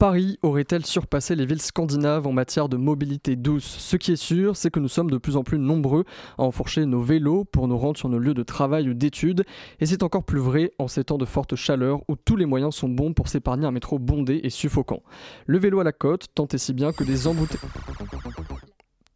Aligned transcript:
Paris 0.00 0.38
aurait-elle 0.40 0.86
surpassé 0.86 1.36
les 1.36 1.44
villes 1.44 1.60
scandinaves 1.60 2.26
en 2.26 2.32
matière 2.32 2.70
de 2.70 2.78
mobilité 2.78 3.36
douce? 3.36 3.66
Ce 3.66 3.98
qui 3.98 4.12
est 4.12 4.16
sûr, 4.16 4.56
c'est 4.56 4.70
que 4.70 4.80
nous 4.80 4.88
sommes 4.88 5.10
de 5.10 5.18
plus 5.18 5.36
en 5.36 5.42
plus 5.44 5.58
nombreux 5.58 6.04
à 6.38 6.42
enfourcher 6.42 6.86
nos 6.86 7.02
vélos 7.02 7.44
pour 7.44 7.68
nous 7.68 7.76
rendre 7.76 7.98
sur 7.98 8.08
nos 8.08 8.18
lieux 8.18 8.32
de 8.32 8.42
travail 8.42 8.88
ou 8.88 8.94
d'études, 8.94 9.44
et 9.78 9.84
c'est 9.84 10.02
encore 10.02 10.24
plus 10.24 10.38
vrai 10.38 10.72
en 10.78 10.88
ces 10.88 11.04
temps 11.04 11.18
de 11.18 11.26
forte 11.26 11.54
chaleur 11.54 12.00
où 12.08 12.16
tous 12.16 12.36
les 12.36 12.46
moyens 12.46 12.74
sont 12.74 12.88
bons 12.88 13.12
pour 13.12 13.28
s'épargner 13.28 13.66
un 13.66 13.72
métro 13.72 13.98
bondé 13.98 14.40
et 14.42 14.48
suffocant. 14.48 15.02
Le 15.44 15.58
vélo 15.58 15.80
à 15.80 15.84
la 15.84 15.92
côte, 15.92 16.28
tant 16.34 16.46
et 16.46 16.56
si 16.56 16.72
bien 16.72 16.92
que 16.92 17.04
des 17.04 17.26
embouteillages 17.26 17.60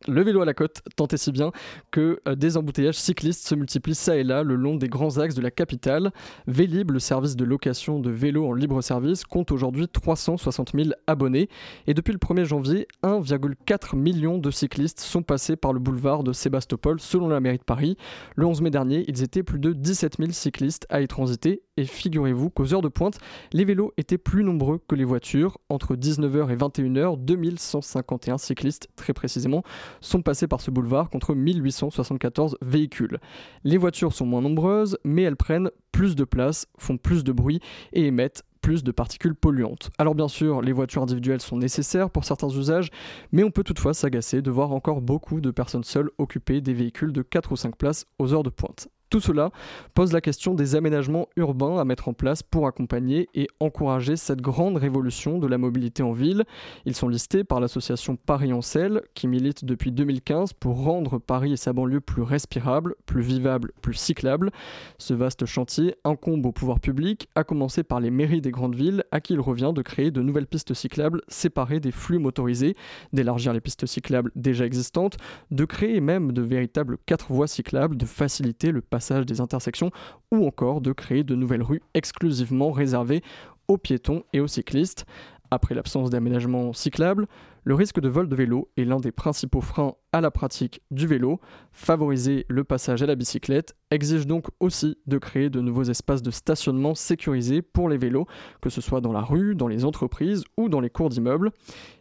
le 0.08 0.22
vélo 0.22 0.42
à 0.42 0.44
la 0.44 0.54
côte 0.54 0.82
tant 0.96 1.06
et 1.06 1.16
si 1.16 1.32
bien 1.32 1.50
que 1.90 2.20
euh, 2.28 2.34
des 2.34 2.56
embouteillages 2.56 2.98
cyclistes 2.98 3.46
se 3.46 3.54
multiplient 3.54 3.94
ça 3.94 4.16
et 4.16 4.24
là 4.24 4.42
le 4.42 4.54
long 4.54 4.76
des 4.76 4.88
grands 4.88 5.18
axes 5.18 5.34
de 5.34 5.42
la 5.42 5.50
capitale. 5.50 6.12
Vélib, 6.46 6.90
le 6.90 6.98
service 6.98 7.36
de 7.36 7.44
location 7.44 8.00
de 8.00 8.10
vélos 8.10 8.46
en 8.46 8.52
libre 8.52 8.82
service, 8.82 9.24
compte 9.24 9.52
aujourd'hui 9.52 9.88
360 9.88 10.72
000 10.74 10.90
abonnés 11.06 11.48
et 11.86 11.94
depuis 11.94 12.12
le 12.12 12.18
1er 12.18 12.44
janvier, 12.44 12.86
1,4 13.02 13.96
million 13.96 14.38
de 14.38 14.50
cyclistes 14.50 15.00
sont 15.00 15.22
passés 15.22 15.56
par 15.56 15.72
le 15.72 15.80
boulevard 15.80 16.22
de 16.22 16.32
Sébastopol 16.32 17.00
selon 17.00 17.28
la 17.28 17.40
mairie 17.40 17.58
de 17.58 17.64
Paris. 17.64 17.96
Le 18.36 18.46
11 18.46 18.62
mai 18.62 18.70
dernier, 18.70 19.04
ils 19.08 19.22
étaient 19.22 19.42
plus 19.42 19.58
de 19.58 19.72
17 19.72 20.16
000 20.18 20.32
cyclistes 20.32 20.86
à 20.90 21.00
y 21.00 21.08
transiter 21.08 21.62
et 21.76 21.84
figurez-vous 21.84 22.50
qu'aux 22.50 22.72
heures 22.72 22.82
de 22.82 22.88
pointe, 22.88 23.18
les 23.52 23.64
vélos 23.64 23.92
étaient 23.96 24.18
plus 24.18 24.44
nombreux 24.44 24.80
que 24.86 24.94
les 24.94 25.04
voitures. 25.04 25.58
Entre 25.68 25.96
19h 25.96 26.50
et 26.50 26.56
21h, 26.56 27.18
2151 27.24 28.38
cyclistes 28.38 28.88
très 28.96 29.12
précisément 29.12 29.62
sont 30.00 30.22
passés 30.22 30.46
par 30.46 30.60
ce 30.60 30.70
boulevard 30.70 31.10
contre 31.10 31.34
1874 31.34 32.58
véhicules. 32.62 33.18
Les 33.64 33.76
voitures 33.76 34.12
sont 34.12 34.26
moins 34.26 34.42
nombreuses, 34.42 34.98
mais 35.04 35.22
elles 35.22 35.36
prennent 35.36 35.70
plus 35.90 36.16
de 36.16 36.24
place, 36.24 36.66
font 36.78 36.96
plus 36.96 37.24
de 37.24 37.32
bruit 37.32 37.60
et 37.92 38.06
émettent 38.06 38.44
plus 38.60 38.82
de 38.82 38.92
particules 38.92 39.34
polluantes. 39.34 39.90
Alors 39.98 40.14
bien 40.14 40.28
sûr, 40.28 40.62
les 40.62 40.72
voitures 40.72 41.02
individuelles 41.02 41.42
sont 41.42 41.58
nécessaires 41.58 42.08
pour 42.08 42.24
certains 42.24 42.48
usages, 42.48 42.88
mais 43.30 43.44
on 43.44 43.50
peut 43.50 43.62
toutefois 43.62 43.92
s'agacer 43.92 44.40
de 44.40 44.50
voir 44.50 44.72
encore 44.72 45.02
beaucoup 45.02 45.42
de 45.42 45.50
personnes 45.50 45.84
seules 45.84 46.10
occuper 46.16 46.62
des 46.62 46.72
véhicules 46.72 47.12
de 47.12 47.20
4 47.20 47.52
ou 47.52 47.56
5 47.56 47.76
places 47.76 48.06
aux 48.18 48.32
heures 48.32 48.42
de 48.42 48.50
pointe. 48.50 48.88
Tout 49.14 49.20
cela 49.20 49.52
pose 49.94 50.12
la 50.12 50.20
question 50.20 50.54
des 50.54 50.74
aménagements 50.74 51.28
urbains 51.36 51.78
à 51.78 51.84
mettre 51.84 52.08
en 52.08 52.14
place 52.14 52.42
pour 52.42 52.66
accompagner 52.66 53.28
et 53.32 53.46
encourager 53.60 54.16
cette 54.16 54.40
grande 54.40 54.76
révolution 54.76 55.38
de 55.38 55.46
la 55.46 55.56
mobilité 55.56 56.02
en 56.02 56.10
ville. 56.10 56.42
Ils 56.84 56.96
sont 56.96 57.08
listés 57.08 57.44
par 57.44 57.60
l'association 57.60 58.16
Paris 58.16 58.52
en 58.52 58.60
Selle, 58.60 59.02
qui 59.14 59.28
milite 59.28 59.64
depuis 59.64 59.92
2015 59.92 60.54
pour 60.54 60.82
rendre 60.82 61.20
Paris 61.20 61.52
et 61.52 61.56
sa 61.56 61.72
banlieue 61.72 62.00
plus 62.00 62.22
respirables, 62.22 62.96
plus 63.06 63.22
vivables, 63.22 63.70
plus 63.82 63.94
cyclables. 63.94 64.50
Ce 64.98 65.14
vaste 65.14 65.46
chantier 65.46 65.94
incombe 66.02 66.44
au 66.44 66.50
pouvoir 66.50 66.80
public, 66.80 67.28
à 67.36 67.44
commencer 67.44 67.84
par 67.84 68.00
les 68.00 68.10
mairies 68.10 68.40
des 68.40 68.50
grandes 68.50 68.74
villes, 68.74 69.04
à 69.12 69.20
qui 69.20 69.34
il 69.34 69.40
revient 69.40 69.70
de 69.72 69.82
créer 69.82 70.10
de 70.10 70.22
nouvelles 70.22 70.48
pistes 70.48 70.74
cyclables 70.74 71.20
séparées 71.28 71.78
des 71.78 71.92
flux 71.92 72.18
motorisés, 72.18 72.74
d'élargir 73.12 73.52
les 73.52 73.60
pistes 73.60 73.86
cyclables 73.86 74.32
déjà 74.34 74.66
existantes, 74.66 75.18
de 75.52 75.64
créer 75.64 76.00
même 76.00 76.32
de 76.32 76.42
véritables 76.42 76.98
quatre 77.06 77.32
voies 77.32 77.46
cyclables, 77.46 77.96
de 77.96 78.06
faciliter 78.06 78.72
le 78.72 78.80
passage 78.80 79.03
des 79.10 79.40
intersections 79.40 79.90
ou 80.30 80.46
encore 80.46 80.80
de 80.80 80.92
créer 80.92 81.24
de 81.24 81.34
nouvelles 81.34 81.62
rues 81.62 81.82
exclusivement 81.94 82.72
réservées 82.72 83.22
aux 83.68 83.78
piétons 83.78 84.24
et 84.32 84.40
aux 84.40 84.46
cyclistes. 84.46 85.06
Après 85.50 85.74
l'absence 85.74 86.10
d'aménagement 86.10 86.72
cyclable, 86.72 87.26
le 87.64 87.74
risque 87.74 88.00
de 88.00 88.08
vol 88.08 88.28
de 88.28 88.36
vélo 88.36 88.70
est 88.76 88.84
l'un 88.84 88.98
des 88.98 89.12
principaux 89.12 89.60
freins 89.60 89.94
à 90.12 90.20
la 90.20 90.30
pratique 90.30 90.82
du 90.90 91.06
vélo. 91.06 91.40
Favoriser 91.72 92.44
le 92.48 92.64
passage 92.64 93.02
à 93.02 93.06
la 93.06 93.14
bicyclette 93.14 93.74
exige 93.90 94.26
donc 94.26 94.48
aussi 94.60 94.98
de 95.06 95.16
créer 95.18 95.48
de 95.50 95.60
nouveaux 95.60 95.84
espaces 95.84 96.22
de 96.22 96.30
stationnement 96.30 96.94
sécurisés 96.94 97.62
pour 97.62 97.88
les 97.88 97.96
vélos, 97.96 98.26
que 98.60 98.68
ce 98.68 98.80
soit 98.80 99.00
dans 99.00 99.12
la 99.12 99.22
rue, 99.22 99.54
dans 99.54 99.68
les 99.68 99.84
entreprises 99.84 100.44
ou 100.56 100.68
dans 100.68 100.80
les 100.80 100.90
cours 100.90 101.08
d'immeubles. 101.08 101.52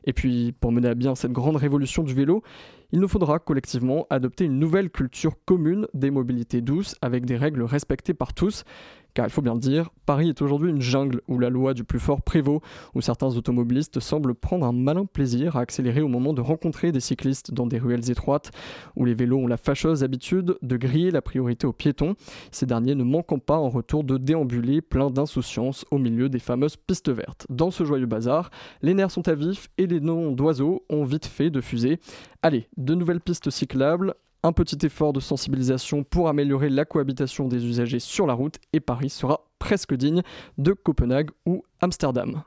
Et 0.04 0.14
puis, 0.14 0.54
pour 0.60 0.72
mener 0.72 0.90
à 0.90 0.96
bien 0.96 1.16
cette 1.16 1.32
grande 1.32 1.56
révolution 1.56 2.04
du 2.04 2.14
vélo, 2.14 2.44
il 2.92 3.00
nous 3.00 3.08
faudra 3.08 3.40
collectivement 3.40 4.06
adopter 4.10 4.46
une 4.46 4.60
nouvelle 4.60 4.92
culture 4.92 5.34
commune 5.46 5.88
des 5.94 6.12
mobilités 6.12 6.62
douces 6.62 6.96
avec 7.02 7.26
des 7.26 7.38
règles 7.38 7.64
respectées 7.64 8.14
par 8.14 8.34
tous. 8.34 8.66
Car 9.14 9.28
il 9.28 9.30
faut 9.30 9.42
bien 9.42 9.54
le 9.54 9.60
dire, 9.60 9.90
Paris 10.08 10.30
est 10.30 10.42
aujourd'hui 10.42 10.72
une 10.72 10.82
jungle 10.82 11.22
où 11.28 11.38
la 11.38 11.50
loi 11.50 11.76
du 11.76 11.84
plus 11.84 12.00
fort 12.00 12.24
prévaut, 12.24 12.62
où 12.96 13.02
certains 13.02 13.36
automobilistes 13.36 14.00
semblent 14.00 14.34
prendre 14.34 14.66
un 14.66 14.72
malin 14.72 15.06
plaisir 15.06 15.56
à 15.56 15.60
accélérer 15.60 16.02
au 16.02 16.08
moment 16.08 16.34
de 16.34 16.42
rencontrer 16.42 16.92
des 16.92 17.00
cyclistes 17.00 17.54
dans 17.54 17.68
des 17.68 17.78
ruelles 17.78 18.10
étroites, 18.10 18.52
où 18.96 19.06
les 19.06 19.14
vélos 19.14 19.38
ont 19.38 19.48
la 19.48 19.58
fâcheuse 19.58 20.04
habitude 20.04 20.58
de 20.62 20.78
griller 20.78 21.12
la 21.12 21.22
priorité 21.22 21.68
aux 21.68 21.74
piétons, 21.74 22.16
ces 22.52 22.66
derniers 22.66 22.96
ne 22.96 23.04
manquant 23.04 23.40
pas 23.40 23.58
en 23.58 23.70
retour 23.70 24.04
de 24.04 24.18
déambuler 24.18 24.82
plein 24.82 25.12
d'insouciance 25.12 25.86
au 25.92 26.00
milieu 26.00 26.28
des 26.28 26.40
fameuses 26.40 26.76
pistes 26.76 27.12
vertes. 27.12 27.46
Dans 27.50 27.70
ce 27.70 27.84
joyeux 27.84 28.08
bazar, 28.08 28.50
les 28.82 28.96
nerfs 28.96 29.12
sont 29.12 29.28
à 29.28 29.36
vif 29.36 29.70
et 29.78 29.86
les 29.86 30.00
noms 30.00 30.32
d'oiseaux 30.32 30.84
ont 30.90 31.04
vite 31.04 31.28
fait 31.28 31.52
de 31.52 31.62
fuser. 31.62 32.00
Allez, 32.42 32.68
de 32.78 32.96
nouvelles 32.96 33.22
pistes 33.22 33.52
cyclables, 33.52 34.16
un 34.44 34.52
petit 34.52 34.86
effort 34.86 35.14
de 35.14 35.20
sensibilisation 35.20 36.04
pour 36.04 36.28
améliorer 36.28 36.70
la 36.70 36.86
cohabitation 36.86 37.48
des 37.48 37.66
usagers 37.66 38.00
sur 38.00 38.28
la 38.28 38.34
route 38.34 38.58
et 38.74 38.80
Paris 38.80 39.10
sera 39.10 39.46
presque 39.58 39.94
digne 39.94 40.22
de 40.58 40.74
Copenhague 40.74 41.32
ou 41.46 41.64
Amsterdam. 41.82 42.44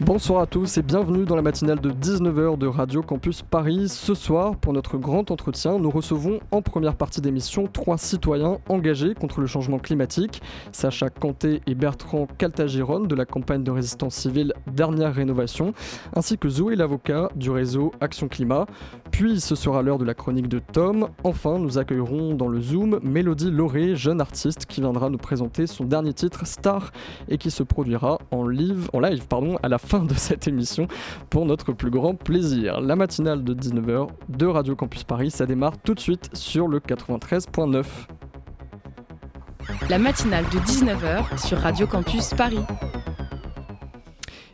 Bonsoir 0.00 0.40
à 0.40 0.46
tous 0.46 0.78
et 0.78 0.82
bienvenue 0.82 1.26
dans 1.26 1.36
la 1.36 1.42
matinale 1.42 1.78
de 1.78 1.90
19h 1.90 2.56
de 2.56 2.66
Radio 2.66 3.02
Campus 3.02 3.42
Paris. 3.42 3.90
Ce 3.90 4.14
soir, 4.14 4.56
pour 4.56 4.72
notre 4.72 4.96
grand 4.96 5.30
entretien, 5.30 5.78
nous 5.78 5.90
recevons 5.90 6.40
en 6.52 6.62
première 6.62 6.94
partie 6.94 7.20
d'émission 7.20 7.66
trois 7.70 7.98
citoyens 7.98 8.60
engagés 8.70 9.12
contre 9.12 9.42
le 9.42 9.46
changement 9.46 9.78
climatique, 9.78 10.40
Sacha 10.72 11.10
Canté 11.10 11.60
et 11.66 11.74
Bertrand 11.74 12.26
Caltagirone 12.38 13.08
de 13.08 13.14
la 13.14 13.26
campagne 13.26 13.62
de 13.62 13.70
résistance 13.70 14.14
civile 14.14 14.54
Dernière 14.66 15.14
Rénovation, 15.14 15.74
ainsi 16.16 16.38
que 16.38 16.48
Zoé 16.48 16.76
l'avocat 16.76 17.28
du 17.36 17.50
réseau 17.50 17.92
Action 18.00 18.26
Climat. 18.26 18.64
Puis 19.10 19.38
ce 19.38 19.54
sera 19.54 19.82
l'heure 19.82 19.98
de 19.98 20.06
la 20.06 20.14
chronique 20.14 20.48
de 20.48 20.60
Tom. 20.60 21.08
Enfin, 21.24 21.58
nous 21.58 21.76
accueillerons 21.76 22.34
dans 22.34 22.48
le 22.48 22.62
Zoom 22.62 23.00
Mélodie 23.02 23.50
Lauré, 23.50 23.96
jeune 23.96 24.22
artiste 24.22 24.64
qui 24.64 24.80
viendra 24.80 25.10
nous 25.10 25.18
présenter 25.18 25.66
son 25.66 25.84
dernier 25.84 26.14
titre 26.14 26.46
Star 26.46 26.90
et 27.28 27.36
qui 27.36 27.50
se 27.50 27.62
produira 27.62 28.16
en 28.30 28.46
live, 28.46 28.88
en 28.94 29.00
live 29.00 29.26
pardon, 29.26 29.58
à 29.62 29.68
la 29.68 29.76
fin 29.76 29.89
de 29.98 30.14
cette 30.14 30.46
émission 30.46 30.86
pour 31.30 31.46
notre 31.46 31.72
plus 31.72 31.90
grand 31.90 32.14
plaisir. 32.14 32.80
La 32.80 32.94
matinale 32.94 33.42
de 33.42 33.54
19h 33.54 34.08
de 34.28 34.46
Radio 34.46 34.76
Campus 34.76 35.02
Paris, 35.02 35.32
ça 35.32 35.46
démarre 35.46 35.78
tout 35.78 35.94
de 35.94 36.00
suite 36.00 36.30
sur 36.32 36.68
le 36.68 36.78
93.9. 36.78 37.84
La 39.88 39.98
matinale 39.98 40.44
de 40.44 40.58
19h 40.60 41.44
sur 41.44 41.58
Radio 41.58 41.88
Campus 41.88 42.32
Paris. 42.34 42.60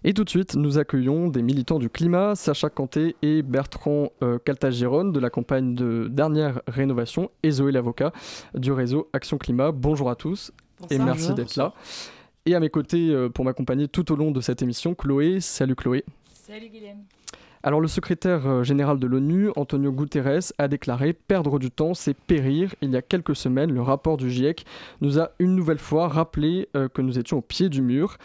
Et 0.05 0.15
tout 0.15 0.25
de 0.25 0.31
suite, 0.31 0.55
nous 0.55 0.79
accueillons 0.79 1.29
des 1.29 1.43
militants 1.43 1.79
du 1.79 1.91
climat, 1.91 2.35
Sacha 2.35 2.71
Canté 2.71 3.17
et 3.21 3.43
Bertrand 3.43 4.13
euh, 4.23 4.39
Caltagirone 4.43 5.13
de 5.13 5.21
la 5.21 5.29
campagne 5.29 5.75
de 5.75 6.09
dernière 6.11 6.63
rénovation 6.67 7.31
et 7.43 7.51
Zoé 7.51 7.73
l'avocat 7.73 8.13
du 8.55 8.73
réseau 8.73 9.11
Action 9.13 9.37
Climat. 9.37 9.73
Bonjour 9.73 10.09
à 10.09 10.15
tous 10.15 10.53
et 10.91 10.99
merci 10.99 11.35
d'être 11.35 11.57
là. 11.57 11.75
Et 12.49 12.55
à 12.55 12.61
mes 12.61 12.71
côtés, 12.71 13.11
euh, 13.11 13.29
pour 13.29 13.45
m'accompagner 13.45 13.89
tout 13.89 14.13
au 14.13 14.17
long 14.17 14.31
de 14.31 14.41
cette 14.41 14.63
émission, 14.63 14.95
Chloé. 14.95 15.41
Salut 15.41 15.75
Chloé. 15.75 16.05
Salut 16.33 16.69
Guillaume. 16.69 17.03
Alors 17.65 17.81
le 17.81 17.89
secrétaire 17.89 18.47
euh, 18.47 18.63
général 18.63 19.01
de 19.01 19.07
l'ONU, 19.09 19.51
Antonio 19.57 19.91
Guterres, 19.91 20.53
a 20.57 20.69
déclaré 20.69 21.13
Perdre 21.13 21.59
du 21.59 21.73
temps, 21.73 21.93
c'est 21.93 22.15
périr. 22.15 22.73
Il 22.83 22.91
y 22.91 22.97
a 22.97 23.03
quelques 23.03 23.35
semaines, 23.35 23.73
le 23.73 23.83
rapport 23.83 24.17
du 24.17 24.31
GIEC 24.31 24.65
nous 25.01 25.19
a 25.19 25.31
une 25.41 25.57
nouvelle 25.57 25.81
fois 25.81 26.07
rappelé 26.07 26.69
euh, 26.77 26.89
que 26.89 27.03
nous 27.03 27.19
étions 27.19 27.39
au 27.39 27.43
pied 27.43 27.69
du 27.69 27.83
mur. 27.83 28.17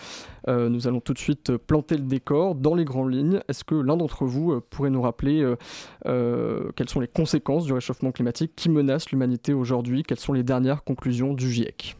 nous 0.47 0.87
allons 0.87 0.99
tout 0.99 1.13
de 1.13 1.19
suite 1.19 1.57
planter 1.57 1.97
le 1.97 2.03
décor 2.03 2.53
dans 2.53 2.75
les 2.75 2.85
grandes 2.85 3.11
lignes. 3.11 3.39
Est-ce 3.47 3.63
que 3.63 3.73
l'un 3.73 3.97
d'entre 3.97 4.25
vous 4.25 4.61
pourrait 4.69 4.91
nous 4.91 5.01
rappeler 5.01 5.55
quelles 6.03 6.89
sont 6.89 6.99
les 6.99 7.07
conséquences 7.07 7.65
du 7.65 7.73
réchauffement 7.73 8.11
climatique 8.11 8.53
qui 8.55 8.69
menacent 8.69 9.09
l'humanité 9.11 9.53
aujourd'hui? 9.53 10.03
Quelles 10.03 10.19
sont 10.19 10.33
les 10.33 10.43
dernières 10.43 10.83
conclusions 10.83 11.33
du 11.33 11.51
GIEC? 11.51 11.95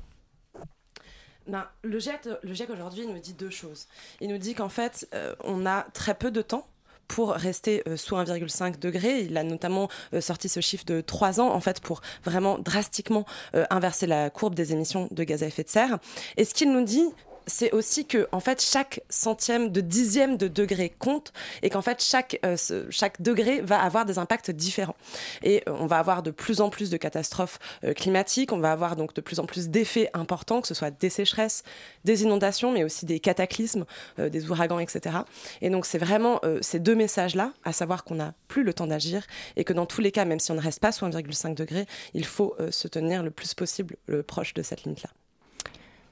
Ben, 1.51 1.67
le 1.83 1.99
GIEC, 1.99 2.69
aujourd'hui 2.69 3.05
nous 3.05 3.19
dit 3.19 3.33
deux 3.33 3.49
choses. 3.49 3.87
Il 4.21 4.29
nous 4.29 4.37
dit 4.37 4.55
qu'en 4.55 4.69
fait, 4.69 5.07
euh, 5.13 5.35
on 5.43 5.65
a 5.65 5.83
très 5.93 6.15
peu 6.15 6.31
de 6.31 6.41
temps 6.41 6.65
pour 7.09 7.31
rester 7.31 7.83
euh, 7.89 7.97
sous 7.97 8.15
1,5 8.15 8.79
degré. 8.79 9.19
Il 9.23 9.37
a 9.37 9.43
notamment 9.43 9.89
euh, 10.13 10.21
sorti 10.21 10.47
ce 10.47 10.61
chiffre 10.61 10.85
de 10.85 11.01
3 11.01 11.41
ans, 11.41 11.49
en 11.49 11.59
fait, 11.59 11.81
pour 11.81 12.01
vraiment 12.23 12.57
drastiquement 12.57 13.25
inverser 13.69 14.07
la 14.07 14.29
courbe 14.29 14.55
des 14.55 14.71
émissions 14.71 15.09
de 15.11 15.23
gaz 15.25 15.43
à 15.43 15.47
effet 15.47 15.63
de 15.63 15.69
serre. 15.69 15.99
Et 16.37 16.45
ce 16.45 16.53
qu'il 16.53 16.71
nous 16.71 16.85
dit, 16.85 17.09
c'est 17.47 17.71
aussi 17.71 18.05
que 18.05 18.27
en 18.31 18.39
fait 18.39 18.61
chaque 18.61 19.01
centième 19.09 19.69
de 19.71 19.81
dixième 19.81 20.37
de 20.37 20.47
degré 20.47 20.89
compte 20.89 21.33
et 21.61 21.69
qu'en 21.69 21.81
fait 21.81 22.01
chaque 22.01 22.39
euh, 22.45 22.55
chaque 22.89 23.21
degré 23.21 23.61
va 23.61 23.81
avoir 23.81 24.05
des 24.05 24.17
impacts 24.17 24.51
différents. 24.51 24.95
Et 25.43 25.63
euh, 25.67 25.75
on 25.79 25.85
va 25.85 25.99
avoir 25.99 26.23
de 26.23 26.31
plus 26.31 26.61
en 26.61 26.69
plus 26.69 26.89
de 26.89 26.97
catastrophes 26.97 27.59
euh, 27.83 27.93
climatiques 27.93 28.51
on 28.51 28.59
va 28.59 28.71
avoir 28.71 28.95
donc 28.95 29.13
de 29.13 29.21
plus 29.21 29.39
en 29.39 29.45
plus 29.45 29.69
d'effets 29.69 30.09
importants 30.13 30.61
que 30.61 30.67
ce 30.67 30.73
soit 30.73 30.91
des 30.91 31.09
sécheresses 31.09 31.63
des 32.05 32.23
inondations 32.23 32.71
mais 32.71 32.83
aussi 32.83 33.05
des 33.05 33.19
cataclysmes 33.19 33.85
des 34.17 34.49
ouragans 34.49 34.79
etc 34.79 35.17
et 35.61 35.69
donc 35.69 35.85
c'est 35.85 35.97
vraiment 35.97 36.41
ces 36.61 36.79
deux 36.79 36.95
messages 36.95 37.35
là 37.35 37.53
à 37.63 37.73
savoir 37.73 38.03
qu'on 38.03 38.15
n'a 38.15 38.33
plus 38.47 38.63
le 38.63 38.73
temps 38.73 38.87
d'agir 38.87 39.25
et 39.55 39.63
que 39.63 39.73
dans 39.73 39.85
tous 39.85 40.01
les 40.01 40.11
cas 40.11 40.25
même 40.25 40.39
si 40.39 40.51
on 40.51 40.55
ne 40.55 40.61
reste 40.61 40.79
pas 40.79 40.91
sous 40.91 41.05
1,5 41.05 41.55
degré 41.55 41.85
il 42.13 42.25
faut 42.25 42.55
se 42.69 42.87
tenir 42.87 43.23
le 43.23 43.31
plus 43.31 43.53
possible 43.53 43.97
proche 44.27 44.53
de 44.53 44.63
cette 44.63 44.83
limite 44.83 45.03
là 45.03 45.09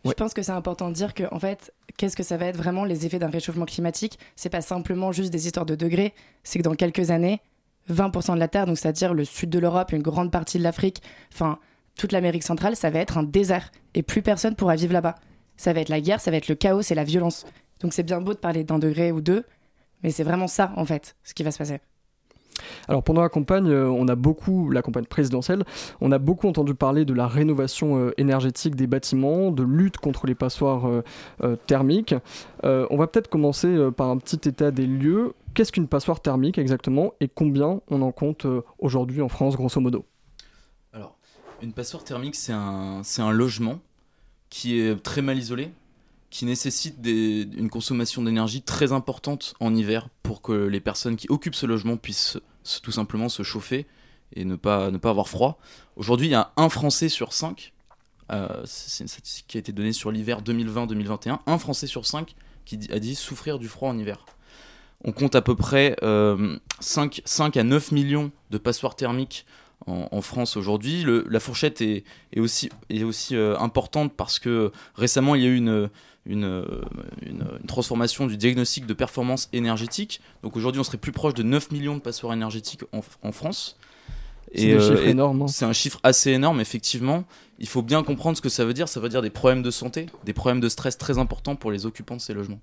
je 0.06 0.12
pense 0.12 0.34
que 0.34 0.42
c'est 0.42 0.52
important 0.52 0.90
de 0.90 0.94
dire 0.94 1.14
que, 1.14 1.24
en 1.34 1.40
fait, 1.40 1.74
qu'est-ce 1.98 2.16
que 2.16 2.24
ça 2.24 2.38
va 2.38 2.46
être 2.46 2.58
vraiment 2.58 2.86
les 2.86 3.06
effets 3.06 3.20
d'un 3.20 3.30
réchauffement 3.30 3.66
climatique? 3.66 4.18
C'est 4.36 4.50
pas 4.50 4.62
simplement 4.62 5.12
juste 5.12 5.32
des 5.32 5.46
histoires 5.46 5.66
de 5.66 5.76
degrés, 5.76 6.14
c'est 6.44 6.60
que 6.60 6.64
dans 6.64 6.76
quelques 6.76 7.12
années, 7.12 7.42
20% 7.90 8.36
de 8.36 8.40
la 8.40 8.48
Terre, 8.48 8.66
donc 8.66 8.78
c'est-à-dire 8.78 9.14
le 9.14 9.26
sud 9.26 9.50
de 9.50 9.60
l'Europe, 9.60 9.92
une 9.92 10.02
grande 10.02 10.32
partie 10.32 10.58
de 10.58 10.64
l'Afrique, 10.64 11.02
enfin 11.34 11.60
toute 11.96 12.12
l'Amérique 12.12 12.44
centrale, 12.44 12.76
ça 12.76 12.90
va 12.90 13.00
être 13.00 13.18
un 13.18 13.24
désert 13.24 13.72
et 13.94 14.04
plus 14.04 14.22
personne 14.22 14.56
pourra 14.56 14.76
vivre 14.76 14.94
là-bas. 14.94 15.16
Ça 15.58 15.74
va 15.74 15.82
être 15.82 15.90
la 15.90 16.00
guerre, 16.00 16.22
ça 16.22 16.32
va 16.32 16.38
être 16.38 16.48
le 16.48 16.56
chaos 16.56 16.82
et 16.82 16.96
la 16.96 17.04
violence. 17.04 17.46
Donc 17.82 17.94
c'est 17.94 18.04
bien 18.04 18.22
beau 18.22 18.34
de 18.34 18.40
parler 18.40 18.64
d'un 18.64 18.80
degré 18.80 19.12
ou 19.12 19.20
deux, 19.20 19.44
mais 20.04 20.12
c'est 20.12 20.24
vraiment 20.24 20.48
ça 20.48 20.72
en 20.78 20.86
fait, 20.86 21.16
ce 21.24 21.34
qui 21.34 21.44
va 21.44 21.52
se 21.52 21.58
passer. 21.58 21.80
Alors 22.88 23.04
pendant 23.04 23.22
la 23.22 23.30
campagne, 23.30 23.70
euh, 23.70 23.88
on 23.88 24.08
a 24.08 24.16
beaucoup, 24.16 24.70
la 24.70 24.82
campagne 24.82 25.06
présidentielle, 25.06 25.64
on 26.02 26.12
a 26.12 26.18
beaucoup 26.18 26.48
entendu 26.48 26.76
parler 26.76 27.06
de 27.06 27.14
la 27.14 27.28
rénovation 27.28 27.98
euh, 27.98 28.14
énergétique 28.18 28.76
des 28.76 28.88
bâtiments, 28.88 29.52
de 29.52 29.64
lutte 29.64 29.98
contre 29.98 30.28
les 30.28 30.36
passoires 30.36 30.88
euh, 30.88 31.56
thermiques. 31.68 32.16
on 32.64 32.98
va 32.98 33.08
peut-être 33.08 33.30
commencer 33.30 33.90
par 33.96 34.10
un 34.10 34.18
petit 34.18 34.50
état 34.50 34.72
des 34.72 34.86
lieux. 34.86 35.34
Qu'est-ce 35.54 35.72
qu'une 35.72 35.88
passoire 35.88 36.22
thermique 36.22 36.58
exactement 36.58 37.14
et 37.20 37.28
combien 37.28 37.82
on 37.90 38.02
en 38.02 38.12
compte 38.12 38.46
aujourd'hui 38.78 39.22
en 39.22 39.30
France 39.30 39.56
grosso 39.56 39.80
modo? 39.82 40.06
Alors, 40.94 41.18
une 41.62 41.74
passoire 41.74 42.04
thermique, 42.04 42.36
c'est 42.36 42.54
un, 42.54 43.02
un 43.18 43.32
logement 43.32 43.80
qui 44.50 44.80
est 44.80 45.02
très 45.02 45.22
mal 45.22 45.38
isolé, 45.38 45.72
qui 46.30 46.46
nécessite 46.46 46.96
une 47.06 47.70
consommation 47.70 48.22
d'énergie 48.22 48.62
très 48.62 48.92
importante 48.92 49.54
en 49.60 49.74
hiver 49.76 50.10
pour 50.24 50.42
que 50.42 50.52
les 50.52 50.80
personnes 50.80 51.16
qui 51.16 51.28
occupent 51.30 51.56
ce 51.56 51.66
logement 51.66 51.98
puissent 51.98 52.38
tout 52.82 52.92
simplement 52.92 53.30
se 53.30 53.44
chauffer 53.44 53.88
et 54.34 54.46
ne 54.46 54.56
pas, 54.56 54.92
ne 54.92 54.98
pas 54.98 55.10
avoir 55.10 55.28
froid. 55.28 55.60
Aujourd'hui, 55.96 56.28
il 56.28 56.32
y 56.32 56.36
a 56.36 56.52
un 56.58 56.70
Français 56.70 57.10
sur 57.10 57.34
cinq, 57.34 57.74
euh, 58.32 58.62
c'est 58.66 59.04
une 59.04 59.08
statistique 59.08 59.46
qui 59.48 59.58
a 59.58 59.60
été 59.60 59.72
donnée 59.72 59.94
sur 59.94 60.12
l'hiver 60.12 60.42
2020-2021, 60.42 61.40
un 61.46 61.58
Français 61.58 61.88
sur 61.88 62.06
cinq 62.06 62.36
qui 62.66 62.80
a 62.92 63.00
dit 63.00 63.16
souffrir 63.16 63.58
du 63.58 63.68
froid 63.68 63.90
en 63.90 63.98
hiver. 63.98 64.26
On 65.04 65.12
compte 65.12 65.36
à 65.36 65.42
peu 65.42 65.56
près 65.56 65.96
5, 66.02 66.04
euh, 66.04 66.58
5, 67.26 67.58
à 67.58 67.64
9 67.64 67.92
millions 67.92 68.32
de 68.52 68.58
passoires 68.58 68.96
thermiques 68.96 69.46
en, 69.88 70.22
France 70.22 70.58
aujourd'hui. 70.58 71.06
La 71.30 71.40
fourchette 71.40 71.82
est, 71.82 72.04
est 72.34 72.40
aussi, 72.40 72.70
est 72.90 73.04
aussi 73.04 73.36
euh, 73.36 73.58
importante 73.58 74.14
parce 74.16 74.38
que 74.38 74.72
récemment 74.96 75.36
il 75.36 75.42
y 75.42 75.46
a 75.46 75.50
eu 75.50 75.56
une, 75.56 75.90
une, 76.30 76.64
une, 77.26 77.46
transformation 77.68 78.28
du 78.28 78.38
diagnostic 78.38 78.86
de 78.86 78.94
performance 78.94 79.50
énergétique. 79.52 80.22
Donc 80.44 80.56
aujourd'hui, 80.56 80.80
on 80.80 80.84
serait 80.84 80.98
plus 80.98 81.12
proche 81.12 81.34
de 81.34 81.44
9 81.44 81.72
millions 81.72 81.96
de 81.96 82.02
passoires 82.02 82.34
énergétiques 82.34 82.84
en, 82.94 83.32
France. 83.32 83.78
C'est 84.56 84.74
un 84.74 84.80
chiffre 84.80 85.08
énorme. 85.08 85.42
Hein. 85.42 85.48
C'est 85.48 85.66
un 85.66 85.74
chiffre 85.74 86.00
assez 86.04 86.32
énorme, 86.32 86.62
effectivement. 86.62 87.26
Il 87.58 87.68
faut 87.68 87.82
bien 87.82 88.04
comprendre 88.04 88.38
ce 88.38 88.42
que 88.42 88.50
ça 88.50 88.64
veut 88.64 88.74
dire. 88.74 88.88
Ça 88.88 89.00
veut 89.00 89.10
dire 89.10 89.22
des 89.22 89.30
problèmes 89.30 89.64
de 89.64 89.72
santé, 89.72 90.06
des 90.24 90.34
problèmes 90.34 90.60
de 90.60 90.70
stress 90.70 90.98
très 90.98 91.18
importants 91.18 91.56
pour 91.56 91.72
les 91.72 91.86
occupants 91.86 92.16
de 92.16 92.22
ces 92.22 92.34
logements. 92.34 92.62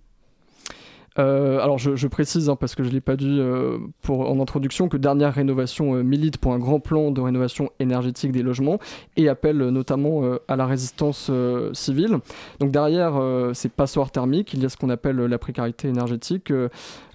Euh, 1.19 1.61
alors 1.61 1.79
je, 1.79 2.07
précise, 2.09 2.49
hein, 2.49 2.57
parce 2.57 2.75
que 2.75 2.83
je 2.83 2.89
ne 2.89 2.95
l'ai 2.95 3.01
pas 3.01 3.17
dit 3.17 3.39
euh, 3.41 3.79
en 4.09 4.41
introduction, 4.41 4.89
que 4.89 4.97
Dernière 4.97 5.35
Rénovation 5.35 5.95
euh, 5.95 6.03
milite 6.03 6.39
pour 6.39 6.53
un 6.53 6.59
grand 6.59 6.81
plan 6.81 7.11
de 7.11 7.21
rénovation 7.21 7.71
énergétique 7.81 8.33
des 8.33 8.43
logements 8.43 8.79
et 9.17 9.29
appelle 9.29 9.59
notamment 9.59 10.23
à 10.49 10.57
la 10.57 10.67
résistance 10.67 11.31
civile. 11.73 12.19
Donc 12.61 12.71
derrière 12.71 13.21
ces 13.55 13.69
passoires 13.69 14.11
thermiques, 14.11 14.53
il 14.55 14.63
y 14.63 14.67
a 14.67 14.69
ce 14.69 14.77
qu'on 14.77 14.91
appelle 14.91 15.17
la 15.17 15.39
précarité 15.39 15.89
énergétique, 15.89 16.53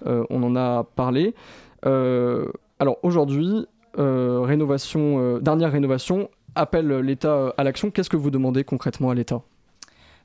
on 0.04 0.42
en 0.42 0.56
a 0.56 0.84
parlé. 0.96 1.34
alors 1.82 2.98
aujourd'hui, 3.02 3.66
Dernière 3.96 5.72
Rénovation 5.72 6.30
appelle 6.54 6.88
l'État 7.00 7.54
à 7.56 7.64
l'action. 7.64 7.90
Qu'est-ce 7.90 8.10
que 8.10 8.16
vous 8.16 8.30
demandez 8.30 8.64
concrètement 8.64 9.10
à 9.10 9.14
l'État? 9.14 9.42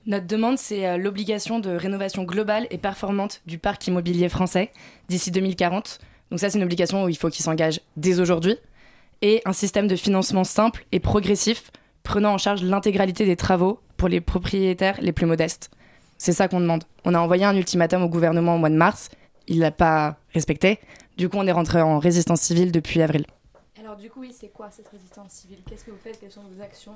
Notre 0.08 0.26
demande, 0.26 0.58
c'est 0.58 0.88
euh, 0.88 0.98
l'obligation 0.98 1.60
de 1.60 1.70
rénovation 1.70 2.24
globale 2.24 2.66
et 2.72 2.78
performante 2.78 3.42
du 3.46 3.58
parc 3.58 3.86
immobilier 3.88 4.30
français 4.30 4.72
d'ici 5.10 5.32
2040. 5.32 6.00
Donc 6.32 6.40
ça, 6.40 6.50
c'est 6.50 6.58
une 6.58 6.64
obligation 6.64 7.04
où 7.04 7.10
il 7.10 7.18
faut 7.18 7.30
qu'il 7.30 7.44
s'engage 7.44 7.82
dès 7.98 8.22
aujourd'hui. 8.22 8.56
Et 9.22 9.42
un 9.46 9.54
système 9.54 9.88
de 9.88 9.96
financement 9.96 10.46
simple 10.46 10.86
et 10.92 11.00
progressif 11.00 11.72
prenant 12.04 12.34
en 12.34 12.38
charge 12.38 12.64
l'intégralité 12.64 13.26
des 13.26 13.36
travaux 13.36 13.82
pour 13.98 14.08
les 14.08 14.22
propriétaires 14.22 14.98
les 15.02 15.12
plus 15.12 15.26
modestes. 15.26 15.72
C'est 16.18 16.32
ça 16.32 16.48
qu'on 16.48 16.62
demande. 16.62 16.86
On 17.04 17.14
a 17.14 17.20
envoyé 17.20 17.44
un 17.44 17.56
ultimatum 17.56 18.02
au 18.02 18.10
gouvernement 18.10 18.56
au 18.56 18.60
mois 18.60 18.70
de 18.70 18.76
mars. 18.76 19.10
Il 19.48 19.60
l'a 19.60 19.72
pas 19.72 20.18
respecté. 20.34 20.80
Du 21.18 21.28
coup, 21.28 21.38
on 21.38 21.48
est 21.48 21.52
rentré 21.52 21.82
en 21.82 22.00
résistance 22.00 22.42
civile 22.42 22.72
depuis 22.72 23.02
avril. 23.02 23.26
Alors 23.78 23.98
du 23.98 24.10
coup, 24.10 24.22
oui, 24.22 24.34
c'est 24.38 24.50
quoi 24.50 24.70
cette 24.72 24.88
résistance 24.88 25.32
civile? 25.32 25.60
Qu'est-ce 25.68 25.84
que 25.84 25.92
vous 25.92 25.98
faites? 25.98 26.20
Quelles 26.20 26.32
sont 26.32 26.44
vos 26.44 26.62
actions? 26.62 26.96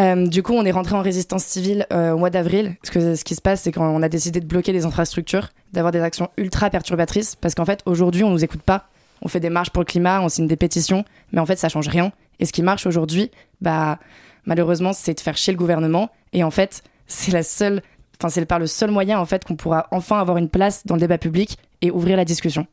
Euh, 0.00 0.26
du 0.26 0.42
coup, 0.42 0.52
on 0.52 0.64
est 0.64 0.70
rentré 0.70 0.94
en 0.94 1.02
résistance 1.02 1.44
civile 1.44 1.86
euh, 1.92 2.12
au 2.12 2.18
mois 2.18 2.30
d'avril. 2.30 2.76
Ce, 2.82 2.90
que, 2.90 3.14
ce 3.14 3.24
qui 3.24 3.34
se 3.34 3.40
passe, 3.40 3.62
c'est 3.62 3.72
qu'on 3.72 4.02
a 4.02 4.08
décidé 4.08 4.40
de 4.40 4.46
bloquer 4.46 4.72
les 4.72 4.84
infrastructures, 4.84 5.50
d'avoir 5.72 5.92
des 5.92 6.00
actions 6.00 6.28
ultra 6.36 6.68
perturbatrices, 6.68 7.36
parce 7.36 7.54
qu'en 7.54 7.64
fait, 7.64 7.80
aujourd'hui, 7.86 8.22
on 8.24 8.30
nous 8.30 8.44
écoute 8.44 8.62
pas. 8.62 8.88
On 9.22 9.28
fait 9.28 9.40
des 9.40 9.48
marches 9.48 9.70
pour 9.70 9.80
le 9.80 9.86
climat, 9.86 10.20
on 10.20 10.28
signe 10.28 10.46
des 10.46 10.56
pétitions, 10.56 11.04
mais 11.32 11.40
en 11.40 11.46
fait, 11.46 11.56
ça 11.56 11.70
change 11.70 11.88
rien. 11.88 12.12
Et 12.38 12.44
ce 12.44 12.52
qui 12.52 12.62
marche 12.62 12.86
aujourd'hui, 12.86 13.30
bah, 13.62 13.98
malheureusement, 14.44 14.92
c'est 14.92 15.14
de 15.14 15.20
faire 15.20 15.38
chier 15.38 15.54
le 15.54 15.58
gouvernement. 15.58 16.10
Et 16.34 16.44
en 16.44 16.50
fait, 16.50 16.82
c'est 17.06 17.32
la 17.32 17.42
seule, 17.42 17.82
enfin, 18.20 18.28
c'est 18.28 18.44
par 18.44 18.58
le 18.58 18.66
seul 18.66 18.90
moyen, 18.90 19.18
en 19.18 19.24
fait, 19.24 19.44
qu'on 19.44 19.56
pourra 19.56 19.86
enfin 19.92 20.20
avoir 20.20 20.36
une 20.36 20.50
place 20.50 20.84
dans 20.84 20.96
le 20.96 21.00
débat 21.00 21.16
public 21.18 21.58
et 21.80 21.90
ouvrir 21.90 22.18
la 22.18 22.26
discussion. 22.26 22.66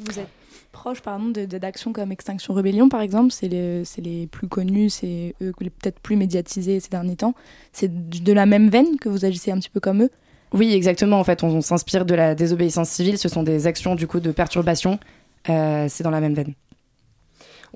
Vous 0.00 0.18
êtes 0.18 0.28
proches 0.84 1.00
par 1.00 1.14
exemple 1.16 1.46
d'actions 1.46 1.94
comme 1.94 2.12
Extinction 2.12 2.52
Rebellion 2.52 2.90
par 2.90 3.00
exemple, 3.00 3.32
c'est 3.32 3.48
les, 3.48 3.84
les, 3.96 4.26
plus 4.26 4.48
connus, 4.48 4.90
c'est 4.90 5.34
eux 5.40 5.54
peut-être 5.58 5.98
plus 5.98 6.14
médiatisés 6.14 6.78
ces 6.78 6.90
derniers 6.90 7.16
temps. 7.16 7.34
C'est 7.72 7.90
de 7.90 8.32
la 8.34 8.44
même 8.44 8.68
veine 8.68 8.98
que 9.00 9.08
vous 9.08 9.24
agissez 9.24 9.50
un 9.50 9.58
petit 9.58 9.70
peu 9.70 9.80
comme 9.80 10.02
eux? 10.02 10.10
Oui, 10.52 10.74
exactement. 10.74 11.18
En 11.18 11.24
fait, 11.24 11.42
on, 11.42 11.62
s'inspire 11.62 12.04
de 12.04 12.14
la 12.14 12.34
désobéissance 12.34 12.90
civile. 12.90 13.16
Ce 13.16 13.30
sont 13.30 13.42
des 13.42 13.66
actions 13.66 13.94
du 13.94 14.06
coup 14.06 14.20
de 14.20 14.30
perturbation. 14.30 14.98
Euh, 15.48 15.86
c'est 15.88 16.04
dans 16.04 16.10
la 16.10 16.20
même 16.20 16.34
veine 16.34 16.52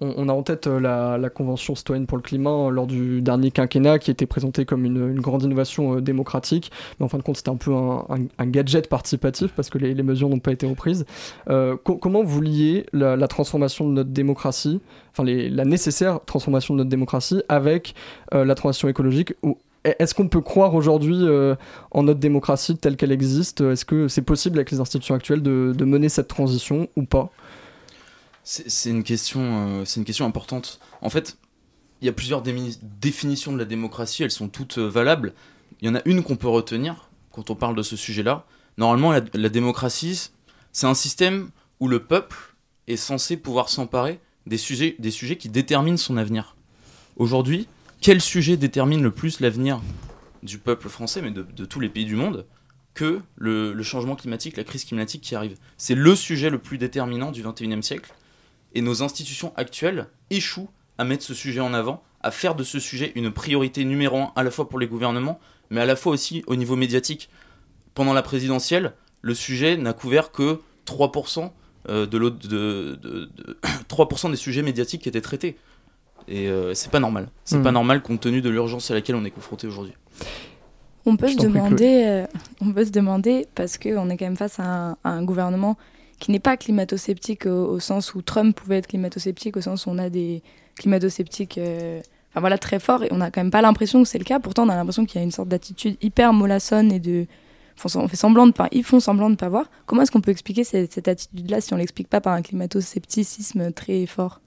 on, 0.00 0.28
a 0.28 0.32
en 0.32 0.42
tête 0.42 0.66
euh, 0.66 0.80
la, 0.80 1.30
Convention 1.30 1.74
citoyenne 1.74 2.06
pour 2.06 2.16
le 2.16 2.22
climat 2.22 2.50
euh, 2.50 2.70
lors 2.70 2.86
du 2.86 3.20
dernier 3.20 3.50
quinquennat 3.50 3.98
qui 3.98 4.10
était 4.10 4.26
présentée 4.26 4.64
comme 4.64 4.84
une, 4.84 5.20
grande 5.20 5.42
innovation 5.42 5.96
euh, 5.96 6.00
démocratique. 6.00 6.70
Mais 6.98 7.04
en 7.04 7.08
fin 7.08 7.18
de 7.18 7.22
compte, 7.22 7.36
c'était 7.36 7.50
un 7.50 7.56
peu 7.56 7.72
un, 7.72 8.46
gadget 8.46 8.88
participatif 8.88 9.52
parce 9.52 9.70
que 9.70 9.78
les, 9.78 10.02
mesures 10.02 10.28
n'ont 10.28 10.38
pas 10.38 10.52
été 10.52 10.66
reprises. 10.66 11.04
comment 11.46 12.22
vous 12.22 12.40
liez 12.40 12.86
la, 12.92 13.28
transformation 13.28 13.88
de 13.88 13.92
notre 13.92 14.10
démocratie, 14.10 14.80
enfin 15.12 15.24
la 15.24 15.64
nécessaire 15.64 16.20
transformation 16.24 16.74
de 16.74 16.78
notre 16.78 16.90
démocratie 16.90 17.42
avec 17.48 17.94
la 18.32 18.54
transition 18.54 18.88
écologique? 18.88 19.34
Est-ce 19.84 20.14
qu'on 20.14 20.28
peut 20.28 20.40
croire 20.40 20.74
aujourd'hui 20.74 21.26
en 21.90 22.02
notre 22.02 22.20
démocratie 22.20 22.76
telle 22.76 22.96
qu'elle 22.96 23.12
existe? 23.12 23.60
Est-ce 23.60 23.84
que 23.84 24.08
c'est 24.08 24.22
possible 24.22 24.58
avec 24.58 24.70
les 24.70 24.80
institutions 24.80 25.14
actuelles 25.14 25.42
de 25.42 25.84
mener 25.84 26.08
cette 26.08 26.28
transition 26.28 26.88
ou 26.96 27.04
pas? 27.04 27.30
C'est 28.50 28.88
une, 28.88 29.02
question, 29.02 29.82
euh, 29.82 29.84
une 29.84 30.06
question 30.06 30.24
importante. 30.24 30.80
En 31.02 31.10
fait, 31.10 31.36
il 32.00 32.06
y 32.06 32.08
a 32.08 32.14
plusieurs 32.14 32.42
définitions 32.42 33.52
de 33.52 33.58
la 33.58 33.66
démocratie, 33.66 34.22
elles 34.22 34.30
sont 34.30 34.48
toutes 34.48 34.78
euh, 34.78 34.88
valables. 34.88 35.34
Il 35.82 35.86
y 35.86 35.90
en 35.90 35.94
a 35.94 36.00
une 36.06 36.22
qu'on 36.22 36.36
peut 36.36 36.48
retenir 36.48 37.10
quand 37.30 37.50
on 37.50 37.54
parle 37.54 37.76
de 37.76 37.82
ce 37.82 37.94
sujet-là. 37.94 38.46
Normalement, 38.78 39.12
la, 39.12 39.48
démocratie, 39.50 40.30
c'est 40.72 40.86
un 40.86 40.94
système 40.94 41.50
où 41.78 41.88
le 41.88 42.02
peuple 42.02 42.36
est 42.86 42.96
censé 42.96 43.36
pouvoir 43.36 43.68
s'emparer 43.68 44.18
des 44.46 44.56
sujets, 44.56 44.96
des 44.98 45.10
sujets 45.10 45.36
qui 45.36 45.50
déterminent 45.50 45.98
son 45.98 46.16
avenir. 46.16 46.56
Aujourd'hui, 47.16 47.68
quel 48.00 48.22
sujet 48.22 48.56
détermine 48.56 49.02
le 49.02 49.10
plus 49.10 49.40
l'avenir 49.40 49.82
du 50.42 50.56
peuple 50.56 50.88
français, 50.88 51.20
mais 51.20 51.32
de, 51.32 51.64
tous 51.66 51.80
les 51.80 51.90
pays 51.90 52.06
du 52.06 52.16
monde, 52.16 52.46
que 52.94 53.20
le, 53.36 53.74
le, 53.74 53.82
changement 53.82 54.16
climatique, 54.16 54.56
la 54.56 54.64
crise 54.64 54.84
climatique 54.86 55.20
qui 55.20 55.34
arrive? 55.34 55.58
C'est 55.76 55.94
le 55.94 56.16
sujet 56.16 56.48
le 56.48 56.58
plus 56.58 56.78
déterminant 56.78 57.30
du 57.30 57.42
21e 57.42 57.82
siècle 57.82 58.14
et 58.74 58.80
nos 58.80 59.02
institutions 59.02 59.52
actuelles 59.56 60.06
échouent 60.30 60.68
à 60.98 61.04
mettre 61.04 61.24
ce 61.24 61.34
sujet 61.34 61.60
en 61.60 61.74
avant, 61.74 62.02
à 62.22 62.30
faire 62.30 62.54
de 62.54 62.64
ce 62.64 62.78
sujet 62.78 63.12
une 63.14 63.30
priorité 63.30 63.84
numéro 63.84 64.18
un 64.18 64.32
à 64.36 64.42
la 64.42 64.50
fois 64.50 64.68
pour 64.68 64.78
les 64.78 64.86
gouvernements, 64.86 65.38
mais 65.70 65.80
à 65.80 65.86
la 65.86 65.96
fois 65.96 66.12
aussi 66.12 66.42
au 66.46 66.56
niveau 66.56 66.76
médiatique. 66.76 67.30
Pendant 67.94 68.12
la 68.12 68.22
présidentielle, 68.22 68.94
le 69.22 69.34
sujet 69.34 69.76
n'a 69.76 69.92
couvert 69.92 70.30
que 70.30 70.60
3%, 70.86 71.50
euh, 71.88 72.06
de, 72.06 72.18
de, 72.18 72.98
de, 73.00 73.30
3 73.88 74.08
des 74.30 74.36
sujets 74.36 74.62
médiatiques 74.62 75.02
qui 75.02 75.08
étaient 75.08 75.20
traités. 75.20 75.56
Et 76.26 76.48
euh, 76.48 76.74
c'est 76.74 76.90
pas 76.90 77.00
normal. 77.00 77.30
C'est 77.44 77.62
pas 77.62 77.70
hmm. 77.70 77.74
normal 77.74 78.02
compte 78.02 78.20
tenu 78.20 78.42
de 78.42 78.50
l'urgence 78.50 78.90
à 78.90 78.94
laquelle 78.94 79.16
on 79.16 79.24
est 79.24 79.30
confronté 79.30 79.66
aujourd'hui. 79.66 79.94
On 81.06 81.16
peut, 81.16 81.28
Je 81.28 81.34
se 81.34 81.38
demander, 81.38 82.04
euh, 82.06 82.26
on 82.60 82.72
peut 82.72 82.84
se 82.84 82.90
demander, 82.90 83.46
parce 83.54 83.78
qu'on 83.78 84.10
est 84.10 84.16
quand 84.16 84.26
même 84.26 84.36
face 84.36 84.60
à 84.60 84.64
un, 84.64 84.90
à 85.04 85.10
un 85.10 85.22
gouvernement 85.22 85.78
qui 86.18 86.30
n'est 86.30 86.40
pas 86.40 86.56
climato-sceptique 86.56 87.46
au, 87.46 87.78
sens 87.80 88.14
où 88.14 88.22
Trump 88.22 88.56
pouvait 88.56 88.78
être 88.78 88.88
climato-sceptique, 88.88 89.56
au 89.56 89.60
sens 89.60 89.86
où 89.86 89.90
on 89.90 89.98
a 89.98 90.10
des 90.10 90.42
climato-sceptiques 90.76 91.58
euh, 91.58 92.00
enfin, 92.30 92.40
voilà, 92.40 92.58
très 92.58 92.78
forts, 92.78 93.04
et 93.04 93.08
on 93.10 93.16
n'a 93.16 93.30
quand 93.30 93.40
même 93.40 93.50
pas 93.50 93.62
l'impression 93.62 94.02
que 94.02 94.08
c'est 94.08 94.18
le 94.18 94.24
cas. 94.24 94.40
Pourtant, 94.40 94.66
on 94.66 94.68
a 94.68 94.76
l'impression 94.76 95.04
qu'il 95.04 95.20
y 95.20 95.20
a 95.20 95.24
une 95.24 95.30
sorte 95.32 95.48
d'attitude 95.48 95.96
hyper 96.02 96.32
mollassonne 96.32 96.92
et 96.92 97.00
de. 97.00 97.26
On 97.94 98.08
fait 98.08 98.16
semblant 98.16 98.48
de 98.48 98.52
ils 98.72 98.82
font 98.82 98.98
semblant 98.98 99.26
de 99.26 99.32
ne 99.32 99.36
pas 99.36 99.48
voir. 99.48 99.70
Comment 99.86 100.02
est-ce 100.02 100.10
qu'on 100.10 100.20
peut 100.20 100.32
expliquer 100.32 100.64
cette, 100.64 100.92
cette 100.92 101.06
attitude-là 101.06 101.60
si 101.60 101.72
on 101.74 101.76
l'explique 101.76 102.08
pas 102.08 102.20
par 102.20 102.32
un 102.32 102.42
climato-scepticisme 102.42 103.70
très 103.72 104.04
fort? 104.06 104.40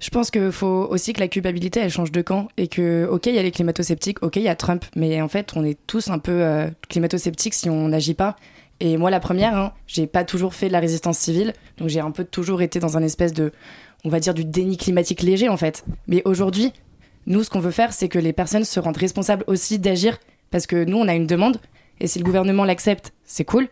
Je 0.00 0.10
pense 0.10 0.30
qu'il 0.30 0.52
faut 0.52 0.86
aussi 0.90 1.12
que 1.12 1.20
la 1.20 1.28
culpabilité, 1.28 1.80
elle 1.80 1.90
change 1.90 2.12
de 2.12 2.22
camp 2.22 2.48
et 2.56 2.68
que, 2.68 3.06
ok, 3.10 3.26
il 3.26 3.34
y 3.34 3.38
a 3.38 3.42
les 3.42 3.50
climato-sceptiques, 3.50 4.22
ok, 4.22 4.36
il 4.36 4.42
y 4.42 4.48
a 4.48 4.54
Trump, 4.54 4.84
mais 4.94 5.20
en 5.20 5.28
fait, 5.28 5.52
on 5.56 5.64
est 5.64 5.76
tous 5.86 6.08
un 6.08 6.18
peu 6.18 6.32
euh, 6.32 6.68
climato-sceptiques 6.88 7.54
si 7.54 7.68
on 7.68 7.88
n'agit 7.88 8.14
pas. 8.14 8.36
Et 8.80 8.96
moi, 8.96 9.10
la 9.10 9.20
première, 9.20 9.56
hein, 9.56 9.72
j'ai 9.86 10.06
pas 10.06 10.24
toujours 10.24 10.54
fait 10.54 10.68
de 10.68 10.72
la 10.72 10.80
résistance 10.80 11.18
civile, 11.18 11.52
donc 11.78 11.88
j'ai 11.88 12.00
un 12.00 12.12
peu 12.12 12.24
toujours 12.24 12.62
été 12.62 12.78
dans 12.78 12.96
un 12.96 13.02
espèce 13.02 13.32
de, 13.32 13.52
on 14.04 14.08
va 14.08 14.20
dire, 14.20 14.34
du 14.34 14.44
déni 14.44 14.76
climatique 14.76 15.22
léger 15.22 15.48
en 15.48 15.56
fait. 15.56 15.84
Mais 16.06 16.22
aujourd'hui, 16.24 16.72
nous, 17.26 17.42
ce 17.42 17.50
qu'on 17.50 17.60
veut 17.60 17.72
faire, 17.72 17.92
c'est 17.92 18.08
que 18.08 18.18
les 18.18 18.32
personnes 18.32 18.64
se 18.64 18.78
rendent 18.78 18.96
responsables 18.96 19.44
aussi 19.48 19.78
d'agir, 19.78 20.18
parce 20.50 20.66
que 20.66 20.84
nous, 20.84 20.96
on 20.96 21.08
a 21.08 21.14
une 21.14 21.26
demande, 21.26 21.60
et 22.00 22.06
si 22.06 22.18
le 22.18 22.24
gouvernement 22.24 22.64
l'accepte, 22.64 23.12
c'est 23.24 23.44
cool, 23.44 23.68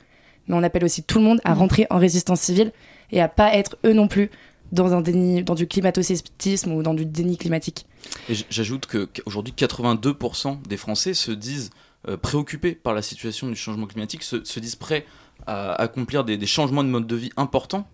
mais 0.49 0.57
on 0.57 0.63
appelle 0.63 0.85
aussi 0.85 1.03
tout 1.03 1.19
le 1.19 1.25
monde 1.25 1.41
à 1.45 1.55
rentrer 1.55 1.87
en 1.91 1.99
résistance 1.99 2.41
civile 2.41 2.73
et 3.13 3.21
à 3.21 3.29
pas 3.29 3.55
être 3.55 3.79
eux 3.85 3.93
non 3.93 4.09
plus 4.09 4.31
dans 4.73 4.93
un 4.93 5.01
déni, 5.01 5.45
dans 5.45 5.55
du 5.55 5.67
climato-sceptisme 5.67 6.73
ou 6.73 6.83
dans 6.83 6.95
du 6.95 7.07
déni 7.07 7.37
climatique. 7.37 7.87
Et 8.29 8.35
j'ajoute 8.51 8.87
qu'aujourd'hui 8.87 9.55
82% 9.57 10.63
des 10.69 10.77
Français 10.77 11.15
se 11.15 11.31
disent 11.31 11.71
euh, 12.09 12.17
préoccupés 12.17 12.73
par 12.75 12.95
la 12.95 13.03
situation 13.03 13.49
du 13.49 13.57
changement 13.57 13.87
climatique, 13.87 14.23
se, 14.23 14.45
se 14.45 14.61
disent 14.61 14.77
prêts 14.77 15.07
à 15.47 15.73
accomplir 15.75 16.25
des, 16.25 16.37
des 16.37 16.47
changements 16.47 16.85
de 16.85 16.89
mode 16.89 17.07
de 17.07 17.17
vie 17.17 17.31
importants, 17.37 17.87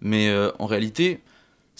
mais 0.00 0.28
euh, 0.28 0.50
en 0.58 0.66
réalité 0.66 1.22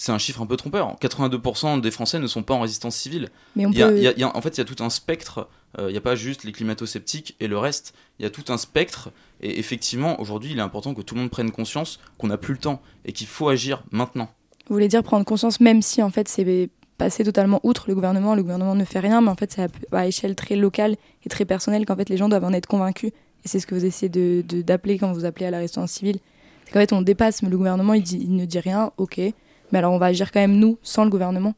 c'est 0.01 0.13
un 0.13 0.17
chiffre 0.17 0.41
un 0.41 0.45
peu 0.45 0.55
trompeur. 0.55 0.95
82% 1.01 1.81
des 1.81 1.91
Français 1.91 2.19
ne 2.19 2.27
sont 2.27 2.41
pas 2.41 2.53
en 2.53 2.61
résistance 2.61 2.95
civile. 2.95 3.27
Mais 3.57 3.65
on 3.65 3.71
Il 3.71 3.77
y 3.79 3.83
a- 3.83 3.89
peut. 3.89 3.97
il 3.97 4.03
y 4.03 4.07
a- 4.07 4.13
il 4.13 4.19
y 4.19 4.23
a- 4.23 4.33
en 4.33 4.41
fait, 4.41 4.57
il 4.57 4.59
y 4.59 4.61
a 4.61 4.65
tout 4.65 4.81
un 4.81 4.89
spectre. 4.89 5.49
euh, 5.77 5.89
il 5.89 5.91
n'y 5.91 5.97
a 5.97 6.01
pas 6.01 6.15
juste 6.15 6.45
les 6.45 6.51
climato-sceptiques 6.53 7.35
et 7.41 7.47
le 7.47 7.57
reste. 7.57 7.93
Il 8.17 8.23
y 8.23 8.25
a 8.25 8.29
tout 8.31 8.45
un 8.47 8.57
spectre. 8.57 9.09
Et 9.41 9.59
effectivement, 9.59 10.19
aujourd'hui, 10.21 10.51
il 10.53 10.57
est 10.57 10.61
important 10.61 10.93
que 10.95 11.01
tout 11.01 11.15
le 11.15 11.21
monde 11.21 11.29
prenne 11.29 11.51
conscience 11.51 11.99
qu'on 12.17 12.27
n'a 12.27 12.37
plus 12.37 12.53
le 12.53 12.59
temps 12.61 12.81
et 13.05 13.11
qu'il 13.11 13.27
faut 13.27 13.49
agir 13.49 13.83
maintenant. 13.91 14.29
Vous 14.69 14.73
voulez 14.75 14.87
dire 14.87 15.03
prendre 15.03 15.25
conscience, 15.25 15.59
même 15.59 15.81
si 15.81 16.01
en 16.01 16.09
fait 16.09 16.27
c'est 16.29 16.69
passé 16.99 17.23
totalement 17.23 17.59
outre 17.63 17.85
le 17.87 17.95
gouvernement, 17.95 18.35
le 18.35 18.43
gouvernement 18.43 18.75
ne 18.75 18.85
fait 18.85 18.99
rien, 18.99 19.21
mais 19.21 19.29
en 19.29 19.35
fait 19.35 19.51
c'est 19.51 19.67
à, 19.91 20.05
échelle 20.05 20.35
très 20.35 20.55
locale 20.55 20.95
et 21.25 21.29
très 21.29 21.45
personnelle 21.45 21.85
qu'en 21.87 21.95
fait 21.95 22.09
les 22.09 22.17
gens 22.17 22.29
doivent 22.29 22.43
en 22.43 22.53
être 22.53 22.67
convaincus. 22.67 23.11
Et 23.43 23.47
c'est 23.47 23.59
ce 23.59 23.65
que 23.65 23.73
vous 23.73 23.85
essayez 23.85 24.09
de- 24.09 24.43
d'appeler 24.61 24.99
quand 24.99 25.11
vous 25.13 25.25
appelez 25.25 25.47
à 25.47 25.51
la 25.51 25.57
résistance 25.57 25.91
civile. 25.91 26.17
C'est 26.65 26.73
qu'en 26.73 26.79
fait 26.81 26.93
on 26.93 27.01
dépasse, 27.01 27.41
mais 27.41 27.49
le 27.49 27.57
gouvernement 27.57 27.93
il, 27.95 28.03
dit- 28.03 28.19
il 28.21 28.35
ne 28.35 28.45
dit 28.45 28.59
rien, 28.59 28.91
ok, 28.97 29.17
mais 29.71 29.79
alors 29.79 29.93
on 29.93 29.97
va 29.97 30.07
agir 30.07 30.31
quand 30.31 30.39
même 30.41 30.57
nous, 30.59 30.77
sans 30.83 31.03
le 31.05 31.09
gouvernement? 31.09 31.55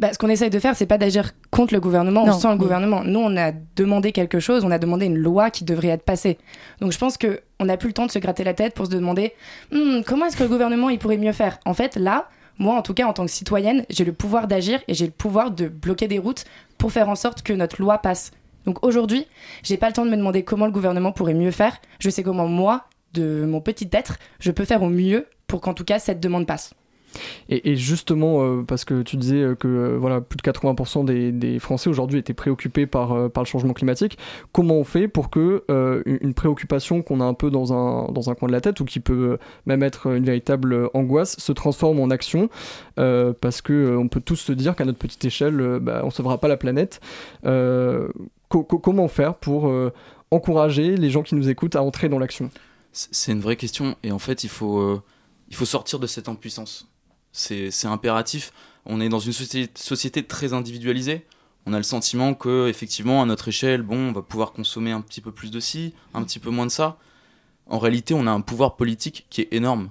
Bah, 0.00 0.12
ce 0.12 0.18
qu'on 0.18 0.28
essaye 0.28 0.50
de 0.50 0.58
faire, 0.58 0.74
c'est 0.74 0.86
pas 0.86 0.98
d'agir 0.98 1.34
contre 1.52 1.72
le 1.72 1.78
gouvernement 1.80 2.26
Non, 2.26 2.36
ou 2.36 2.40
sans 2.40 2.50
le 2.50 2.58
gouvernement. 2.58 3.04
Nous, 3.04 3.20
on 3.20 3.36
a 3.36 3.52
demandé 3.76 4.10
quelque 4.10 4.40
chose, 4.40 4.64
on 4.64 4.72
a 4.72 4.78
demandé 4.80 5.06
une 5.06 5.16
loi 5.16 5.50
qui 5.50 5.62
devrait 5.64 5.86
être 5.88 6.02
passée. 6.02 6.36
Donc 6.80 6.90
je 6.90 6.98
pense 6.98 7.16
que 7.16 7.40
on 7.60 7.66
n'a 7.66 7.76
plus 7.76 7.86
le 7.90 7.92
temps 7.92 8.06
de 8.06 8.10
se 8.10 8.18
gratter 8.18 8.42
la 8.42 8.54
tête 8.54 8.74
pour 8.74 8.86
se 8.86 8.90
demander 8.90 9.34
Hmm, 9.70 10.00
comment 10.04 10.26
est-ce 10.26 10.36
que 10.36 10.42
le 10.42 10.48
gouvernement 10.48 10.90
il 10.90 10.98
pourrait 10.98 11.16
mieux 11.16 11.30
faire? 11.32 11.58
En 11.64 11.74
fait, 11.74 11.94
là, 11.94 12.28
moi, 12.58 12.76
en 12.76 12.82
tout 12.82 12.94
cas, 12.94 13.06
en 13.06 13.12
tant 13.12 13.24
que 13.24 13.30
citoyenne, 13.30 13.84
j'ai 13.90 14.04
le 14.04 14.12
pouvoir 14.12 14.46
d'agir 14.46 14.80
et 14.88 14.94
j'ai 14.94 15.06
le 15.06 15.12
pouvoir 15.12 15.50
de 15.50 15.68
bloquer 15.68 16.08
des 16.08 16.18
routes 16.18 16.44
pour 16.78 16.92
faire 16.92 17.08
en 17.08 17.16
sorte 17.16 17.42
que 17.42 17.52
notre 17.52 17.80
loi 17.80 17.98
passe. 17.98 18.30
Donc 18.64 18.84
aujourd'hui, 18.84 19.26
j'ai 19.62 19.76
pas 19.76 19.88
le 19.88 19.92
temps 19.92 20.06
de 20.06 20.10
me 20.10 20.16
demander 20.16 20.42
comment 20.42 20.66
le 20.66 20.72
gouvernement 20.72 21.12
pourrait 21.12 21.34
mieux 21.34 21.50
faire. 21.50 21.76
Je 21.98 22.10
sais 22.10 22.22
comment 22.22 22.46
moi, 22.46 22.86
de 23.12 23.44
mon 23.44 23.60
petit 23.60 23.88
être, 23.92 24.16
je 24.40 24.50
peux 24.50 24.64
faire 24.64 24.82
au 24.82 24.88
mieux 24.88 25.26
pour 25.46 25.60
qu'en 25.60 25.74
tout 25.74 25.84
cas 25.84 25.98
cette 25.98 26.20
demande 26.20 26.46
passe. 26.46 26.74
Et, 27.48 27.76
justement, 27.76 28.42
euh, 28.42 28.62
parce 28.62 28.84
que 28.84 29.02
tu 29.02 29.16
disais 29.16 29.42
euh, 29.42 29.54
que 29.54 29.68
euh, 29.68 29.96
voilà, 29.98 30.20
plus 30.20 30.36
de 30.36 30.42
80% 30.42 31.04
des, 31.04 31.58
Français 31.58 31.88
aujourd'hui 31.88 32.18
étaient 32.18 32.34
préoccupés 32.34 32.86
par, 32.86 33.14
le 33.16 33.44
changement 33.44 33.72
climatique, 33.72 34.18
comment 34.52 34.74
on 34.74 34.84
fait 34.84 35.08
pour 35.08 35.30
que 35.30 35.64
une 36.06 36.34
préoccupation 36.34 37.02
qu'on 37.02 37.20
a 37.20 37.24
un 37.24 37.34
peu 37.34 37.50
dans 37.50 37.72
un, 37.72 38.10
dans 38.10 38.30
un 38.30 38.34
coin 38.34 38.48
de 38.48 38.52
la 38.52 38.60
tête 38.60 38.80
ou 38.80 38.84
qui 38.84 39.00
peut 39.00 39.38
même 39.66 39.82
être 39.82 40.08
une 40.14 40.24
véritable 40.24 40.90
angoisse 40.94 41.38
se 41.38 41.52
transforme 41.52 42.00
en 42.00 42.10
action? 42.10 42.48
Parce 42.96 43.60
que 43.62 43.72
euh, 43.72 43.98
on 43.98 44.08
peut 44.08 44.20
tous 44.20 44.36
se 44.36 44.52
dire 44.52 44.74
qu'à 44.76 44.84
notre 44.84 44.98
petite 44.98 45.24
échelle, 45.24 45.78
bah, 45.80 46.00
on 46.02 46.06
ne 46.06 46.12
sauvera 46.12 46.38
pas 46.38 46.48
la 46.48 46.56
planète. 46.56 47.00
Co- 47.42 48.62
co- 48.62 48.78
comment 48.78 49.08
faire 49.08 49.34
pour 49.34 49.72
encourager 50.30 50.96
les 50.96 51.10
gens 51.10 51.22
qui 51.22 51.34
nous 51.34 51.48
écoutent 51.48 51.76
à 51.76 51.82
entrer 51.82 52.08
dans 52.08 52.18
l'action? 52.18 52.50
C'est 52.92 53.32
une 53.32 53.40
vraie 53.40 53.56
question. 53.56 53.96
Et 54.02 54.12
en 54.12 54.18
fait, 54.18 54.44
il 54.44 54.50
faut, 54.50 55.00
il 55.48 55.56
faut 55.56 55.64
sortir 55.64 55.98
de 55.98 56.06
cette 56.06 56.28
impuissance. 56.28 56.88
C'est 57.34 57.86
impératif. 57.86 58.52
On 58.86 59.00
est 59.00 59.08
dans 59.08 59.18
une 59.18 59.32
société, 59.32 60.22
très 60.22 60.52
individualisée. 60.52 61.26
On 61.66 61.72
a 61.72 61.78
le 61.78 61.82
sentiment 61.82 62.34
que, 62.34 62.68
effectivement, 62.68 63.22
à 63.22 63.26
notre 63.26 63.48
échelle, 63.48 63.82
bon, 63.82 63.96
on 63.96 64.12
va 64.12 64.22
pouvoir 64.22 64.52
consommer 64.52 64.92
un 64.92 65.00
petit 65.00 65.20
peu 65.20 65.32
plus 65.32 65.50
de 65.50 65.58
ci, 65.58 65.94
un 66.14 66.22
petit 66.22 66.38
peu 66.38 66.50
moins 66.50 66.66
de 66.66 66.70
ça. 66.70 66.96
En 67.66 67.78
réalité, 67.78 68.14
on 68.14 68.28
a 68.28 68.30
un 68.30 68.40
pouvoir 68.40 68.76
politique 68.76 69.26
qui 69.30 69.40
est 69.40 69.48
énorme. 69.50 69.90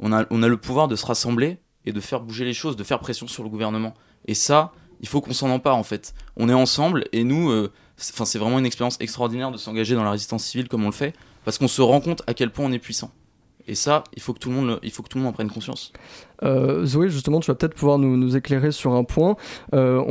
On 0.00 0.12
a, 0.12 0.26
on 0.30 0.42
a 0.42 0.48
le 0.48 0.56
pouvoir 0.56 0.88
de 0.88 0.96
se 0.96 1.06
rassembler 1.06 1.58
et 1.84 1.92
de 1.92 2.00
faire 2.00 2.20
bouger 2.20 2.44
les 2.44 2.54
choses, 2.54 2.74
de 2.74 2.82
faire 2.82 2.98
pression 2.98 3.28
sur 3.28 3.44
le 3.44 3.48
gouvernement. 3.48 3.94
Et 4.26 4.34
ça, 4.34 4.72
il 5.00 5.06
faut 5.06 5.20
qu'on 5.20 5.34
s'en 5.34 5.50
empare, 5.50 5.76
en 5.76 5.84
fait. 5.84 6.14
On 6.36 6.48
est 6.48 6.54
ensemble 6.54 7.04
et 7.12 7.22
nous, 7.22 7.50
euh, 7.50 7.70
c'est 7.96 8.38
vraiment 8.38 8.58
une 8.58 8.66
expérience 8.66 8.96
extraordinaire 8.98 9.52
de 9.52 9.58
s'engager 9.58 9.94
dans 9.94 10.04
la 10.04 10.10
résistance 10.10 10.44
civile 10.44 10.68
comme 10.68 10.82
on 10.82 10.86
le 10.86 10.92
fait 10.92 11.14
parce 11.44 11.58
qu'on 11.58 11.68
se 11.68 11.82
rend 11.82 12.00
compte 12.00 12.22
à 12.26 12.34
quel 12.34 12.50
point 12.50 12.64
on 12.64 12.72
est 12.72 12.80
puissant. 12.80 13.12
Et 13.68 13.74
ça, 13.74 14.04
il 14.14 14.22
faut 14.22 14.32
que 14.34 14.38
tout 14.38 14.50
le 14.50 14.56
monde, 14.56 14.80
il 14.82 14.90
faut 14.90 15.02
que 15.02 15.08
tout 15.08 15.18
le 15.18 15.24
monde 15.24 15.30
en 15.30 15.34
prenne 15.34 15.50
conscience. 15.50 15.92
Euh, 16.42 16.84
Zoé, 16.84 17.08
justement, 17.08 17.40
tu 17.40 17.50
vas 17.50 17.54
peut-être 17.54 17.74
pouvoir 17.74 17.98
nous, 17.98 18.36
éclairer 18.36 18.72
sur 18.72 18.92
un 18.92 19.04
point. 19.04 19.36
Euh, 19.74 20.02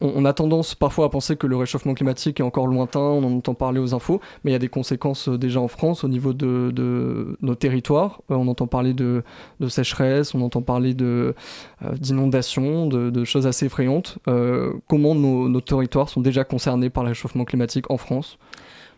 on, 0.00 0.24
a 0.24 0.32
tendance 0.32 0.74
parfois 0.74 1.06
à 1.06 1.08
penser 1.08 1.36
que 1.36 1.46
le 1.46 1.56
réchauffement 1.56 1.94
climatique 1.94 2.40
est 2.40 2.42
encore 2.42 2.66
lointain, 2.66 3.00
on 3.00 3.24
en 3.24 3.36
entend 3.36 3.54
parler 3.54 3.80
aux 3.80 3.94
infos, 3.94 4.20
mais 4.44 4.50
il 4.50 4.52
y 4.52 4.56
a 4.56 4.60
des 4.60 4.68
conséquences 4.68 5.28
euh, 5.28 5.38
déjà 5.38 5.60
en 5.60 5.68
France 5.68 6.04
au 6.04 6.08
niveau 6.08 6.32
de, 6.32 7.36
nos 7.40 7.54
territoires. 7.54 8.20
On 8.28 8.46
entend 8.48 8.66
parler 8.66 8.94
de, 8.94 9.22
de 9.58 9.68
sécheresse, 9.68 10.34
on 10.34 10.42
entend 10.42 10.62
parler 10.62 10.94
d'inondations, 10.94 12.86
de, 12.86 13.24
choses 13.24 13.46
assez 13.46 13.66
effrayantes. 13.66 14.18
Comment 14.88 15.14
nos, 15.14 15.48
nos 15.48 15.60
territoires 15.60 16.08
sont 16.08 16.20
déjà 16.20 16.44
concernés 16.44 16.90
par 16.90 17.02
le 17.02 17.10
réchauffement 17.10 17.44
climatique 17.44 17.90
en 17.90 17.96
France? 17.96 18.38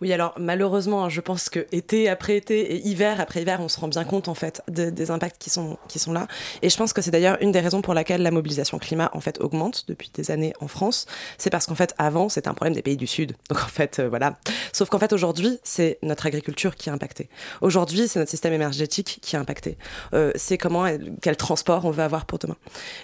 Oui, 0.02 0.12
alors 0.12 0.34
malheureusement, 0.36 1.08
je 1.08 1.20
pense 1.20 1.48
que 1.48 1.64
été 1.70 2.08
après 2.08 2.36
été 2.36 2.74
et 2.74 2.88
hiver 2.88 3.20
après 3.20 3.42
hiver, 3.42 3.60
on 3.60 3.68
se 3.68 3.78
rend 3.78 3.86
bien 3.86 4.02
compte 4.02 4.26
en 4.26 4.34
fait 4.34 4.60
de- 4.66 4.90
des 4.90 5.12
impacts 5.12 5.40
qui 5.40 5.48
sont 5.48 5.78
qui 5.86 6.00
sont 6.00 6.12
là. 6.12 6.26
Et 6.60 6.70
je 6.70 6.76
pense 6.76 6.92
que 6.92 7.00
c'est 7.00 7.12
d'ailleurs 7.12 7.38
une 7.40 7.52
des 7.52 7.60
raisons 7.60 7.82
pour 7.82 7.94
laquelle 7.94 8.20
la 8.20 8.32
mobilisation 8.32 8.80
climat 8.80 9.10
en 9.14 9.20
fait 9.20 9.40
augmente 9.40 9.84
depuis 9.86 10.10
des 10.12 10.32
années 10.32 10.54
en 10.60 10.66
France. 10.66 11.06
C'est 11.38 11.50
parce 11.50 11.66
qu'en 11.66 11.76
fait 11.76 11.94
avant 11.98 12.28
c'était 12.28 12.48
un 12.48 12.54
problème 12.54 12.74
des 12.74 12.82
pays 12.82 12.96
du 12.96 13.06
Sud. 13.06 13.36
Donc 13.48 13.60
en 13.62 13.68
fait 13.68 14.00
euh, 14.00 14.08
voilà. 14.08 14.40
Sauf 14.72 14.88
qu'en 14.88 14.98
fait 14.98 15.12
aujourd'hui 15.12 15.60
c'est 15.62 16.00
notre 16.02 16.26
agriculture 16.26 16.74
qui 16.74 16.88
est 16.88 16.92
impactée. 16.92 17.28
Aujourd'hui 17.60 18.08
c'est 18.08 18.18
notre 18.18 18.30
système 18.32 18.54
énergétique 18.54 19.20
qui 19.22 19.36
est 19.36 19.38
impacté. 19.38 19.78
Euh, 20.14 20.32
c'est 20.34 20.58
comment 20.58 20.84
quel 21.20 21.36
transport 21.36 21.84
on 21.84 21.92
veut 21.92 22.02
avoir 22.02 22.26
pour 22.26 22.40
demain. 22.40 22.56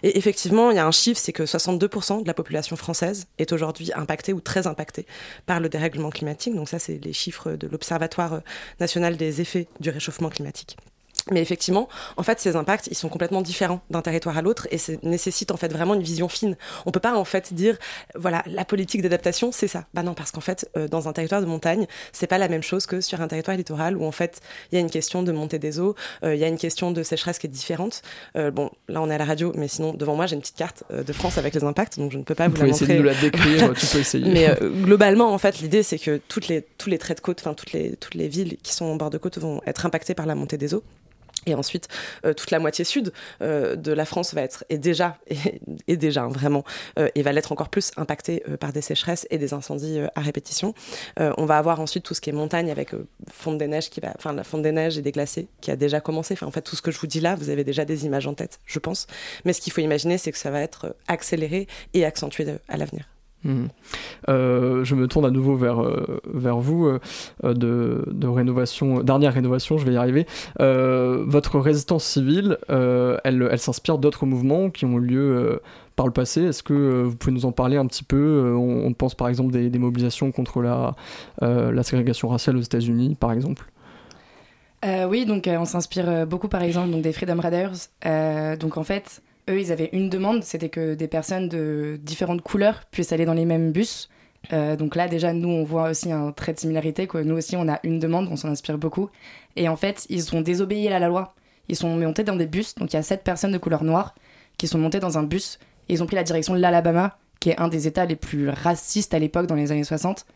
Et 0.02 0.18
effectivement 0.18 0.72
il 0.72 0.76
y 0.76 0.80
a 0.80 0.84
un 0.86 0.90
chiffre, 0.90 1.20
c'est 1.20 1.32
que 1.32 1.44
62% 1.44 2.22
de 2.22 2.26
la 2.26 2.34
population 2.34 2.74
française 2.74 3.28
est 3.38 3.52
aujourd'hui 3.52 3.92
impactée 3.94 4.32
ou 4.32 4.40
très 4.40 4.66
impactée 4.66 5.06
par 5.46 5.60
le 5.60 5.68
dérèglement 5.68 6.10
climatique. 6.10 6.56
Donc 6.56 6.68
ça, 6.68 6.80
c'est 6.88 7.04
les 7.04 7.12
chiffres 7.12 7.52
de 7.52 7.66
l'Observatoire 7.66 8.32
euh, 8.34 8.40
national 8.80 9.16
des 9.16 9.40
effets 9.42 9.68
du 9.80 9.90
réchauffement 9.90 10.30
climatique. 10.30 10.76
Mais 11.30 11.42
effectivement, 11.42 11.88
en 12.16 12.22
fait, 12.22 12.40
ces 12.40 12.56
impacts, 12.56 12.88
ils 12.88 12.94
sont 12.94 13.08
complètement 13.08 13.42
différents 13.42 13.80
d'un 13.90 14.02
territoire 14.02 14.38
à 14.38 14.42
l'autre 14.42 14.66
et 14.70 14.78
ça 14.78 14.92
nécessite 15.02 15.50
en 15.50 15.56
fait 15.56 15.68
vraiment 15.68 15.94
une 15.94 16.02
vision 16.02 16.28
fine. 16.28 16.56
On 16.86 16.90
peut 16.90 17.00
pas 17.00 17.14
en 17.16 17.24
fait 17.24 17.52
dire, 17.52 17.76
voilà, 18.14 18.42
la 18.46 18.64
politique 18.64 19.02
d'adaptation, 19.02 19.52
c'est 19.52 19.68
ça. 19.68 19.84
Bah 19.94 20.02
non, 20.02 20.14
parce 20.14 20.30
qu'en 20.30 20.40
fait, 20.40 20.70
euh, 20.76 20.88
dans 20.88 21.08
un 21.08 21.12
territoire 21.12 21.40
de 21.40 21.46
montagne, 21.46 21.86
c'est 22.12 22.26
pas 22.26 22.38
la 22.38 22.48
même 22.48 22.62
chose 22.62 22.86
que 22.86 23.00
sur 23.00 23.20
un 23.20 23.28
territoire 23.28 23.56
littoral 23.56 23.96
où 23.96 24.04
en 24.04 24.12
fait, 24.12 24.40
il 24.72 24.76
y 24.76 24.78
a 24.78 24.80
une 24.80 24.90
question 24.90 25.22
de 25.22 25.32
montée 25.32 25.58
des 25.58 25.78
eaux, 25.78 25.94
euh, 26.24 26.34
il 26.34 26.40
y 26.40 26.44
a 26.44 26.48
une 26.48 26.58
question 26.58 26.90
de 26.90 27.02
sécheresse 27.02 27.38
qui 27.38 27.46
est 27.46 27.50
différente. 27.50 28.02
Euh, 28.36 28.50
bon, 28.50 28.70
là, 28.88 29.02
on 29.02 29.10
est 29.10 29.14
à 29.14 29.18
la 29.18 29.24
radio, 29.24 29.52
mais 29.56 29.68
sinon, 29.68 29.92
devant 29.92 30.14
moi, 30.14 30.26
j'ai 30.26 30.34
une 30.34 30.40
petite 30.40 30.56
carte 30.56 30.84
de 30.90 31.12
France 31.12 31.38
avec 31.38 31.54
les 31.54 31.64
impacts, 31.64 31.98
donc 31.98 32.12
je 32.12 32.18
ne 32.18 32.22
peux 32.22 32.34
pas 32.34 32.48
vous 32.48 32.54
peux 32.54 32.62
la 32.62 32.68
essayer 32.68 32.98
de 32.98 33.02
montrer. 33.02 33.14
nous 33.14 33.22
la 33.22 33.30
décrire, 33.30 33.74
tu 33.78 33.86
peux 33.86 33.98
essayer. 33.98 34.30
Mais 34.30 34.56
globalement, 34.84 35.32
en 35.32 35.38
fait, 35.38 35.60
l'idée, 35.60 35.82
c'est 35.82 35.98
que 35.98 36.20
toutes 36.28 36.48
les, 36.48 36.62
tous 36.78 36.88
les 36.88 36.98
traits 36.98 37.18
de 37.18 37.22
côte, 37.22 37.40
enfin, 37.40 37.54
toutes 37.54 37.72
les, 37.72 37.96
toutes 37.96 38.14
les 38.14 38.28
villes 38.28 38.56
qui 38.62 38.72
sont 38.72 38.86
en 38.86 38.96
bord 38.96 39.10
de 39.10 39.18
côte 39.18 39.38
vont 39.38 39.60
être 39.66 39.86
impactées 39.86 40.14
par 40.14 40.26
la 40.26 40.34
montée 40.34 40.56
des 40.56 40.74
eaux. 40.74 40.82
Et 41.46 41.54
ensuite, 41.54 41.88
euh, 42.24 42.34
toute 42.34 42.50
la 42.50 42.58
moitié 42.58 42.84
sud 42.84 43.12
euh, 43.42 43.76
de 43.76 43.92
la 43.92 44.04
France 44.04 44.34
va 44.34 44.42
être, 44.42 44.64
et 44.68 44.78
déjà, 44.78 45.18
et, 45.88 45.96
déjà 45.96 46.22
hein, 46.22 46.28
vraiment, 46.28 46.64
euh, 46.98 47.08
et 47.14 47.22
va 47.22 47.32
l'être 47.32 47.52
encore 47.52 47.68
plus 47.68 47.90
impactée 47.96 48.42
euh, 48.48 48.56
par 48.56 48.72
des 48.72 48.82
sécheresses 48.82 49.26
et 49.30 49.38
des 49.38 49.54
incendies 49.54 49.98
euh, 49.98 50.08
à 50.14 50.20
répétition. 50.20 50.74
Euh, 51.20 51.32
on 51.38 51.46
va 51.46 51.58
avoir 51.58 51.80
ensuite 51.80 52.04
tout 52.04 52.14
ce 52.14 52.20
qui 52.20 52.30
est 52.30 52.34
montagne 52.34 52.70
avec 52.70 52.92
fonte 53.30 53.58
des 53.58 53.68
neiges 53.68 53.90
qui 53.90 54.00
va, 54.00 54.12
enfin 54.16 54.32
la 54.32 54.44
fonte 54.44 54.62
des 54.62 54.72
neiges 54.72 54.98
et 54.98 55.02
des 55.02 55.12
glacés 55.12 55.48
qui 55.60 55.70
a 55.70 55.76
déjà 55.76 56.00
commencé. 56.00 56.34
Enfin, 56.34 56.46
en 56.46 56.50
fait, 56.50 56.62
tout 56.62 56.76
ce 56.76 56.82
que 56.82 56.90
je 56.90 56.98
vous 56.98 57.06
dis 57.06 57.20
là, 57.20 57.34
vous 57.36 57.50
avez 57.50 57.64
déjà 57.64 57.84
des 57.84 58.04
images 58.04 58.26
en 58.26 58.34
tête, 58.34 58.58
je 58.66 58.78
pense. 58.78 59.06
Mais 59.44 59.52
ce 59.52 59.60
qu'il 59.60 59.72
faut 59.72 59.80
imaginer, 59.80 60.18
c'est 60.18 60.32
que 60.32 60.38
ça 60.38 60.50
va 60.50 60.60
être 60.60 60.96
accéléré 61.06 61.66
et 61.94 62.04
accentué 62.04 62.46
à 62.68 62.76
l'avenir. 62.76 63.17
Hmm. 63.44 63.66
Euh, 64.28 64.84
je 64.84 64.96
me 64.96 65.06
tourne 65.06 65.24
à 65.24 65.30
nouveau 65.30 65.54
vers, 65.54 65.80
euh, 65.80 66.20
vers 66.32 66.58
vous, 66.58 66.86
euh, 66.86 66.98
de, 67.44 68.04
de, 68.10 68.26
rénovation, 68.26 69.00
dernière 69.02 69.32
rénovation, 69.32 69.78
je 69.78 69.86
vais 69.86 69.92
y 69.92 69.96
arriver. 69.96 70.26
votre 70.58 71.58
résistance 71.60 72.04
civile, 72.04 72.58
elle, 72.68 73.48
elle 73.50 73.58
s'inspire 73.58 73.98
d'autres 73.98 74.26
mouvements 74.26 74.70
qui 74.70 74.84
ont 74.84 74.98
eu 74.98 75.00
lieu 75.00 75.60
par 75.96 76.06
le 76.06 76.12
passé. 76.12 76.42
Est-ce 76.42 76.62
que 76.62 77.02
vous 77.02 77.16
pouvez 77.16 77.32
nous 77.32 77.46
en 77.46 77.52
parler 77.52 77.76
un 77.76 77.86
petit 77.86 78.04
peu 78.04 78.54
on, 78.56 78.92
pense 78.92 79.14
par 79.14 79.28
exemple 79.28 79.52
des, 79.52 79.70
des 79.70 79.78
mobilisations 79.78 80.32
contre 80.32 80.62
la, 80.62 80.94
la 81.40 81.82
ségrégation 81.82 82.28
raciale 82.28 82.56
aux 82.56 82.62
États-Unis, 82.62 83.16
par 83.18 83.32
exemple? 83.32 83.66
oui, 85.08 85.26
donc 85.26 85.48
on 85.48 85.64
s'inspire 85.64 86.26
beaucoup 86.26 86.48
par 86.48 86.62
exemple 86.62 86.90
donc, 86.90 87.02
des 87.02 87.12
Freedom 87.12 87.40
Riders. 87.40 88.58
donc 88.58 88.76
en 88.76 88.84
fait, 88.84 89.22
eux, 89.48 89.60
ils 89.60 89.72
avaient 89.72 89.90
une 89.92 90.08
demande, 90.08 90.44
c'était 90.44 90.68
que 90.68 90.94
des 90.94 91.08
personnes 91.08 91.48
de 91.48 91.98
différentes 92.02 92.42
couleurs 92.42 92.84
puissent 92.90 93.12
aller 93.12 93.24
dans 93.24 93.34
les 93.34 93.44
mêmes 93.44 93.72
bus. 93.72 94.08
Euh, 94.52 94.76
donc 94.76 94.96
là, 94.96 95.08
déjà, 95.08 95.32
nous, 95.32 95.48
on 95.48 95.64
voit 95.64 95.90
aussi 95.90 96.12
un 96.12 96.32
trait 96.32 96.52
de 96.52 96.58
similarité. 96.58 97.08
Nous 97.12 97.36
aussi, 97.36 97.56
on 97.56 97.68
a 97.68 97.80
une 97.82 97.98
demande, 97.98 98.28
on 98.30 98.36
s'en 98.36 98.48
inspire 98.48 98.78
beaucoup. 98.78 99.10
Et 99.56 99.68
en 99.68 99.76
fait, 99.76 100.06
ils 100.08 100.34
ont 100.34 100.40
désobéi 100.40 100.88
à 100.88 100.98
la 100.98 101.08
loi. 101.08 101.34
Ils 101.68 101.76
sont 101.76 101.88
montés 101.96 102.24
dans 102.24 102.36
des 102.36 102.46
bus. 102.46 102.74
Donc 102.76 102.92
il 102.92 102.96
y 102.96 102.98
a 102.98 103.02
sept 103.02 103.24
personnes 103.24 103.52
de 103.52 103.58
couleur 103.58 103.84
noire 103.84 104.14
qui 104.56 104.68
sont 104.68 104.78
montées 104.78 105.00
dans 105.00 105.18
un 105.18 105.22
bus. 105.22 105.58
Et 105.88 105.94
ils 105.94 106.02
ont 106.02 106.06
pris 106.06 106.16
la 106.16 106.22
direction 106.22 106.54
de 106.54 106.60
l'Alabama, 106.60 107.18
qui 107.40 107.50
est 107.50 107.60
un 107.60 107.68
des 107.68 107.86
États 107.86 108.04
les 108.04 108.16
plus 108.16 108.48
racistes 108.48 109.14
à 109.14 109.18
l'époque, 109.18 109.46
dans 109.46 109.54
les 109.54 109.72
années 109.72 109.84
60. 109.84 110.26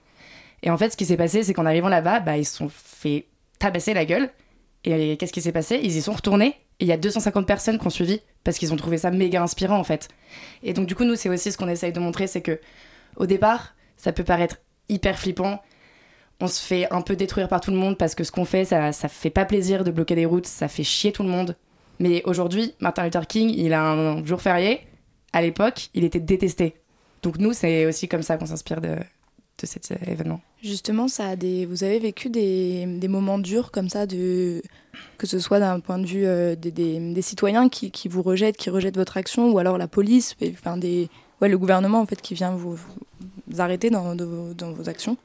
Et 0.62 0.70
en 0.70 0.76
fait, 0.76 0.90
ce 0.90 0.96
qui 0.96 1.04
s'est 1.04 1.16
passé, 1.16 1.42
c'est 1.42 1.54
qu'en 1.54 1.66
arrivant 1.66 1.88
là-bas, 1.88 2.20
bah, 2.20 2.36
ils 2.36 2.44
se 2.44 2.56
sont 2.56 2.70
fait 2.70 3.26
tabasser 3.58 3.94
la 3.94 4.04
gueule. 4.04 4.30
Et 4.84 5.16
qu'est-ce 5.16 5.32
qui 5.32 5.42
s'est 5.42 5.52
passé? 5.52 5.80
Ils 5.82 5.96
y 5.96 6.02
sont 6.02 6.12
retournés. 6.12 6.56
Il 6.82 6.88
y 6.88 6.92
a 6.92 6.96
250 6.96 7.46
personnes 7.46 7.78
qui 7.78 7.86
ont 7.86 7.90
suivi 7.90 8.20
parce 8.42 8.58
qu'ils 8.58 8.72
ont 8.72 8.76
trouvé 8.76 8.98
ça 8.98 9.12
méga 9.12 9.40
inspirant 9.40 9.78
en 9.78 9.84
fait. 9.84 10.08
Et 10.64 10.72
donc 10.72 10.86
du 10.86 10.96
coup 10.96 11.04
nous 11.04 11.14
c'est 11.14 11.28
aussi 11.28 11.52
ce 11.52 11.56
qu'on 11.56 11.68
essaye 11.68 11.92
de 11.92 12.00
montrer, 12.00 12.26
c'est 12.26 12.40
que 12.40 12.58
au 13.16 13.26
départ 13.26 13.76
ça 13.96 14.12
peut 14.12 14.24
paraître 14.24 14.56
hyper 14.88 15.16
flippant, 15.16 15.62
on 16.40 16.48
se 16.48 16.60
fait 16.60 16.92
un 16.92 17.00
peu 17.00 17.14
détruire 17.14 17.48
par 17.48 17.60
tout 17.60 17.70
le 17.70 17.76
monde 17.76 17.96
parce 17.96 18.16
que 18.16 18.24
ce 18.24 18.32
qu'on 18.32 18.44
fait 18.44 18.64
ça, 18.64 18.90
ça 18.90 19.08
fait 19.08 19.30
pas 19.30 19.44
plaisir 19.44 19.84
de 19.84 19.92
bloquer 19.92 20.16
des 20.16 20.26
routes, 20.26 20.46
ça 20.46 20.66
fait 20.66 20.82
chier 20.82 21.12
tout 21.12 21.22
le 21.22 21.28
monde. 21.28 21.56
Mais 22.00 22.20
aujourd'hui 22.24 22.74
Martin 22.80 23.04
Luther 23.04 23.28
King 23.28 23.54
il 23.56 23.74
a 23.74 23.84
un 23.84 24.24
jour 24.26 24.42
férié, 24.42 24.80
à 25.32 25.40
l'époque 25.40 25.88
il 25.94 26.02
était 26.02 26.18
détesté. 26.18 26.74
Donc 27.22 27.38
nous 27.38 27.52
c'est 27.52 27.86
aussi 27.86 28.08
comme 28.08 28.22
ça 28.22 28.38
qu'on 28.38 28.46
s'inspire 28.46 28.80
de, 28.80 28.96
de 29.58 29.66
cet 29.66 29.90
événement. 30.06 30.40
Justement, 30.62 31.08
ça 31.08 31.28
a 31.28 31.36
des, 31.36 31.66
vous 31.66 31.84
avez 31.84 31.98
vécu 31.98 32.30
des, 32.30 32.86
des 32.86 33.08
moments 33.08 33.38
durs 33.38 33.70
comme 33.70 33.88
ça, 33.88 34.06
de, 34.06 34.62
que 35.18 35.26
ce 35.26 35.38
soit 35.38 35.58
d'un 35.58 35.80
point 35.80 35.98
de 35.98 36.06
vue 36.06 36.24
euh, 36.24 36.54
des, 36.54 36.70
des, 36.70 37.22
citoyens 37.22 37.68
qui, 37.68 37.90
qui, 37.90 38.08
vous 38.08 38.22
rejettent, 38.22 38.56
qui 38.56 38.70
rejettent 38.70 38.96
votre 38.96 39.16
action, 39.16 39.50
ou 39.50 39.58
alors 39.58 39.78
la 39.78 39.88
police, 39.88 40.36
enfin 40.52 40.76
des, 40.76 41.08
ouais, 41.40 41.48
le 41.48 41.58
gouvernement 41.58 42.00
en 42.00 42.06
fait 42.06 42.20
qui 42.22 42.34
vient 42.34 42.52
vous, 42.52 42.76
vous 43.48 43.60
arrêter 43.60 43.90
dans, 43.90 44.14
dans, 44.14 44.72
vos 44.72 44.88
actions 44.88 45.16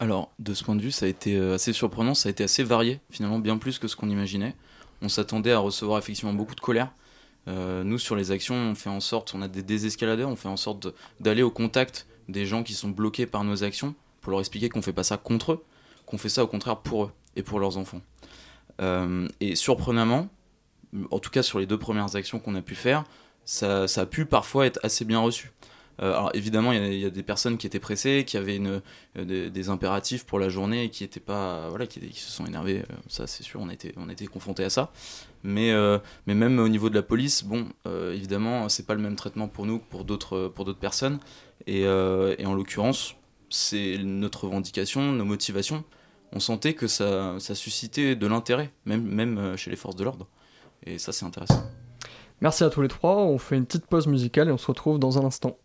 Alors, 0.00 0.30
de 0.38 0.52
ce 0.52 0.64
point 0.64 0.74
de 0.74 0.82
vue, 0.82 0.90
ça 0.90 1.06
a 1.06 1.08
été 1.08 1.36
euh, 1.36 1.54
assez 1.54 1.72
surprenant, 1.72 2.14
ça 2.14 2.28
a 2.28 2.30
été 2.30 2.44
assez 2.44 2.64
varié, 2.64 3.00
finalement, 3.10 3.38
bien 3.38 3.58
plus 3.58 3.78
que 3.78 3.88
ce 3.88 3.96
qu'on 3.96 4.10
imaginait. 4.10 4.54
On 5.02 5.08
s'attendait 5.08 5.52
à 5.52 5.58
recevoir 5.58 5.98
effectivement 5.98 6.32
beaucoup 6.32 6.54
de 6.54 6.60
colère. 6.60 6.90
Euh, 7.48 7.84
nous, 7.84 7.98
sur 7.98 8.16
les 8.16 8.32
actions, 8.32 8.56
on 8.56 8.74
fait 8.74 8.90
en 8.90 9.00
sorte, 9.00 9.34
on 9.34 9.42
a 9.42 9.48
des 9.48 9.62
désescaladeurs, 9.62 10.28
on 10.28 10.36
fait 10.36 10.48
en 10.48 10.56
sorte 10.56 10.88
d'aller 11.20 11.42
au 11.42 11.50
contact 11.50 12.06
des 12.28 12.46
gens 12.46 12.62
qui 12.62 12.74
sont 12.74 12.88
bloqués 12.88 13.26
par 13.26 13.44
nos 13.44 13.64
actions 13.64 13.94
pour 14.20 14.30
leur 14.30 14.40
expliquer 14.40 14.68
qu'on 14.68 14.82
fait 14.82 14.92
pas 14.92 15.04
ça 15.04 15.16
contre 15.16 15.52
eux, 15.52 15.64
qu'on 16.04 16.18
fait 16.18 16.28
ça 16.28 16.42
au 16.42 16.46
contraire 16.46 16.78
pour 16.78 17.04
eux 17.04 17.12
et 17.36 17.42
pour 17.42 17.60
leurs 17.60 17.78
enfants. 17.78 18.00
Euh, 18.80 19.28
et 19.40 19.54
surprenamment, 19.56 20.28
en 21.10 21.18
tout 21.18 21.30
cas 21.30 21.42
sur 21.42 21.58
les 21.58 21.66
deux 21.66 21.78
premières 21.78 22.16
actions 22.16 22.38
qu'on 22.38 22.54
a 22.54 22.62
pu 22.62 22.74
faire, 22.74 23.04
ça, 23.44 23.84
a 23.84 24.06
pu 24.06 24.26
parfois 24.26 24.66
être 24.66 24.80
assez 24.82 25.04
bien 25.04 25.20
reçu. 25.20 25.52
Euh, 26.02 26.12
alors 26.12 26.30
évidemment, 26.34 26.72
il 26.72 26.94
y, 26.94 27.06
a 27.06 27.10
des 27.10 27.22
personnes 27.22 27.56
qui 27.56 27.66
étaient 27.66 27.80
pressées, 27.80 28.24
qui 28.26 28.36
avaient 28.36 28.56
une, 28.56 28.82
euh, 29.16 29.48
des, 29.48 29.68
impératifs 29.70 30.26
pour 30.26 30.38
la 30.38 30.48
journée 30.48 30.84
et 30.84 30.90
qui 30.90 31.04
étaient 31.04 31.20
pas, 31.20 31.68
voilà, 31.70 31.86
qui, 31.86 32.00
se 32.12 32.30
sont 32.30 32.44
énervés. 32.44 32.82
ça, 33.08 33.26
c'est 33.26 33.44
sûr, 33.44 33.60
on 33.60 33.68
a 33.68 33.72
été, 33.72 33.94
on 33.96 34.08
à 34.08 34.70
ça. 34.70 34.92
Mais, 35.42 35.72
mais 36.26 36.34
même 36.34 36.58
au 36.58 36.68
niveau 36.68 36.90
de 36.90 36.94
la 36.94 37.02
police, 37.02 37.44
bon, 37.44 37.68
évidemment, 37.84 38.68
c'est 38.68 38.86
pas 38.86 38.94
le 38.94 39.00
même 39.00 39.16
traitement 39.16 39.48
pour 39.48 39.66
nous 39.66 39.78
que 39.78 39.84
pour 39.88 40.04
d'autres, 40.04 40.48
pour 40.48 40.64
d'autres 40.64 40.80
personnes. 40.80 41.18
Et, 41.66 41.82
et 41.82 42.46
en 42.46 42.54
l'occurrence, 42.54 43.14
c'est 43.48 43.98
notre 43.98 44.44
revendication, 44.44 45.12
nos 45.12 45.24
motivations. 45.24 45.84
On 46.32 46.40
sentait 46.40 46.74
que 46.74 46.86
ça, 46.86 47.36
ça 47.38 47.54
suscitait 47.54 48.16
de 48.16 48.26
l'intérêt, 48.26 48.72
même, 48.84 49.04
même 49.04 49.38
euh, 49.38 49.56
chez 49.56 49.70
les 49.70 49.76
forces 49.76 49.96
de 49.96 50.04
l'ordre. 50.04 50.26
Et 50.84 50.98
ça, 50.98 51.12
c'est 51.12 51.24
intéressant. 51.24 51.62
Merci 52.40 52.64
à 52.64 52.70
tous 52.70 52.82
les 52.82 52.88
trois. 52.88 53.16
On 53.16 53.38
fait 53.38 53.56
une 53.56 53.64
petite 53.64 53.86
pause 53.86 54.06
musicale 54.06 54.48
et 54.48 54.52
on 54.52 54.58
se 54.58 54.66
retrouve 54.66 54.98
dans 54.98 55.18
un 55.18 55.24
instant. 55.24 55.56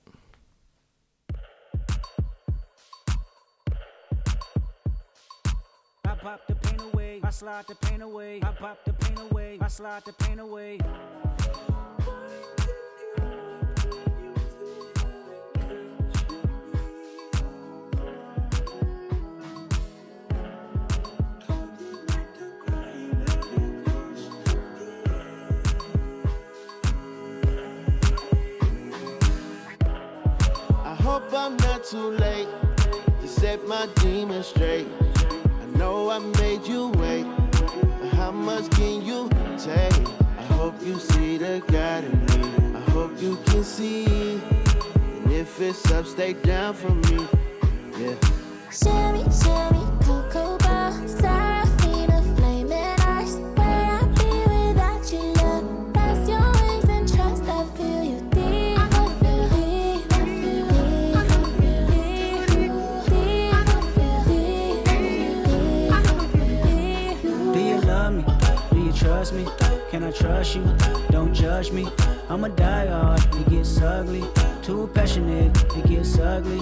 slide 7.42 7.66
the 7.66 7.74
pain 7.88 8.02
away. 8.04 8.40
I 8.44 8.52
pop 8.52 8.78
the 8.86 8.94
pain 8.94 9.18
away. 9.32 9.58
I 9.60 9.68
slide 9.68 10.04
the 10.06 10.14
pain 10.14 10.38
away. 10.38 10.78
hope 30.94 31.34
I'm 31.34 31.58
not 31.58 31.84
too 31.84 32.12
late 32.12 32.48
to 33.22 33.28
set 33.28 33.68
my 33.68 33.88
demons 33.96 34.46
straight. 34.46 34.88
I 35.16 35.78
know 35.78 36.12
I 36.12 36.20
made 36.20 36.68
you 36.68 36.92
see. 43.72 44.42
And 45.24 45.32
if 45.32 45.62
it's 45.62 45.90
up, 45.92 46.06
stay 46.06 46.34
down 46.34 46.74
for 46.74 46.94
me. 46.94 47.26
Yeah. 47.98 48.16
Sherry, 48.70 49.24
sherry, 49.42 49.84
cocoa 50.04 50.58
bar, 50.58 50.92
seraphina, 51.08 52.18
and 52.44 52.74
ice. 52.74 53.36
Where 53.58 53.88
I 53.98 54.04
be 54.18 54.32
without 54.52 55.06
you, 55.14 55.24
love? 55.42 55.66
That's 55.94 56.28
your 56.30 56.48
wings 56.58 56.90
and 56.90 57.08
trust. 57.14 57.44
I 57.44 57.64
feel 57.78 58.04
you 58.04 58.20
deep. 58.36 58.78
I 58.78 58.88
feel 59.20 59.44
deep. 59.56 60.02
I 60.12 60.22
feel 60.42 60.66
deep. 60.68 61.16
I 61.16 61.24
feel 61.60 61.84
deep. 61.92 63.54
I 65.94 66.04
feel 66.34 66.58
deep. 66.66 67.54
Do 67.54 67.60
you 67.60 67.80
love 67.92 68.14
me? 68.16 68.24
Do 68.72 68.80
you 68.80 68.92
trust 68.92 69.34
me? 69.34 69.48
Can 69.90 70.04
I 70.04 70.12
trust 70.12 70.56
you? 70.56 70.64
Don't 71.10 71.34
judge 71.34 71.72
me. 71.72 71.88
I'm 72.32 72.46
a 72.46 72.50
diehard, 72.50 73.42
it 73.42 73.50
gets 73.50 73.82
ugly. 73.82 74.24
Too 74.64 74.90
passionate, 74.94 75.52
it 75.76 75.86
gets 75.86 76.18
ugly. 76.18 76.62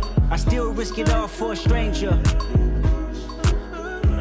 I 0.31 0.37
still 0.37 0.71
risk 0.71 0.97
it 0.97 1.09
all 1.09 1.27
for 1.27 1.51
a 1.51 1.55
stranger. 1.57 2.17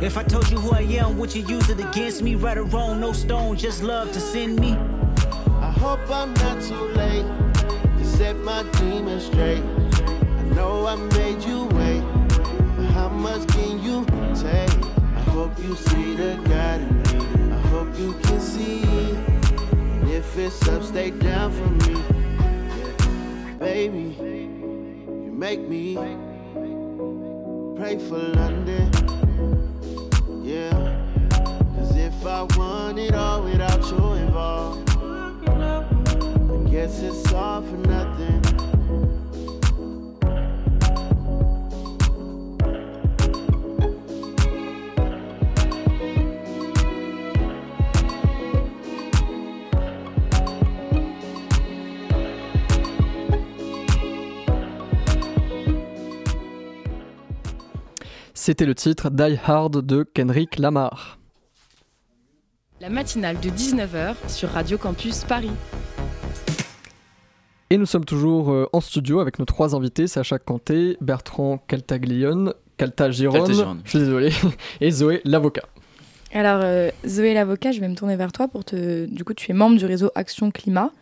If 0.02 0.16
I 0.16 0.24
told 0.24 0.50
you 0.50 0.58
who 0.58 0.72
I 0.72 0.80
am, 0.80 1.16
would 1.18 1.32
you 1.32 1.46
use 1.46 1.70
it 1.70 1.78
against 1.78 2.20
me? 2.20 2.34
Right 2.34 2.58
or 2.58 2.64
wrong, 2.64 2.98
no 2.98 3.12
stone, 3.12 3.56
just 3.56 3.84
love 3.84 4.10
to 4.10 4.20
send 4.20 4.58
me. 4.58 4.72
I 4.72 5.70
hope 5.70 6.00
I'm 6.10 6.34
not 6.34 6.60
too 6.62 6.84
late 6.98 7.24
to 7.98 8.04
set 8.04 8.36
my 8.38 8.64
demons 8.72 9.26
straight. 9.26 9.62
I 9.62 10.42
know 10.56 10.84
I 10.84 10.96
made 10.96 11.44
you 11.44 11.66
wait, 11.66 12.02
but 12.76 12.86
how 12.86 13.08
much 13.08 13.46
can 13.46 13.80
you 13.80 14.04
take? 14.34 14.84
I 15.14 15.22
hope 15.30 15.56
you 15.62 15.76
see 15.76 16.16
the 16.16 16.34
God 16.48 16.80
in 16.80 17.02
me. 17.02 17.54
I 17.54 17.58
hope 17.68 17.96
you 17.96 18.14
can 18.24 18.40
see. 18.40 18.82
If 20.12 20.36
it's 20.36 20.66
up, 20.66 20.82
stay 20.82 21.12
down 21.12 21.52
for 21.52 21.88
me. 21.88 22.02
Yeah. 22.80 23.56
Baby, 23.60 24.16
make 25.40 25.66
me 25.70 25.94
pray 27.74 27.96
for 27.96 28.18
London. 28.18 28.90
Yeah, 30.42 31.00
cause 31.74 31.96
if 31.96 32.26
I 32.26 32.42
want 32.59 32.98
it 32.98 33.14
all 33.14 33.42
without 33.44 33.83
you 33.90 34.12
involved, 34.24 34.90
I 34.90 36.70
guess 36.70 37.00
it's 37.00 37.33
all 37.33 37.62
for 37.62 37.79
nothing. 37.79 38.39
C'était 58.42 58.64
le 58.64 58.74
titre 58.74 59.11
Die 59.11 59.38
Hard 59.44 59.85
de 59.85 60.03
Kendrick 60.03 60.59
Lamar. 60.59 61.18
La 62.81 62.88
matinale 62.88 63.38
de 63.38 63.50
19h 63.50 64.14
sur 64.29 64.48
Radio 64.48 64.79
Campus 64.79 65.24
Paris. 65.24 65.50
Et 67.68 67.76
nous 67.76 67.85
sommes 67.85 68.07
toujours 68.07 68.50
euh, 68.50 68.66
en 68.72 68.81
studio 68.81 69.20
avec 69.20 69.38
nos 69.38 69.44
trois 69.44 69.76
invités, 69.76 70.07
Sacha 70.07 70.38
Kanté, 70.38 70.96
Bertrand 71.03 71.59
Caltaglione, 71.68 72.55
Caltagirone, 72.79 73.40
Caltagirone. 73.40 73.81
je 73.85 73.90
suis 73.90 73.98
désolé, 73.98 74.31
et 74.81 74.90
Zoé 74.90 75.20
l'avocat. 75.26 75.68
Alors, 76.33 76.62
euh, 76.64 76.90
Zoé 77.07 77.35
l'avocat, 77.35 77.72
je 77.72 77.81
vais 77.83 77.88
me 77.88 77.94
tourner 77.94 78.16
vers 78.16 78.33
toi 78.33 78.48
pour 78.48 78.64
te. 78.64 79.05
Du 79.05 79.22
coup, 79.22 79.35
tu 79.35 79.50
es 79.50 79.55
membre 79.55 79.76
du 79.76 79.85
réseau 79.85 80.12
Action 80.14 80.50
Climat. 80.50 80.92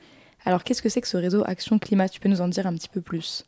Alors, 0.45 0.65
qu'est-ce 0.65 0.83
que 0.83 0.89
c'est 0.89 1.01
que 1.01 1.09
ce 1.09 1.17
réseau 1.17 1.45
Action 1.47 1.79
Climat? 1.79 2.09
Tu 2.09 2.19
peux 2.19 2.29
nous 2.29 2.41
en 2.41 2.49
dire 2.49 2.67
un 2.67 2.75
petit 2.75 2.89
peu 2.89 3.01
plus? 3.01 3.45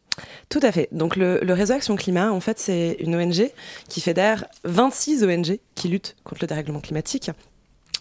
Tout 0.49 0.61
à 0.63 0.73
fait. 0.73 0.89
Donc 0.93 1.17
le, 1.17 1.41
réseau 1.53 1.75
Action 1.75 1.97
Climat, 1.97 2.33
en 2.33 2.41
fait, 2.41 2.59
c'est 2.59 2.97
une 3.01 3.15
ONG 3.15 3.51
qui 3.89 4.01
fédère 4.01 4.47
26 4.65 5.25
ONG 5.25 5.59
qui 5.75 5.89
luttent 5.89 6.17
contre 6.25 6.43
le 6.43 6.47
dérèglement 6.47 6.81
climatique. 6.81 7.31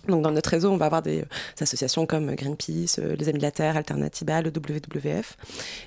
Donc 0.09 0.23
dans 0.23 0.31
notre 0.31 0.49
réseau, 0.49 0.69
on 0.71 0.77
va 0.77 0.85
avoir 0.85 1.01
des, 1.01 1.21
euh, 1.21 1.25
associations 1.61 2.05
comme 2.05 2.33
Greenpeace, 2.35 2.99
euh, 2.99 3.15
les 3.15 3.29
Amis 3.29 3.39
de 3.39 3.43
la 3.43 3.51
Terre, 3.51 3.77
Alternatiba, 3.77 4.41
le 4.41 4.49
WWF. 4.51 5.37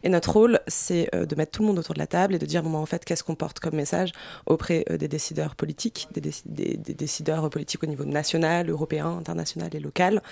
Et 0.02 0.08
notre 0.08 0.32
rôle, 0.32 0.61
c'est 0.66 1.08
euh, 1.14 1.26
de 1.26 1.35
mettre 1.35 1.52
tout 1.52 1.62
le 1.62 1.68
monde 1.68 1.78
autour 1.78 1.94
de 1.94 1.98
la 1.98 2.06
table 2.06 2.35
et 2.35 2.38
de 2.38 2.46
dire, 2.46 2.62
bon, 2.62 2.74
en 2.76 2.87
fait, 2.87 3.04
qu'est-ce 3.04 3.24
qu'on 3.24 3.35
porte 3.35 3.61
comme 3.61 3.74
message 3.74 4.12
auprès 4.46 4.85
euh, 4.90 4.96
des 4.96 5.08
décideurs 5.08 5.54
politiques, 5.56 6.08
des, 6.14 6.20
déci- 6.20 6.42
des- 6.46 6.76
des 6.76 6.94
décideurs 6.94 7.48
politiques 7.50 7.82
au 7.82 7.87
niveau 7.87 8.04
national, 8.04 8.68
européen, 8.70 9.06
international 9.18 9.70
et 9.74 9.80
local. 9.80 10.22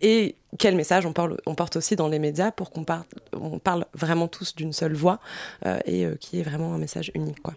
Et 0.00 0.36
quel 0.58 0.76
message 0.76 1.04
on 1.06 1.54
porte 1.54 1.76
aussi 1.76 1.96
dans 1.96 2.08
les 2.08 2.18
médias 2.18 2.50
pour 2.52 2.70
qu'on 2.70 2.84
parle, 2.84 3.04
parle 3.64 3.84
vraiment 3.94 4.28
tous 4.28 4.54
d'une 4.54 4.72
seule 4.72 4.94
voix 4.94 5.18
euh, 5.66 5.78
et 5.84 6.06
euh, 6.06 6.14
qui 6.16 6.40
est 6.40 6.42
vraiment 6.42 6.74
un 6.74 6.78
message 6.78 7.10
unique, 7.14 7.42
quoi. 7.42 7.54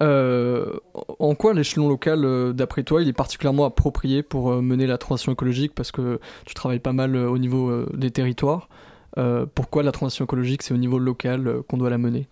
Euh, 0.00 0.72
en 1.18 1.34
quoi 1.34 1.54
l'échelon 1.54 1.88
local, 1.88 2.24
euh, 2.24 2.52
d'après 2.52 2.82
toi, 2.82 3.02
il 3.02 3.08
est 3.08 3.12
particulièrement 3.12 3.64
approprié 3.64 4.22
pour 4.22 4.50
euh, 4.50 4.60
mener 4.60 4.86
la 4.86 4.98
transition 4.98 5.32
écologique? 5.32 5.74
Parce 5.74 5.92
que 5.92 6.20
tu 6.44 6.54
travailles 6.54 6.80
pas 6.80 6.92
mal 6.92 7.16
au 7.16 7.38
niveau 7.38 7.84
des 7.94 8.10
territoires. 8.10 8.68
Pourquoi 9.54 9.82
la 9.82 9.92
transition 9.92 10.24
écologique, 10.24 10.62
c'est 10.62 10.72
au 10.72 10.78
niveau 10.78 10.98
local 10.98 11.62
qu'on 11.68 11.76
doit 11.76 11.90
la 11.90 11.98
mener? 11.98 12.28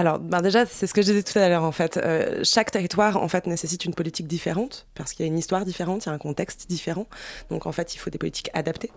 Alors, 0.00 0.18
ben 0.18 0.40
déjà, 0.40 0.64
c'est 0.64 0.86
ce 0.86 0.94
que 0.94 1.02
je 1.02 1.08
disais 1.08 1.22
tout 1.22 1.38
à 1.38 1.46
l'heure, 1.50 1.62
en 1.62 1.72
fait. 1.72 1.98
Euh, 1.98 2.40
chaque 2.42 2.70
territoire, 2.70 3.22
en 3.22 3.28
fait, 3.28 3.46
nécessite 3.46 3.84
une 3.84 3.92
politique 3.92 4.26
différente, 4.26 4.86
parce 4.94 5.12
qu'il 5.12 5.26
y 5.26 5.28
a 5.28 5.30
une 5.30 5.38
histoire 5.38 5.66
différente, 5.66 6.06
il 6.06 6.08
y 6.08 6.10
a 6.10 6.14
un 6.14 6.18
contexte 6.18 6.70
différent. 6.70 7.06
Donc, 7.50 7.66
en 7.66 7.72
fait, 7.72 7.94
il 7.94 7.98
faut 7.98 8.08
des 8.08 8.16
politiques 8.16 8.48
adaptées. 8.54 8.90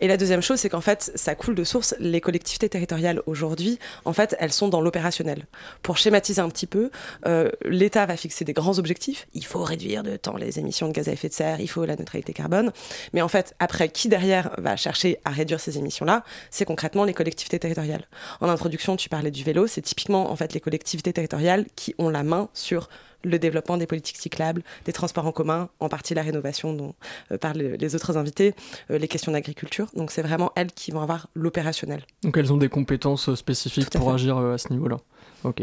Et 0.00 0.08
la 0.08 0.16
deuxième 0.16 0.42
chose, 0.42 0.58
c'est 0.58 0.68
qu'en 0.68 0.80
fait, 0.80 1.12
ça 1.14 1.36
coule 1.36 1.54
de 1.54 1.62
source. 1.62 1.94
Les 2.00 2.20
collectivités 2.20 2.68
territoriales, 2.68 3.22
aujourd'hui, 3.26 3.78
en 4.04 4.12
fait, 4.12 4.34
elles 4.40 4.52
sont 4.52 4.66
dans 4.66 4.80
l'opérationnel. 4.80 5.46
Pour 5.84 5.96
schématiser 5.96 6.40
un 6.40 6.48
petit 6.48 6.66
peu, 6.66 6.90
euh, 7.26 7.52
l'État 7.64 8.04
va 8.06 8.16
fixer 8.16 8.44
des 8.44 8.52
grands 8.52 8.80
objectifs. 8.80 9.28
Il 9.34 9.44
faut 9.44 9.62
réduire 9.62 10.02
de 10.02 10.16
temps 10.16 10.36
les 10.36 10.58
émissions 10.58 10.88
de 10.88 10.92
gaz 10.92 11.08
à 11.08 11.12
effet 11.12 11.28
de 11.28 11.34
serre, 11.34 11.60
il 11.60 11.68
faut 11.68 11.84
la 11.84 11.94
neutralité 11.94 12.32
carbone. 12.32 12.72
Mais 13.12 13.22
en 13.22 13.28
fait, 13.28 13.54
après, 13.60 13.90
qui 13.90 14.08
derrière 14.08 14.50
va 14.58 14.74
chercher 14.74 15.20
à 15.24 15.30
réduire 15.30 15.60
ces 15.60 15.78
émissions-là? 15.78 16.24
C'est 16.50 16.64
concrètement 16.64 17.04
les 17.04 17.14
collectivités 17.14 17.60
territoriales. 17.60 18.08
En 18.40 18.48
introduction, 18.48 18.96
tu 18.96 19.08
parlais 19.08 19.30
du 19.30 19.44
vélo, 19.44 19.68
c'est 19.68 19.82
typiquement 19.82 20.32
en 20.32 20.34
fait 20.34 20.47
les 20.54 20.60
collectivités 20.60 21.12
territoriales 21.12 21.66
qui 21.76 21.94
ont 21.98 22.08
la 22.08 22.22
main 22.22 22.48
sur 22.54 22.88
le 23.24 23.38
développement 23.38 23.76
des 23.76 23.86
politiques 23.86 24.16
cyclables, 24.16 24.62
des 24.84 24.92
transports 24.92 25.26
en 25.26 25.32
commun, 25.32 25.68
en 25.80 25.88
partie 25.88 26.14
la 26.14 26.22
rénovation 26.22 26.72
dont 26.72 26.94
euh, 27.32 27.38
parlent 27.38 27.58
les 27.58 27.94
autres 27.94 28.16
invités, 28.16 28.54
euh, 28.90 28.98
les 28.98 29.08
questions 29.08 29.32
d'agriculture. 29.32 29.88
Donc 29.94 30.10
c'est 30.10 30.22
vraiment 30.22 30.52
elles 30.54 30.72
qui 30.72 30.90
vont 30.90 31.00
avoir 31.00 31.28
l'opérationnel. 31.34 32.02
Donc 32.22 32.36
elles 32.36 32.52
ont 32.52 32.56
des 32.56 32.68
compétences 32.68 33.28
euh, 33.28 33.36
spécifiques 33.36 33.90
pour 33.90 34.08
fait. 34.08 34.14
agir 34.14 34.36
euh, 34.36 34.54
à 34.54 34.58
ce 34.58 34.72
niveau-là. 34.72 34.98
Ok. 35.44 35.62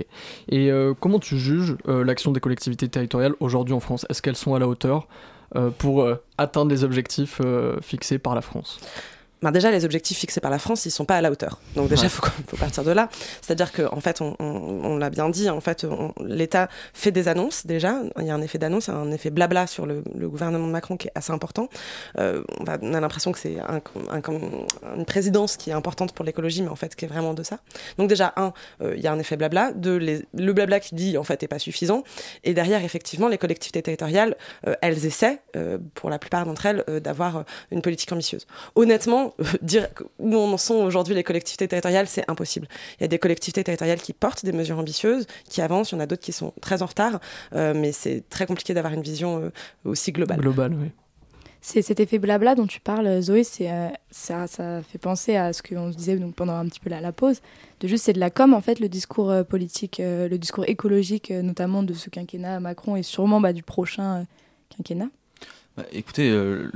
Et 0.50 0.72
comment 1.02 1.20
tu 1.20 1.38
juges 1.38 1.76
l'action 1.86 2.32
des 2.32 2.40
collectivités 2.40 2.88
territoriales 2.88 3.34
aujourd'hui 3.42 3.74
en 3.74 3.82
France? 3.82 4.06
Est-ce 4.10 4.22
qu'elles 4.22 4.38
sont 4.38 4.56
à 4.56 4.60
la 4.60 4.70
hauteur 4.70 5.10
pour 5.80 6.08
atteindre 6.38 6.72
les 6.72 6.86
objectifs 6.86 7.42
fixés 7.82 8.18
par 8.18 8.36
la 8.36 8.42
France? 8.42 8.80
Ben 9.42 9.52
déjà, 9.52 9.70
les 9.70 9.86
objectifs 9.86 10.18
fixés 10.18 10.40
par 10.40 10.50
la 10.50 10.60
France, 10.60 10.86
ils 10.86 10.92
sont 10.92 11.06
pas 11.06 11.18
à 11.18 11.22
la 11.22 11.30
hauteur. 11.30 11.60
Donc 11.76 11.90
déjà, 11.90 12.04
Ouais. 12.04 12.08
il 12.08 12.10
faut, 12.12 12.26
faut 12.48 12.58
partir 12.58 12.84
de 12.84 12.92
là. 12.92 13.10
C'est-à-dire 13.42 13.72
qu'en 13.72 13.96
en 13.98 14.00
fait, 14.02 14.22
on, 14.22 14.36
on- 14.40 14.82
on 14.86 14.98
l'a 14.98 15.10
bien 15.10 15.30
dit, 15.30 15.50
en 15.50 15.60
fait, 15.62 15.86
l'État 16.24 16.70
fait 16.94 17.12
des 17.12 17.28
annonces 17.28 17.66
déjà. 17.68 18.00
Il 18.20 18.26
y 18.26 18.30
a 18.32 18.34
un 18.36 18.42
effet 18.42 18.58
d'annonce, 18.58 18.90
un 18.90 19.12
effet 19.12 19.30
blabla 19.30 19.68
sur 19.68 19.86
le, 19.86 20.04
le 20.16 20.30
gouvernement 20.30 20.66
de 20.68 20.72
Macron 20.72 20.98
qui 20.98 21.08
est 21.08 21.12
assez 21.16 21.32
important. 21.32 21.70
Euh, 22.18 22.44
on, 22.60 22.66
a 22.66 22.78
l'impression 23.02 23.32
que 23.32 23.40
c'est 23.40 23.60
un- 23.60 23.82
un- 24.12 24.96
une 24.98 25.06
présidence 25.06 25.58
qui 25.58 25.70
est 25.70 25.74
importante 25.74 26.14
pour 26.14 26.26
l'écologie, 26.26 26.62
mais 26.62 26.70
en 26.70 26.76
fait, 26.76 26.96
qui 26.96 27.06
est 27.06 27.08
vraiment 27.10 27.34
de 27.34 27.44
ça. 27.44 27.60
Donc 27.98 28.08
déjà, 28.10 28.34
un, 28.38 28.54
euh, 28.82 28.94
il 28.96 29.04
y 29.04 29.08
a 29.08 29.12
un 29.12 29.20
effet 29.20 29.38
blabla. 29.38 29.72
Deux, 29.74 29.98
les- 29.98 30.26
le 30.34 30.54
blabla 30.54 30.80
qui 30.80 30.96
dit, 30.96 31.18
en 31.18 31.24
fait, 31.24 31.44
est 31.44 31.48
pas 31.48 31.60
suffisant. 31.60 32.04
Et 32.44 32.54
derrière, 32.54 32.84
effectivement, 32.84 33.28
les 33.28 33.38
collectivités 33.38 33.82
territoriales, 33.82 34.36
euh, 34.68 34.76
elles 34.82 35.06
essaient, 35.06 35.40
pour 35.94 36.10
la 36.10 36.20
plupart 36.20 36.46
d'entre 36.46 36.66
elles, 36.66 36.84
d'avoir 37.02 37.44
une 37.72 37.82
politique 37.82 38.12
ambitieuse. 38.12 38.46
Honnêtement, 38.76 39.25
euh, 39.40 39.44
dire 39.62 39.88
où 40.20 40.36
en 40.36 40.58
sont 40.58 40.76
aujourd'hui 40.76 41.16
les 41.16 41.24
collectivités 41.24 41.68
territoriales, 41.68 42.08
c'est 42.08 42.30
impossible. 42.30 42.68
Il 43.00 43.02
y 43.02 43.06
a 43.06 43.08
des 43.08 43.20
collectivités 43.20 43.64
territoriales 43.64 44.00
qui 44.00 44.14
portent 44.14 44.46
des 44.46 44.52
mesures 44.52 44.80
ambitieuses, 44.80 45.28
qui 45.50 45.62
avancent, 45.62 45.92
il 45.92 45.96
y 45.96 45.98
en 45.98 46.02
a 46.02 46.06
d'autres 46.06 46.24
qui 46.24 46.32
sont 46.32 46.54
très 46.62 46.82
en 46.82 46.86
retard, 46.86 47.20
euh, 47.54 47.74
mais 47.76 47.92
c'est 47.92 48.24
très 48.30 48.46
compliqué 48.46 48.74
d'avoir 48.74 48.94
une 48.94 49.02
vision 49.02 49.40
euh, 49.40 49.50
aussi 49.84 50.12
globale. 50.12 50.40
Global, 50.40 50.74
oui. 50.74 50.92
C'est 51.68 51.82
cet 51.82 52.00
effet 52.00 52.20
blabla 52.20 52.54
dont 52.54 52.68
tu 52.68 52.80
parles, 52.80 53.22
Zoé, 53.22 53.44
c'est, 53.44 53.72
euh, 53.72 53.88
ça, 54.12 54.46
ça 54.46 54.84
fait 54.84 55.00
penser 55.00 55.36
à 55.36 55.52
ce 55.52 55.64
qu'on 55.64 55.92
se 55.92 55.98
disait 55.98 56.16
donc, 56.16 56.36
pendant 56.36 56.54
un 56.54 56.68
petit 56.68 56.80
peu 56.80 56.92
la, 56.92 57.02
la 57.02 57.12
pause, 57.12 57.42
de 57.80 57.88
juste 57.88 58.04
c'est 58.04 58.14
de 58.14 58.20
la 58.20 58.30
com 58.30 58.54
en 58.54 58.62
fait, 58.62 58.80
le 58.80 58.88
discours 58.88 59.32
euh, 59.32 59.42
politique, 59.44 60.00
euh, 60.00 60.30
le 60.30 60.38
discours 60.38 60.66
écologique, 60.70 61.32
euh, 61.32 61.42
notamment 61.42 61.82
de 61.82 61.96
ce 61.96 62.12
quinquennat 62.12 62.60
Macron 62.60 62.96
et 62.96 63.02
sûrement 63.02 63.42
bah, 63.42 63.52
du 63.52 63.64
prochain 63.64 64.18
euh, 64.18 64.24
quinquennat. 64.78 65.10
Bah, 65.78 65.84
écoutez, 65.92 66.30
euh, 66.32 66.70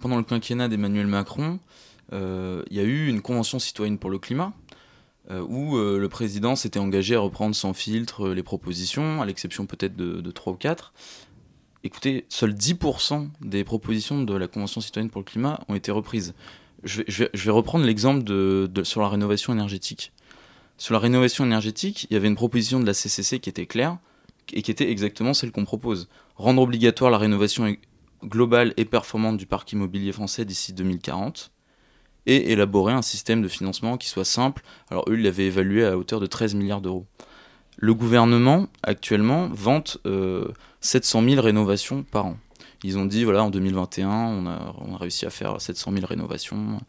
pendant 0.00 0.16
le 0.16 0.22
quinquennat 0.22 0.68
d'Emmanuel 0.68 1.06
Macron, 1.06 1.58
euh, 2.12 2.62
il 2.70 2.76
y 2.76 2.80
a 2.80 2.82
eu 2.82 3.08
une 3.08 3.20
convention 3.20 3.58
citoyenne 3.58 3.98
pour 3.98 4.08
le 4.08 4.18
climat 4.18 4.54
euh, 5.30 5.42
où 5.42 5.76
le 5.76 6.08
président 6.08 6.56
s'était 6.56 6.78
engagé 6.78 7.14
à 7.14 7.20
reprendre 7.20 7.54
sans 7.54 7.74
filtre 7.74 8.30
les 8.30 8.42
propositions, 8.42 9.20
à 9.20 9.26
l'exception 9.26 9.66
peut-être 9.66 9.96
de, 9.96 10.20
de 10.20 10.30
3 10.30 10.54
ou 10.54 10.56
4. 10.56 10.94
Écoutez, 11.84 12.24
seuls 12.28 12.54
10% 12.54 13.28
des 13.42 13.64
propositions 13.64 14.22
de 14.22 14.34
la 14.34 14.48
convention 14.48 14.80
citoyenne 14.80 15.10
pour 15.10 15.20
le 15.20 15.26
climat 15.26 15.60
ont 15.68 15.74
été 15.74 15.92
reprises. 15.92 16.34
Je 16.84 17.02
vais, 17.02 17.50
reprendre 17.50 17.84
l'exemple 17.84 18.24
sur 18.84 19.02
la 19.02 19.08
rénovation 19.08 19.52
énergétique. 19.52 20.12
Sur 20.78 20.94
la 20.94 20.98
rénovation 20.98 21.44
énergétique, 21.44 22.06
il 22.08 22.14
y 22.14 22.16
avait 22.16 22.28
une 22.28 22.36
proposition 22.36 22.80
de 22.80 22.86
la 22.86 22.94
CCC 22.94 23.38
qui 23.38 23.50
était 23.50 23.66
claire 23.66 23.98
et 24.52 24.62
qui 24.62 24.70
était 24.70 24.90
exactement 24.90 25.34
celle 25.34 25.52
qu'on 25.52 25.66
propose. 25.66 26.08
Rendre 26.36 26.62
obligatoire 26.62 27.10
la 27.10 27.18
rénovation 27.18 27.76
globale 28.24 28.74
et 28.76 28.84
performante 28.84 29.36
du 29.36 29.46
parc 29.46 29.72
immobilier 29.72 30.12
français 30.12 30.44
d'ici 30.44 30.72
2040 30.72 31.52
et 32.26 32.52
élaborer 32.52 32.92
un 32.92 33.02
système 33.02 33.42
de 33.42 33.48
financement 33.48 33.96
qui 33.96 34.08
soit 34.08 34.24
simple. 34.24 34.62
Alors 34.90 35.04
eux, 35.08 35.14
ils 35.14 35.22
l'avaient 35.22 35.46
évalué 35.46 35.84
à 35.86 35.96
hauteur 35.96 36.20
de 36.20 36.26
13 36.26 36.54
milliards 36.54 36.80
d'euros. 36.80 37.06
Le 37.76 37.94
gouvernement, 37.94 38.66
actuellement, 38.82 39.48
vante 39.50 39.98
700 40.80 41.22
000 41.22 41.40
rénovations 41.40 42.02
par 42.02 42.26
an. 42.26 42.36
Ils 42.82 42.96
ont 42.96 43.04
dit, 43.04 43.24
voilà, 43.24 43.44
en 43.44 43.50
2021, 43.50 44.08
on 44.08 44.46
a, 44.46 44.52
a 44.52 44.96
réussi 44.98 45.26
à 45.26 45.30
faire 45.30 45.60
700 45.60 45.92
000 45.92 46.06
rénovations. 46.06 46.80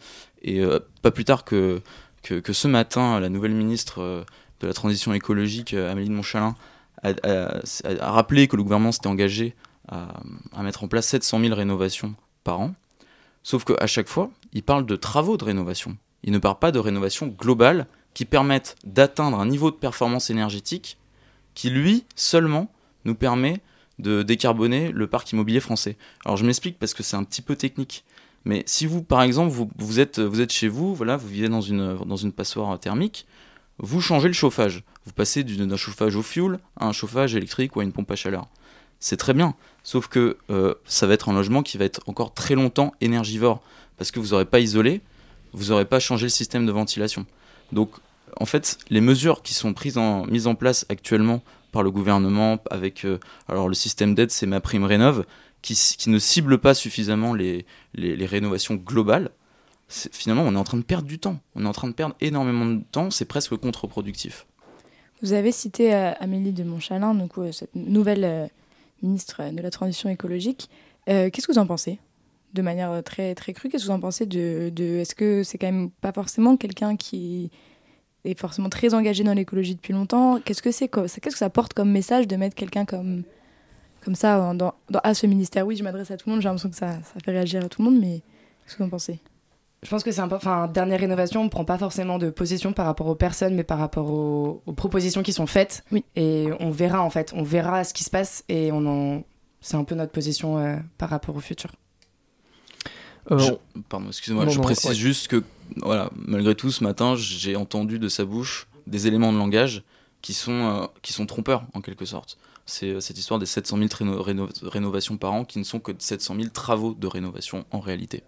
Et 0.41 0.61
euh, 0.61 0.79
pas 1.01 1.11
plus 1.11 1.25
tard 1.25 1.43
que, 1.43 1.81
que, 2.23 2.53
ce 2.53 2.67
matin, 2.67 3.19
la 3.19 3.29
nouvelle 3.29 3.53
ministre 3.53 4.01
euh, 4.01 4.23
de 4.61 4.67
la 4.67 4.73
transition 4.73 5.13
écologique, 5.13 5.73
euh, 5.73 5.91
Amélie 5.91 6.09
de 6.09 6.13
Montchalin, 6.13 6.55
a, 7.03 8.11
rappelé 8.11 8.47
que 8.47 8.55
le 8.55 8.63
gouvernement 8.63 8.91
s'était 8.91 9.07
engagé 9.07 9.55
à, 9.87 10.19
à, 10.53 10.63
mettre 10.63 10.83
en 10.83 10.87
place 10.87 11.07
700 11.07 11.39
000 11.39 11.55
rénovations 11.55 12.15
par 12.43 12.59
an. 12.59 12.73
Sauf 13.43 13.63
qu'à 13.63 13.87
chaque 13.87 14.07
fois, 14.07 14.29
il 14.53 14.63
parle 14.63 14.85
de 14.85 14.95
travaux 14.95 15.37
de 15.37 15.43
rénovation. 15.43 15.97
Il 16.23 16.31
ne 16.31 16.37
parle 16.37 16.59
pas 16.59 16.71
de 16.71 16.79
rénovation 16.79 17.27
globale 17.27 17.87
qui 18.13 18.25
permettent 18.25 18.75
d'atteindre 18.83 19.39
un 19.39 19.45
niveau 19.45 19.71
de 19.71 19.75
performance 19.75 20.29
énergétique 20.29 20.97
qui, 21.55 21.69
lui, 21.69 22.05
seulement, 22.15 22.71
nous 23.05 23.15
permet 23.15 23.61
de 23.99 24.23
décarboner 24.23 24.91
le 24.91 25.07
parc 25.07 25.31
immobilier 25.31 25.59
français. 25.59 25.97
Alors 26.25 26.37
je 26.37 26.45
m'explique 26.45 26.79
parce 26.79 26.93
que 26.93 27.03
c'est 27.03 27.15
un 27.15 27.23
petit 27.23 27.41
peu 27.41 27.55
technique. 27.55 28.03
Mais 28.45 28.63
si 28.65 28.85
vous, 28.87 29.03
par 29.03 29.21
exemple, 29.21 29.51
vous, 29.51 29.69
vous, 29.77 29.99
êtes, 29.99 30.19
vous 30.19 30.41
êtes 30.41 30.51
chez 30.51 30.67
vous, 30.67 30.95
voilà, 30.95 31.17
vous 31.17 31.27
vivez 31.27 31.49
dans 31.49 31.61
une, 31.61 31.97
dans 31.97 32.15
une 32.15 32.31
passoire 32.31 32.79
thermique, 32.79 33.27
vous 33.77 34.01
changez 34.01 34.27
le 34.27 34.33
chauffage. 34.33 34.83
Vous 35.05 35.13
passez 35.13 35.43
d'un 35.43 35.77
chauffage 35.77 36.15
au 36.15 36.23
fioul 36.23 36.59
à 36.79 36.87
un 36.87 36.91
chauffage 36.91 37.35
électrique 37.35 37.75
ou 37.75 37.79
à 37.79 37.83
une 37.83 37.91
pompe 37.91 38.11
à 38.11 38.15
chaleur. 38.15 38.47
C'est 38.99 39.17
très 39.17 39.33
bien. 39.33 39.55
Sauf 39.83 40.07
que 40.07 40.37
euh, 40.49 40.75
ça 40.85 41.07
va 41.07 41.13
être 41.13 41.29
un 41.29 41.33
logement 41.33 41.63
qui 41.63 41.77
va 41.77 41.85
être 41.85 42.01
encore 42.07 42.33
très 42.33 42.55
longtemps 42.55 42.93
énergivore. 43.01 43.61
Parce 43.97 44.11
que 44.11 44.19
vous 44.19 44.29
n'aurez 44.29 44.45
pas 44.45 44.59
isolé, 44.59 45.01
vous 45.53 45.65
n'aurez 45.65 45.85
pas 45.85 45.99
changé 45.99 46.25
le 46.25 46.29
système 46.29 46.65
de 46.65 46.71
ventilation. 46.71 47.25
Donc, 47.71 47.91
en 48.39 48.45
fait, 48.45 48.77
les 48.89 49.01
mesures 49.01 49.41
qui 49.41 49.53
sont 49.53 49.73
prises 49.73 49.97
en, 49.97 50.25
mises 50.25 50.47
en 50.47 50.55
place 50.55 50.85
actuellement 50.89 51.41
par 51.71 51.83
le 51.83 51.91
gouvernement 51.91 52.59
avec 52.69 53.05
euh, 53.05 53.19
alors 53.47 53.67
le 53.67 53.73
système 53.73 54.15
d'aide, 54.15 54.31
c'est 54.31 54.45
ma 54.45 54.59
prime 54.59 54.83
rénove, 54.83 55.25
qui, 55.61 55.75
qui, 55.75 56.09
ne 56.09 56.19
cible 56.19 56.57
pas 56.57 56.73
suffisamment 56.73 57.33
les, 57.33 57.65
les, 57.93 58.25
rénovations 58.25 58.75
globales. 58.75 59.29
Finalement, 59.87 60.43
on 60.43 60.55
est 60.55 60.57
en 60.57 60.63
train 60.63 60.77
de 60.77 60.83
perdre 60.83 61.07
du 61.07 61.19
temps. 61.19 61.39
On 61.55 61.65
est 61.65 61.67
en 61.67 61.73
train 61.73 61.87
de 61.87 61.93
perdre 61.93 62.15
énormément 62.19 62.65
de 62.65 62.81
temps. 62.91 63.11
C'est 63.11 63.25
presque 63.25 63.55
contre-productif. 63.57 64.47
Vous 65.21 65.33
avez 65.33 65.51
cité 65.51 65.93
euh, 65.93 66.13
Amélie 66.19 66.51
de 66.51 66.63
Montchalin, 66.63 67.13
donc, 67.13 67.33
cette 67.51 67.75
nouvelle 67.75 68.49
ministre 69.03 69.41
de 69.51 69.61
la 69.61 69.69
Transition 69.69 70.09
écologique. 70.09 70.69
Qu'est-ce 71.05 71.47
que 71.47 71.51
vous 71.51 71.59
en 71.59 71.67
pensez? 71.67 71.99
De 72.53 72.61
manière 72.61 73.01
très, 73.03 73.33
très 73.35 73.53
crue 73.53 73.69
Qu'est-ce 73.69 73.83
que 73.83 73.89
vous 73.89 73.95
en 73.95 73.99
pensez 73.99 74.25
de, 74.25 74.71
de 74.73 74.97
Est-ce 74.97 75.15
que 75.15 75.43
c'est 75.43 75.57
quand 75.57 75.71
même 75.71 75.89
pas 75.89 76.11
forcément 76.11 76.57
quelqu'un 76.57 76.95
qui 76.95 77.49
est 78.23 78.39
forcément 78.39 78.69
très 78.69 78.93
engagé 78.93 79.23
dans 79.23 79.33
l'écologie 79.33 79.75
depuis 79.75 79.93
longtemps? 79.93 80.39
Qu'est-ce 80.39 80.61
que 80.61 80.71
c'est 80.71 80.87
Qu'est-ce 80.87 81.19
que 81.19 81.37
ça 81.37 81.49
porte 81.49 81.73
comme 81.73 81.91
message 81.91 82.27
de 82.27 82.35
mettre 82.35 82.55
quelqu'un 82.55 82.85
comme, 82.85 83.23
comme 84.03 84.15
ça 84.15 84.53
dans, 84.53 84.73
à 85.03 85.13
ce 85.13 85.27
ministère? 85.27 85.65
Oui, 85.65 85.75
je 85.75 85.83
m'adresse 85.83 86.11
à 86.11 86.17
tout 86.17 86.29
le 86.29 86.33
monde, 86.33 86.41
j'ai 86.41 86.49
l'impression 86.49 86.69
que 86.69 86.75
ça, 86.75 87.01
ça, 87.03 87.19
fait 87.23 87.31
réagir 87.31 87.63
à 87.63 87.69
tout 87.69 87.81
le 87.81 87.89
monde, 87.89 87.99
mais 87.99 88.21
qu'est-ce 88.63 88.75
que 88.75 88.83
vous 88.83 88.87
en 88.87 88.89
pensez? 88.89 89.19
Je 89.83 89.89
pense 89.89 90.03
que 90.03 90.11
c'est 90.11 90.21
un 90.21 90.31
Enfin, 90.31 90.67
dernière 90.67 90.99
rénovation, 90.99 91.41
on 91.41 91.45
ne 91.45 91.49
prend 91.49 91.65
pas 91.65 91.77
forcément 91.77 92.19
de 92.19 92.29
position 92.29 92.71
par 92.71 92.85
rapport 92.85 93.07
aux 93.07 93.15
personnes, 93.15 93.55
mais 93.55 93.63
par 93.63 93.79
rapport 93.79 94.09
aux, 94.11 94.61
propositions 94.75 95.23
qui 95.23 95.33
sont 95.33 95.47
faites. 95.47 95.83
Oui. 95.91 96.05
Et 96.15 96.49
on 96.59 96.69
verra, 96.69 97.01
en 97.01 97.09
fait. 97.09 97.33
On 97.35 97.43
verra 97.43 97.83
ce 97.83 97.93
qui 97.93 98.03
se 98.03 98.11
passe 98.11 98.43
et 98.47 98.71
on 98.71 98.85
en... 98.85 99.23
c'est 99.59 99.77
un 99.77 99.83
peu 99.83 99.95
notre 99.95 100.11
position 100.11 100.59
euh, 100.59 100.77
par 100.97 101.09
rapport 101.09 101.35
au 101.35 101.39
futur. 101.39 101.71
Euh, 103.31 103.55
pardon, 103.89 104.07
excusez-moi, 104.07 104.47
je 104.47 104.59
précise 104.59 104.93
juste 104.93 105.27
que, 105.27 105.43
voilà, 105.77 106.11
malgré 106.15 106.53
tout, 106.53 106.71
ce 106.71 106.83
matin, 106.83 107.15
j'ai 107.15 107.55
entendu 107.55 107.97
de 107.97 108.07
sa 108.07 108.25
bouche 108.25 108.67
des 108.85 109.07
éléments 109.07 109.33
de 109.33 109.37
langage 109.37 109.83
qui 110.21 110.33
sont, 110.33 110.51
euh, 110.51 110.85
qui 111.01 111.11
sont 111.11 111.25
trompeurs, 111.25 111.65
en 111.73 111.81
quelque 111.81 112.05
sorte. 112.05 112.37
C'est 112.67 113.01
cette 113.01 113.17
histoire 113.17 113.39
des 113.39 113.47
700 113.47 113.77
000 113.77 114.21
rénovations 114.61 115.17
par 115.17 115.33
an 115.33 115.43
qui 115.43 115.57
ne 115.57 115.63
sont 115.63 115.79
que 115.79 115.91
700 115.97 116.35
000 116.35 116.49
travaux 116.49 116.93
de 116.93 117.07
rénovation 117.07 117.65
en 117.71 117.79
réalité. 117.79 118.23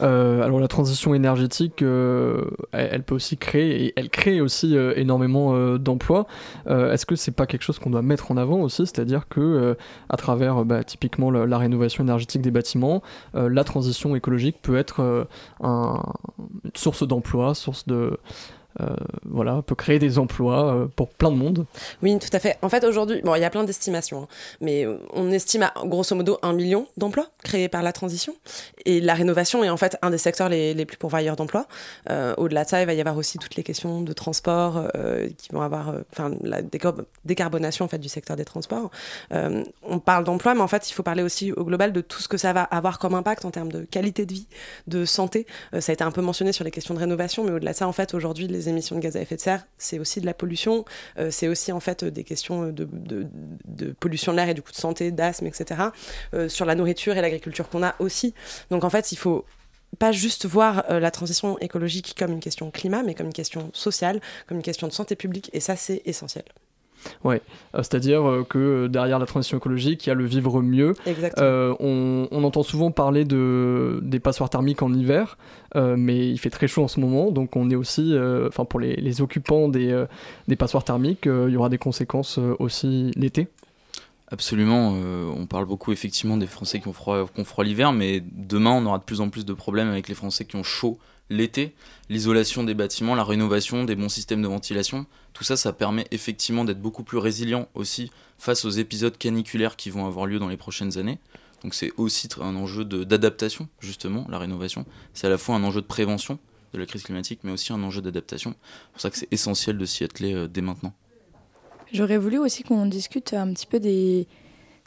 Euh, 0.00 0.42
alors 0.42 0.60
la 0.60 0.68
transition 0.68 1.14
énergétique, 1.14 1.82
euh, 1.82 2.44
elle, 2.72 3.02
peut 3.02 3.14
aussi 3.14 3.36
créer, 3.36 3.86
et 3.86 3.92
elle 3.96 4.10
crée 4.10 4.40
aussi 4.40 4.76
euh, 4.76 4.92
énormément 4.96 5.78
d'emplois. 5.78 6.26
Est-ce 6.66 7.06
que 7.06 7.16
c'est 7.16 7.32
pas 7.32 7.46
quelque 7.46 7.62
chose 7.62 7.78
qu'on 7.78 7.90
doit 7.90 8.02
mettre 8.02 8.30
en 8.30 8.36
avant 8.36 8.60
aussi, 8.60 8.86
c'est-à-dire 8.86 9.28
que 9.28 9.76
à 10.08 10.16
travers 10.16 10.64
bah, 10.64 10.84
typiquement 10.84 11.30
la, 11.30 11.58
rénovation 11.58 12.04
énergétique 12.04 12.42
des 12.42 12.50
bâtiments, 12.50 13.02
la 13.34 13.64
transition 13.64 14.14
écologique 14.14 14.56
peut 14.62 14.76
être 14.76 15.26
un, 15.62 16.02
une 16.64 16.70
source 16.74 17.06
d'emploi, 17.06 17.54
source 17.54 17.86
de 17.86 18.18
euh, 18.80 18.94
voilà, 19.24 19.62
peut 19.62 19.74
créer 19.74 19.98
des 19.98 20.18
emplois 20.18 20.72
euh, 20.72 20.86
pour 20.86 21.08
plein 21.08 21.30
de 21.30 21.36
monde. 21.36 21.66
Oui, 22.02 22.16
tout 22.18 22.28
à 22.32 22.38
fait. 22.38 22.58
En 22.62 22.68
fait, 22.68 22.84
aujourd'hui, 22.84 23.20
bon, 23.22 23.34
il 23.34 23.40
y 23.40 23.44
a 23.44 23.50
plein 23.50 23.64
d'estimations, 23.64 24.22
hein, 24.22 24.28
mais 24.60 24.86
euh, 24.86 24.98
on 25.12 25.30
estime 25.32 25.62
à 25.62 25.72
grosso 25.84 26.14
modo 26.14 26.38
un 26.42 26.52
million 26.52 26.86
d'emplois 26.96 27.26
créés 27.42 27.68
par 27.68 27.82
la 27.82 27.92
transition. 27.92 28.34
Et 28.84 29.00
la 29.00 29.14
rénovation 29.14 29.64
est 29.64 29.70
en 29.70 29.76
fait 29.76 29.96
un 30.02 30.10
des 30.10 30.18
secteurs 30.18 30.48
les, 30.48 30.74
les 30.74 30.86
plus 30.86 30.96
pourvoyeurs 30.96 31.36
d'emplois. 31.36 31.66
Au-delà 32.36 32.64
de 32.64 32.68
ça, 32.68 32.80
il 32.80 32.86
va 32.86 32.94
y 32.94 33.00
avoir 33.00 33.16
aussi 33.16 33.38
toutes 33.38 33.56
les 33.56 33.62
questions 33.62 34.00
de 34.00 34.12
transport 34.12 34.82
qui 35.36 35.50
vont 35.52 35.60
avoir, 35.60 35.94
enfin, 36.12 36.30
la 36.42 36.60
décarbonation 37.24 37.84
en 37.84 37.88
fait 37.88 37.98
du 37.98 38.08
secteur 38.08 38.36
des 38.36 38.44
transports. 38.44 38.90
on 39.30 39.98
parle 39.98 40.24
d'emploi, 40.24 40.54
mais 40.54 40.60
en 40.60 40.68
fait, 40.68 40.88
il 40.90 40.94
faut 40.94 41.02
parler 41.02 41.22
aussi 41.22 41.52
au 41.52 41.64
global 41.64 41.92
de 41.92 42.00
tout 42.00 42.20
ce 42.20 42.28
que 42.28 42.36
ça 42.36 42.52
va 42.52 42.62
avoir 42.62 42.98
comme 42.98 43.14
impact 43.14 43.44
en 43.44 43.50
termes 43.50 43.70
de 43.70 43.82
qualité 43.82 44.26
de 44.26 44.32
vie, 44.32 44.46
de 44.86 45.04
santé. 45.04 45.46
ça 45.78 45.92
a 45.92 45.92
été 45.92 46.04
un 46.04 46.10
peu 46.10 46.22
mentionné 46.22 46.52
sur 46.52 46.64
les 46.64 46.70
questions 46.70 46.94
de 46.94 47.00
rénovation, 47.00 47.44
mais 47.44 47.52
au-delà 47.52 47.72
de 47.72 47.76
ça, 47.76 47.88
en 47.88 47.92
fait, 47.92 48.14
aujourd'hui, 48.14 48.46
les 48.46 48.67
émissions 48.68 48.96
de 48.96 49.00
gaz 49.00 49.16
à 49.16 49.20
effet 49.20 49.36
de 49.36 49.40
serre, 49.40 49.66
c'est 49.78 49.98
aussi 49.98 50.20
de 50.20 50.26
la 50.26 50.34
pollution, 50.34 50.84
euh, 51.18 51.30
c'est 51.30 51.48
aussi 51.48 51.72
en 51.72 51.80
fait 51.80 52.04
des 52.04 52.24
questions 52.24 52.72
de, 52.72 52.88
pollution 54.00 54.32
de 54.32 54.36
l'air 54.36 54.48
et 54.48 54.54
du 54.54 54.62
coup 54.62 54.72
de 54.72 54.76
santé, 54.76 55.10
d'asthme, 55.10 55.46
etc. 55.46 55.82
Euh, 56.34 56.48
sur 56.48 56.64
la 56.64 56.74
nourriture 56.74 57.16
et 57.16 57.20
l'agriculture 57.20 57.68
qu'on 57.68 57.82
a 57.82 57.94
aussi. 57.98 58.34
Donc 58.70 58.84
en 58.84 58.90
fait, 58.90 59.12
il 59.12 59.16
faut 59.16 59.44
pas 59.98 60.12
juste 60.12 60.46
voir 60.46 60.84
euh, 60.90 61.00
la 61.00 61.10
transition 61.10 61.58
écologique 61.58 62.14
comme 62.18 62.32
une 62.32 62.40
question 62.40 62.70
climat, 62.70 63.02
mais 63.02 63.14
comme 63.14 63.26
une 63.26 63.32
question 63.32 63.70
sociale, 63.72 64.20
comme 64.46 64.58
une 64.58 64.62
question 64.62 64.86
de 64.86 64.92
santé 64.92 65.16
publique, 65.16 65.50
et 65.52 65.60
ça 65.60 65.76
c'est 65.76 66.02
essentiel. 66.04 66.44
Ouais, 67.24 67.42
euh, 67.74 67.78
c'est-à-dire 67.78 68.28
euh, 68.28 68.44
que 68.48 68.86
derrière 68.86 69.18
la 69.18 69.26
transition 69.26 69.58
écologique, 69.58 70.06
il 70.06 70.10
y 70.10 70.12
a 70.12 70.14
le 70.14 70.24
vivre 70.24 70.62
mieux. 70.62 70.94
Euh, 71.38 71.74
on, 71.80 72.28
on, 72.30 72.44
entend 72.44 72.62
souvent 72.62 72.90
parler 72.90 73.24
de, 73.24 74.00
des 74.02 74.20
passoires 74.20 74.50
thermiques 74.50 74.82
en 74.82 74.92
hiver, 74.92 75.38
mais 75.74 76.28
il 76.28 76.38
fait 76.38 76.50
très 76.50 76.66
chaud 76.66 76.82
en 76.84 76.88
ce 76.88 77.00
moment, 77.00 77.30
donc 77.30 77.56
on 77.56 77.70
est 77.70 77.74
aussi, 77.74 78.16
enfin 78.46 78.64
pour 78.64 78.80
les, 78.80 78.96
les, 78.96 79.20
occupants 79.20 79.68
des, 79.68 80.04
des 80.46 80.56
passoires 80.56 80.84
thermiques, 80.84 81.26
il 81.26 81.52
y 81.52 81.56
aura 81.56 81.68
des 81.68 81.78
conséquences 81.78 82.38
aussi 82.58 83.10
l'été. 83.16 83.48
Absolument, 84.30 84.90
on 84.90 85.46
parle 85.46 85.64
beaucoup 85.64 85.90
effectivement 85.90 86.36
des 86.36 86.46
Français 86.46 86.80
qui 86.80 86.88
ont 86.88 86.92
froid, 86.92 87.26
qui 87.32 87.40
ont 87.40 87.44
froid 87.44 87.64
l'hiver, 87.64 87.92
mais 87.92 88.22
demain 88.30 88.72
on 88.72 88.84
aura 88.84 88.98
de 88.98 89.04
plus 89.04 89.22
en 89.22 89.30
plus 89.30 89.46
de 89.46 89.54
problèmes 89.54 89.88
avec 89.88 90.06
les 90.06 90.14
Français 90.14 90.44
qui 90.44 90.56
ont 90.56 90.62
chaud 90.62 90.98
l'été, 91.30 91.74
l'isolation 92.08 92.62
des 92.62 92.74
bâtiments, 92.74 93.14
la 93.14 93.24
rénovation, 93.24 93.84
des 93.84 93.96
bons 93.96 94.08
systèmes 94.08 94.42
de 94.42 94.48
ventilation, 94.48 95.06
tout 95.32 95.44
ça, 95.44 95.56
ça 95.56 95.72
permet 95.72 96.06
effectivement 96.10 96.64
d'être 96.64 96.80
beaucoup 96.80 97.04
plus 97.04 97.18
résilient 97.18 97.68
aussi 97.74 98.10
face 98.38 98.64
aux 98.64 98.70
épisodes 98.70 99.16
caniculaires 99.16 99.76
qui 99.76 99.90
vont 99.90 100.06
avoir 100.06 100.26
lieu 100.26 100.38
dans 100.38 100.48
les 100.48 100.56
prochaines 100.56 100.98
années. 100.98 101.18
Donc 101.62 101.74
c'est 101.74 101.92
aussi 101.96 102.28
un 102.40 102.54
enjeu 102.54 102.84
d'adaptation, 102.84 103.68
justement, 103.80 104.26
la 104.28 104.38
rénovation. 104.38 104.84
C'est 105.12 105.26
à 105.26 105.30
la 105.30 105.38
fois 105.38 105.56
un 105.56 105.64
enjeu 105.64 105.80
de 105.80 105.86
prévention 105.86 106.38
de 106.72 106.78
la 106.78 106.86
crise 106.86 107.02
climatique, 107.02 107.40
mais 107.44 107.52
aussi 107.52 107.72
un 107.72 107.82
enjeu 107.82 108.02
d'adaptation. 108.02 108.54
C'est 108.60 108.92
pour 108.92 109.00
ça 109.00 109.10
que 109.10 109.16
c'est 109.16 109.32
essentiel 109.32 109.78
de 109.78 109.84
s'y 109.84 110.04
atteler 110.04 110.34
euh, 110.34 110.48
dès 110.48 110.60
maintenant. 110.60 110.92
J'aurais 111.92 112.18
voulu 112.18 112.38
aussi 112.38 112.62
qu'on 112.62 112.86
discute 112.86 113.32
un 113.34 113.52
petit 113.52 113.66
peu 113.66 113.80
des, 113.80 114.26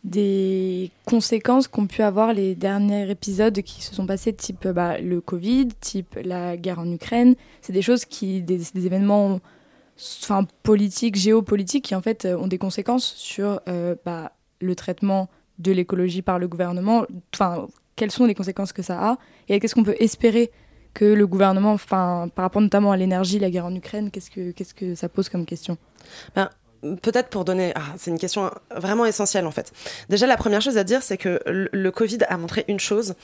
des 0.03 0.91
conséquences 1.05 1.67
qu'ont 1.67 1.87
pu 1.87 2.01
avoir 2.01 2.33
les 2.33 2.55
derniers 2.55 3.09
épisodes 3.09 3.61
qui 3.61 3.81
se 3.81 3.93
sont 3.93 4.05
passés, 4.05 4.33
type 4.33 4.67
bah, 4.67 4.99
le 4.99 5.21
Covid, 5.21 5.69
type 5.79 6.17
la 6.23 6.57
guerre 6.57 6.79
en 6.79 6.91
Ukraine. 6.91 7.35
C'est 7.61 7.73
des 7.73 7.81
choses 7.81 8.05
qui, 8.05 8.41
des, 8.41 8.77
événements 8.85 9.39
enfin, 10.23 10.45
politiques, 10.63 11.15
géopolitiques, 11.15 11.85
qui 11.85 11.95
en 11.95 12.01
fait 12.01 12.25
ont 12.25 12.47
des 12.47 12.57
conséquences 12.57 13.13
sur 13.15 13.61
euh, 13.67 13.95
bah, 14.05 14.33
le 14.59 14.75
traitement 14.75 15.29
de 15.59 15.71
l'écologie 15.71 16.21
par 16.21 16.39
le 16.39 16.47
gouvernement. 16.47 17.05
Enfin, 17.33 17.67
quelles 17.95 18.11
sont 18.11 18.25
les 18.25 18.35
conséquences 18.35 18.73
que 18.73 18.81
ça 18.81 19.11
a 19.11 19.17
et 19.47 19.59
qu'est-ce 19.59 19.75
qu'on 19.75 19.83
peut 19.83 19.97
espérer 19.99 20.51
que 20.93 21.05
le 21.05 21.25
gouvernement, 21.27 21.73
enfin, 21.73 22.29
par 22.35 22.43
rapport 22.43 22.61
notamment 22.61 22.91
à 22.91 22.97
l'énergie, 22.97 23.39
la 23.39 23.49
guerre 23.49 23.65
en 23.65 23.75
Ukraine, 23.75 24.11
qu'est-ce 24.11 24.29
que, 24.29 24.51
que 24.51 24.95
ça 24.95 25.07
pose 25.07 25.29
comme 25.29 25.45
question? 25.45 25.77
Ben, 26.35 26.49
peut-être 27.01 27.29
pour 27.29 27.45
donner. 27.45 27.71
Ah, 27.75 27.93
c'est 27.97 28.11
une 28.11 28.19
question 28.19 28.51
vraiment 28.75 29.05
essentielle 29.05 29.45
en 29.45 29.51
fait. 29.51 29.71
Déjà, 30.09 30.27
la 30.27 30.37
première 30.37 30.61
chose 30.61 30.77
à 30.77 30.83
dire, 30.83 31.03
c'est 31.03 31.17
que 31.17 31.39
le 31.45 31.91
Covid 31.91 32.19
a 32.27 32.37
montré 32.37 32.65
une 32.67 32.79
chose. 32.79 33.15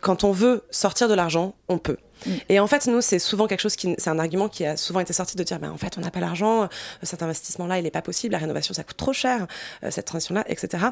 Quand 0.00 0.24
on 0.24 0.32
veut 0.32 0.62
sortir 0.70 1.08
de 1.08 1.14
l'argent, 1.14 1.54
on 1.68 1.78
peut. 1.78 1.96
Mm. 2.26 2.30
Et 2.48 2.60
en 2.60 2.66
fait, 2.66 2.86
nous, 2.86 3.00
c'est 3.00 3.18
souvent 3.18 3.46
quelque 3.46 3.60
chose 3.60 3.76
qui, 3.76 3.94
c'est 3.98 4.10
un 4.10 4.18
argument 4.18 4.48
qui 4.48 4.64
a 4.64 4.76
souvent 4.76 5.00
été 5.00 5.12
sorti 5.12 5.36
de 5.36 5.42
dire, 5.42 5.58
ben, 5.58 5.70
en 5.70 5.76
fait, 5.76 5.96
on 5.98 6.00
n'a 6.00 6.10
pas 6.10 6.20
l'argent, 6.20 6.64
euh, 6.64 6.66
cet 7.02 7.22
investissement-là, 7.22 7.78
il 7.78 7.84
n'est 7.84 7.90
pas 7.90 8.02
possible, 8.02 8.32
la 8.32 8.38
rénovation, 8.38 8.74
ça 8.74 8.84
coûte 8.84 8.96
trop 8.96 9.12
cher, 9.12 9.46
euh, 9.84 9.90
cette 9.90 10.06
transition-là, 10.06 10.44
etc. 10.48 10.86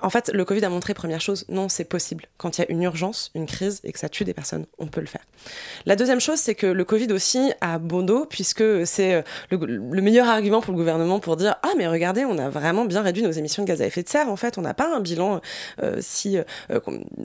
En 0.00 0.10
fait, 0.10 0.30
le 0.32 0.44
Covid 0.44 0.64
a 0.64 0.68
montré, 0.68 0.94
première 0.94 1.20
chose, 1.20 1.44
non, 1.48 1.68
c'est 1.68 1.84
possible. 1.84 2.26
Quand 2.36 2.58
il 2.58 2.62
y 2.62 2.64
a 2.64 2.70
une 2.70 2.82
urgence, 2.82 3.30
une 3.34 3.46
crise 3.46 3.80
et 3.84 3.92
que 3.92 3.98
ça 3.98 4.08
tue 4.08 4.24
des 4.24 4.34
personnes, 4.34 4.66
on 4.78 4.86
peut 4.86 5.00
le 5.00 5.06
faire. 5.06 5.22
La 5.86 5.96
deuxième 5.96 6.20
chose, 6.20 6.38
c'est 6.38 6.54
que 6.54 6.66
le 6.66 6.84
Covid 6.84 7.12
aussi 7.12 7.52
a 7.60 7.78
bon 7.78 8.02
dos, 8.02 8.26
puisque 8.26 8.86
c'est 8.86 9.14
euh, 9.14 9.22
le, 9.50 10.02
meilleur 10.02 10.28
argument 10.28 10.60
pour 10.60 10.72
le 10.72 10.78
gouvernement 10.78 11.20
pour 11.20 11.36
dire, 11.36 11.56
ah, 11.62 11.70
mais 11.76 11.86
regardez, 11.86 12.24
on 12.24 12.38
a 12.38 12.48
vraiment 12.48 12.84
bien 12.84 13.02
réduit 13.02 13.22
nos 13.22 13.30
émissions 13.30 13.62
de 13.62 13.68
gaz 13.68 13.82
à 13.82 13.86
effet 13.86 14.02
de 14.02 14.08
serre. 14.08 14.28
En 14.28 14.36
fait, 14.36 14.58
on 14.58 14.62
n'a 14.62 14.74
pas 14.74 14.94
un 14.94 15.00
bilan 15.00 15.40
si 16.00 16.38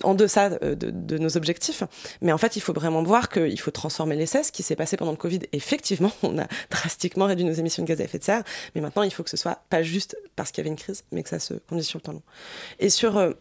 en 0.04 0.14
deçà 0.14 0.50
de, 0.50 1.18
nos 1.18 1.38
objectifs. 1.38 1.84
Mais 2.22 2.32
en 2.32 2.38
fait, 2.38 2.56
il 2.56 2.62
faut 2.62 2.74
vraiment 2.74 3.04
voir 3.04 3.30
qu'il 3.50 3.60
faut 3.60 3.72
transformer 3.72 4.16
l'essai. 4.16 4.44
Ce 4.44 4.52
qui 4.52 4.64
s'est 4.64 4.76
passé 4.76 4.98
pendant 4.98 5.12
le 5.12 5.18
Covid, 5.18 5.40
effectivement, 5.52 6.12
on 6.24 6.38
a 6.38 6.48
drastiquement 6.70 7.26
réduit 7.26 7.46
nos 7.46 7.54
émissions 7.54 7.84
de 7.84 7.88
gaz 7.88 8.02
à 8.02 8.04
effet 8.04 8.20
de 8.20 8.24
serre. 8.24 8.44
Mais 8.76 8.82
maintenant, 8.82 9.04
il 9.04 9.12
faut 9.12 9.24
que 9.24 9.30
ce 9.30 9.38
soit 9.38 9.62
pas 9.70 9.84
juste 9.84 10.18
parce 10.36 10.52
qu'il 10.52 10.64
y 10.64 10.68
avait 10.68 10.72
une 10.72 10.80
crise, 10.80 11.04
mais 11.12 11.24
que 11.24 11.30
ça 11.30 11.40
se 11.40 11.56
conduise 11.56 11.88
sur 11.88 12.00
le 12.00 12.04
temps 12.04 12.14
long. 12.14 12.24
Et 12.80 12.90
sur 12.90 13.18
euh, 13.18 13.34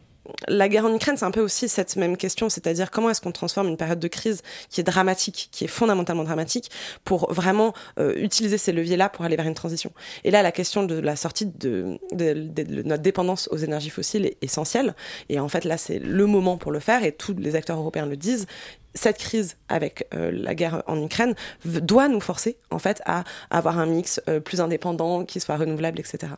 la 0.49 0.69
guerre 0.69 0.85
en 0.85 0.95
Ukraine, 0.95 1.17
c'est 1.17 1.25
un 1.25 1.31
peu 1.31 1.41
aussi 1.41 1.69
cette 1.69 1.97
même 1.97 2.17
question, 2.17 2.49
c'est-à-dire 2.49 2.91
comment 2.91 3.11
est-ce 3.11 3.21
qu'on 3.21 3.33
transforme 3.33 3.69
une 3.69 3.77
période 3.77 3.99
de 3.99 4.09
crise 4.09 4.43
qui 4.71 4.81
est 4.81 4.85
dramatique, 4.85 5.49
qui 5.53 5.65
est 5.65 5.69
fondamentalement 5.69 6.25
dramatique, 6.25 6.71
pour 7.05 7.33
vraiment 7.33 7.75
euh, 7.99 8.15
utiliser 8.17 8.59
ces 8.59 8.73
leviers-là 8.73 9.09
pour 9.09 9.25
aller 9.25 9.37
vers 9.37 9.47
une 9.47 9.55
transition. 9.55 9.93
Et 10.25 10.31
là, 10.31 10.43
la 10.43 10.53
question 10.53 10.85
de 10.85 10.97
la 10.99 11.17
sortie 11.17 11.47
de, 11.47 11.99
notre 12.13 13.03
dépendance 13.03 13.49
aux 13.51 13.57
énergies 13.57 13.91
fossiles 13.91 14.27
est 14.27 14.37
essentielle. 14.43 14.95
Et 15.29 15.41
en 15.41 15.49
fait, 15.49 15.65
là, 15.65 15.77
c'est 15.77 15.99
le 15.99 16.27
moment 16.27 16.57
pour 16.57 16.73
le 16.73 16.81
faire, 16.81 17.05
et 17.05 17.13
tous 17.13 17.35
les 17.39 17.57
acteurs 17.57 17.79
européens 17.79 18.07
le 18.07 18.17
disent 18.17 18.47
cette 18.95 19.19
crise 19.19 19.57
avec 19.69 20.09
euh, 20.15 20.31
la 20.33 20.55
guerre 20.55 20.83
en 20.87 21.03
Ukraine 21.03 21.35
doit 21.65 22.09
nous 22.09 22.21
forcer 22.21 22.57
en 22.71 22.79
fait 22.79 23.03
à 23.05 23.25
avoir 23.51 23.79
un 23.79 23.87
mix 23.87 24.21
euh, 24.29 24.41
plus 24.41 24.61
indépendant, 24.61 25.25
qui 25.25 25.39
soit 25.39 25.57
renouvelable, 25.57 26.01
etc. 26.01 26.33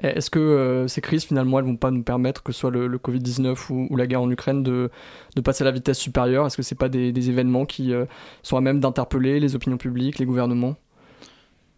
Est-ce 0.00 0.30
que 0.30 0.38
euh, 0.38 0.86
ces 0.86 1.00
crises, 1.00 1.24
finalement, 1.24 1.58
elles 1.58 1.64
vont 1.64 1.76
pas 1.76 1.90
nous 1.90 2.04
permettre, 2.04 2.42
que 2.42 2.52
ce 2.52 2.60
soit 2.60 2.70
le, 2.70 2.88
Covid-19 2.98 3.88
ou, 3.90 3.96
la 3.96 4.06
guerre 4.06 4.22
en 4.22 4.30
Ukraine, 4.30 4.62
de, 4.62 4.90
passer 5.44 5.62
à 5.62 5.64
la 5.64 5.72
vitesse 5.72 5.98
supérieure? 5.98 6.46
Est-ce 6.46 6.56
que 6.56 6.62
ce 6.62 6.74
pas 6.74 6.88
des, 6.88 7.30
événements 7.30 7.66
qui 7.66 7.92
euh, 7.92 8.04
sont 8.42 8.56
à 8.56 8.60
même 8.60 8.78
d'interpeller 8.80 9.40
les 9.40 9.56
opinions 9.56 9.76
publiques, 9.76 10.18
les 10.18 10.26
gouvernements? 10.26 10.76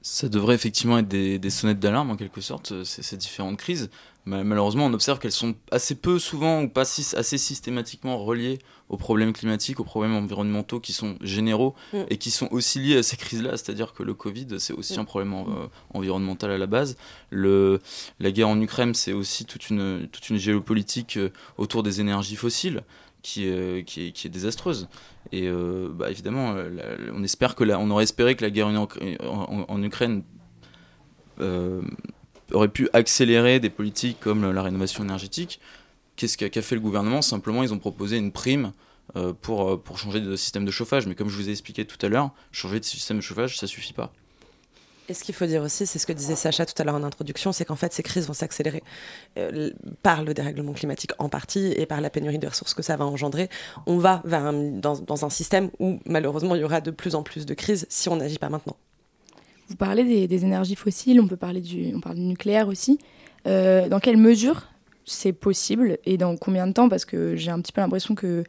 Ça 0.03 0.29
devrait 0.29 0.55
effectivement 0.55 0.99
être 0.99 1.09
des, 1.09 1.51
sonnettes 1.51 1.81
d'alarme, 1.81 2.11
en 2.11 2.17
quelque 2.17 2.41
sorte, 2.41 2.73
euh, 2.73 2.85
ces 2.85 3.17
différentes 3.17 3.59
crises. 3.59 3.91
Malheureusement, 4.27 4.87
on 4.87 4.93
observe 4.93 5.19
qu'elles 5.19 5.33
sont 5.33 5.55
assez 5.71 5.95
peu 5.95 6.19
souvent 6.19 6.63
ou 6.63 6.69
pas 6.69 6.83
assez 6.83 7.39
systématiquement 7.39 8.23
reliées 8.23 8.59
aux 8.91 8.99
problèmes 8.99 9.33
climatiques, 9.33 9.81
aux 9.81 9.85
problèmes 9.85 10.15
environnementaux 10.15 10.79
qui 10.79 10.93
sont 10.93 11.17
généraux 11.23 11.75
mm. 11.93 12.03
et 12.11 12.19
qui 12.19 12.31
sont 12.31 12.49
aussi 12.51 12.81
liés 12.81 12.99
à 12.99 13.03
ces 13.03 13.17
crises-là. 13.17 13.53
C'est-à-dire 13.53 13.95
que 13.95 14.03
le 14.03 14.13
Covid, 14.13 14.47
c'est 14.59 14.75
aussi 14.75 14.99
mm. 14.99 15.01
un 15.01 15.05
problème 15.05 15.33
euh, 15.33 15.67
environnemental 15.95 16.51
à 16.51 16.59
la 16.59 16.67
base. 16.67 16.97
Le, 17.31 17.81
la 18.19 18.31
guerre 18.31 18.49
en 18.49 18.61
Ukraine, 18.61 18.95
c'est 18.95 19.15
aussi 19.15 19.47
toute 19.47 19.71
une, 19.71 20.07
toute 20.13 20.29
une 20.29 20.37
géopolitique 20.37 21.17
euh, 21.17 21.31
autour 21.57 21.83
des 21.83 22.01
énergies 22.01 22.37
fossiles 22.37 22.83
qui, 23.23 23.49
euh, 23.49 23.83
qui, 23.83 24.09
est, 24.09 24.13
qui 24.13 24.27
est 24.27 24.31
désastreuse. 24.31 24.89
Et 25.33 25.49
bah, 25.51 26.11
évidemment, 26.11 26.57
on 27.15 27.23
espère 27.23 27.55
que 27.55 27.65
on 27.65 27.91
aurait 27.91 28.05
espéré 28.05 28.35
que 28.35 28.43
la 28.43 28.51
guerre 28.51 28.69
en, 28.69 29.83
Ukraine 29.83 30.23
aurait 32.53 32.69
pu 32.69 32.89
accélérer 32.93 33.61
des 33.61 33.71
politiques 33.71 34.19
comme 34.19 34.51
la 34.51 34.63
rénovation 34.63 35.05
énergétique. 35.05 35.61
Qu'est-ce 36.17 36.37
qu'a 36.37 36.63
fait 36.63 36.75
le 36.75 36.81
gouvernement? 36.81 37.23
Simplement, 37.23 37.63
ils 37.63 37.73
ont 37.73 37.79
proposé 37.79 38.17
une 38.17 38.33
prime 38.33 38.73
euh, 39.17 39.33
pour, 39.33 39.69
euh, 39.69 39.77
pour 39.77 39.99
changer 39.99 40.21
de 40.21 40.37
système 40.37 40.65
de 40.65 40.71
chauffage. 40.71 41.07
Mais 41.07 41.17
comme 41.17 41.29
je 41.29 41.37
vous 41.37 41.49
ai 41.49 41.51
expliqué 41.53 41.85
tout 41.85 41.97
à 42.05 42.09
l'heure, 42.09 42.31
changer 42.53 42.79
de 42.79 42.85
système 42.85 43.17
de 43.17 43.23
chauffage, 43.23 43.59
ça 43.59 43.67
suffit 43.67 43.93
pas. 43.93 44.13
Et 45.11 45.15
ce 45.15 45.25
qu'il 45.25 45.35
faut 45.35 45.47
dire 45.47 45.65
aussi, 45.65 45.87
c'est 45.87 45.99
ce 45.99 46.07
que 46.07 46.13
disait 46.13 46.37
Sacha 46.37 46.65
tout 46.65 46.81
à 46.81 46.85
l'heure 46.85 46.95
en 46.95 47.03
introduction, 47.03 47.51
c'est 47.51 47.65
qu'en 47.65 47.75
fait, 47.75 47.93
ces 47.93 48.05
crises 48.05 48.29
vont 48.29 48.33
s'accélérer 48.33 48.81
euh, 49.39 49.71
par 50.05 50.23
le 50.23 50.35
dérèglement 50.35 50.73
climatique 50.73 51.11
en 51.19 51.29
partie 51.29 51.73
et 51.77 51.85
par 51.85 52.01
la 52.01 52.11
pénurie 52.11 52.39
de 52.39 52.47
ressources 52.47 52.75
que 52.75 52.83
ça 52.83 52.97
va 52.97 53.05
engendrer. 53.07 53.49
On 53.89 53.99
va 53.99 54.23
vers 54.25 54.53
dans, 54.53 55.01
dans, 55.01 55.25
un 55.25 55.29
système 55.29 55.71
où, 55.81 55.99
malheureusement, 56.07 56.55
il 56.55 56.61
y 56.61 56.65
aura 56.65 56.81
de 56.81 56.93
plus 56.93 57.17
en 57.17 57.25
plus 57.25 57.45
de 57.45 57.55
crises 57.55 57.89
si 57.89 58.09
on 58.09 58.15
n'agit 58.15 58.39
pas 58.39 58.51
maintenant. 58.51 58.77
Vous 59.67 59.75
parlez 59.75 60.29
des, 60.29 60.45
énergies 60.45 60.77
fossiles, 60.77 61.21
on 61.21 61.27
peut 61.27 61.37
parler 61.37 61.61
du, 61.61 61.93
on 61.93 62.01
parle 62.01 62.15
du 62.15 62.23
nucléaire 62.23 62.69
aussi. 62.69 63.01
Euh, 63.49 63.89
dans 63.89 63.99
quelle 63.99 64.17
mesure 64.17 64.69
c'est 65.07 65.33
possible 65.33 65.99
et 66.05 66.19
dans 66.19 66.37
combien 66.37 66.69
de 66.69 66.73
temps? 66.73 66.89
Parce 66.89 67.05
que 67.05 67.35
j'ai 67.35 67.51
un 67.51 67.61
petit 67.61 67.73
peu 67.73 67.81
l'impression 67.81 68.15
que, 68.15 68.45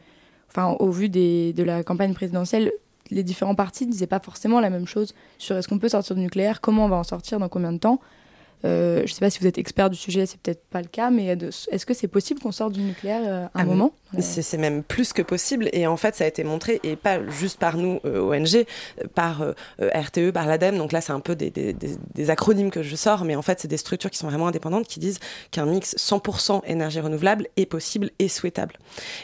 enfin, 0.48 0.76
au 0.80 0.92
vu 0.92 1.10
de 1.10 1.64
la 1.64 1.84
campagne 1.84 2.14
présidentielle, 2.14 2.72
les 3.12 3.24
différents 3.24 3.56
partis 3.56 3.86
ne 3.86 3.92
disaient 3.92 4.08
pas 4.08 4.20
forcément 4.20 4.60
la 4.60 4.70
même 4.70 4.88
chose 4.88 5.14
sur 5.38 5.58
est-ce 5.58 5.68
qu'on 5.68 5.80
peut 5.80 5.90
sortir 5.90 6.16
du 6.16 6.22
nucléaire, 6.22 6.62
comment 6.62 6.86
on 6.86 6.90
va 6.90 6.96
en 6.96 7.04
sortir, 7.04 7.40
dans 7.40 7.50
combien 7.50 7.74
de 7.74 7.78
temps. 7.78 8.00
Euh, 8.64 8.98
je 9.00 9.04
ne 9.04 9.08
sais 9.08 9.20
pas 9.20 9.30
si 9.30 9.40
vous 9.40 9.48
êtes 9.48 9.58
expert 9.58 9.90
du 9.90 9.98
sujet, 9.98 10.26
c'est 10.26 10.40
peut-être 10.40 10.64
pas 10.70 10.82
le 10.82 10.88
cas, 10.88 11.10
mais 11.10 11.26
est-ce 11.28 11.86
que 11.86 11.94
c'est 11.94 12.08
possible 12.08 12.40
qu'on 12.40 12.52
sorte 12.52 12.74
du 12.74 12.82
nucléaire 12.82 13.22
euh, 13.26 13.46
à 13.54 13.60
un 13.60 13.64
ah, 13.64 13.66
moment? 13.66 13.94
C'est 14.20 14.58
même 14.58 14.84
plus 14.84 15.14
que 15.14 15.22
possible, 15.22 15.70
et 15.74 15.88
en 15.88 15.98
fait, 15.98 16.16
ça 16.16 16.26
a 16.26 16.28
été 16.28 16.44
montré, 16.44 16.80
et 16.84 16.96
pas 16.96 17.26
juste 17.30 17.60
par 17.60 17.78
nous, 17.78 18.00
euh, 18.06 18.22
ONG, 18.22 18.66
par 19.16 19.44
RTE, 19.80 20.32
par 20.32 20.48
l'ADEME, 20.48 20.78
donc 20.78 20.92
là, 20.92 21.02
c'est 21.02 21.14
un 21.14 21.20
peu 21.20 21.36
des, 21.36 21.50
des, 21.50 21.74
des, 21.74 22.30
acronymes 22.30 22.72
que 22.72 22.84
je 22.84 22.96
sors, 22.96 23.24
mais 23.26 23.36
en 23.36 23.42
fait, 23.42 23.60
c'est 23.60 23.68
des 23.68 23.78
structures 23.78 24.10
qui 24.10 24.18
sont 24.18 24.28
vraiment 24.28 24.48
indépendantes 24.48 24.88
qui 24.88 25.00
disent 25.00 25.20
qu'un 25.52 25.66
mix 25.66 25.96
100% 25.96 26.62
énergie 26.66 27.00
renouvelable 27.00 27.48
est 27.58 27.66
possible 27.66 28.12
et 28.20 28.28
souhaitable. 28.28 28.76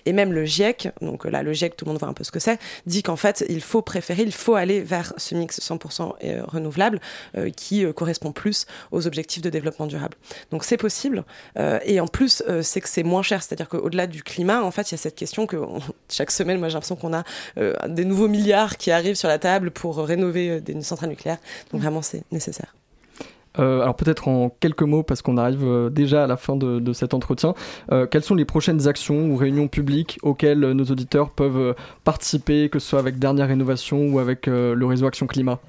Et 0.06 0.14
même 0.14 0.34
le 0.34 0.46
GIEC, 0.46 0.90
donc 1.02 1.26
là, 1.26 1.44
le 1.44 1.54
GIEC, 1.54 1.76
tout 1.76 1.86
le 1.86 1.92
monde 1.92 2.00
voit 2.00 2.10
un 2.10 2.14
peu 2.14 2.24
ce 2.24 2.32
que 2.32 2.40
c'est, 2.40 2.60
dit 2.86 3.04
qu'en 3.04 3.16
fait, 3.16 3.46
il 3.50 3.62
faut 3.62 3.82
préférer, 3.82 4.24
il 4.24 4.34
faut 4.34 4.56
aller 4.56 4.82
vers 4.82 5.14
ce 5.18 5.36
mix 5.36 5.60
100% 5.60 6.46
renouvelable 6.48 7.00
qui 7.56 7.86
correspond 7.94 8.32
plus 8.32 8.66
aux 8.92 9.08
objectifs 9.08 9.42
de 9.42 9.50
développement 9.50 9.88
durable. 9.88 10.16
Donc 10.52 10.64
c'est 10.64 10.78
possible. 10.78 11.24
Euh, 11.58 11.80
et 11.86 12.00
en 12.00 12.08
plus, 12.08 12.44
euh, 12.48 12.62
c'est 12.62 12.82
que 12.82 12.90
c'est 12.90 13.04
moins 13.04 13.24
cher. 13.24 13.44
C'est-à-dire 13.44 13.70
qu'au-delà 13.70 14.08
du 14.08 14.24
climat, 14.24 14.64
en 14.64 14.72
fait, 14.84 14.90
il 14.90 14.94
y 14.94 14.96
a 14.96 14.98
cette 14.98 15.16
question 15.16 15.46
que 15.46 15.58
chaque 16.10 16.32
semaine, 16.32 16.60
moi 16.60 16.70
j'ai 16.70 16.74
l'impression 16.74 16.96
qu'on 16.96 17.14
a 17.14 17.24
euh, 17.58 17.74
des 17.88 18.06
nouveaux 18.06 18.28
milliards 18.28 18.78
qui 18.78 18.92
arrivent 18.92 19.16
sur 19.16 19.28
la 19.28 19.40
table 19.40 19.72
pour 19.72 19.98
rénover 19.98 20.62
des 20.62 20.82
centrales 20.82 21.10
nucléaires. 21.10 21.40
Donc 21.72 21.82
vraiment, 21.82 22.02
c'est 22.02 22.24
nécessaire. 22.32 22.74
alors 23.56 23.96
peut-être 23.96 24.28
en 24.28 24.50
quelques 24.50 24.84
mots, 24.84 25.04
parce 25.04 25.22
qu'on 25.22 25.38
arrive 25.38 25.90
déjà 25.92 26.24
à 26.24 26.28
la 26.28 26.38
fin 26.38 26.56
de, 26.56 26.80
de 26.80 26.94
cet 26.94 27.14
entretien, 27.14 27.54
quelles 28.12 28.24
sont 28.24 28.36
les 28.36 28.46
prochaines 28.46 28.88
actions 28.88 29.30
ou 29.30 29.36
réunions 29.36 29.68
publiques 29.68 30.20
auxquelles 30.22 30.60
nos 30.60 30.86
auditeurs 30.86 31.32
peuvent 31.32 31.76
participer, 32.04 32.70
que 32.70 32.80
ce 32.80 32.88
soit 32.90 33.00
avec 33.00 33.20
Dernière 33.20 33.48
Rénovation 33.48 34.08
ou 34.08 34.20
avec 34.20 34.48
le 34.48 34.86
réseau 34.86 35.08
Action 35.08 35.28
Climat? 35.28 35.60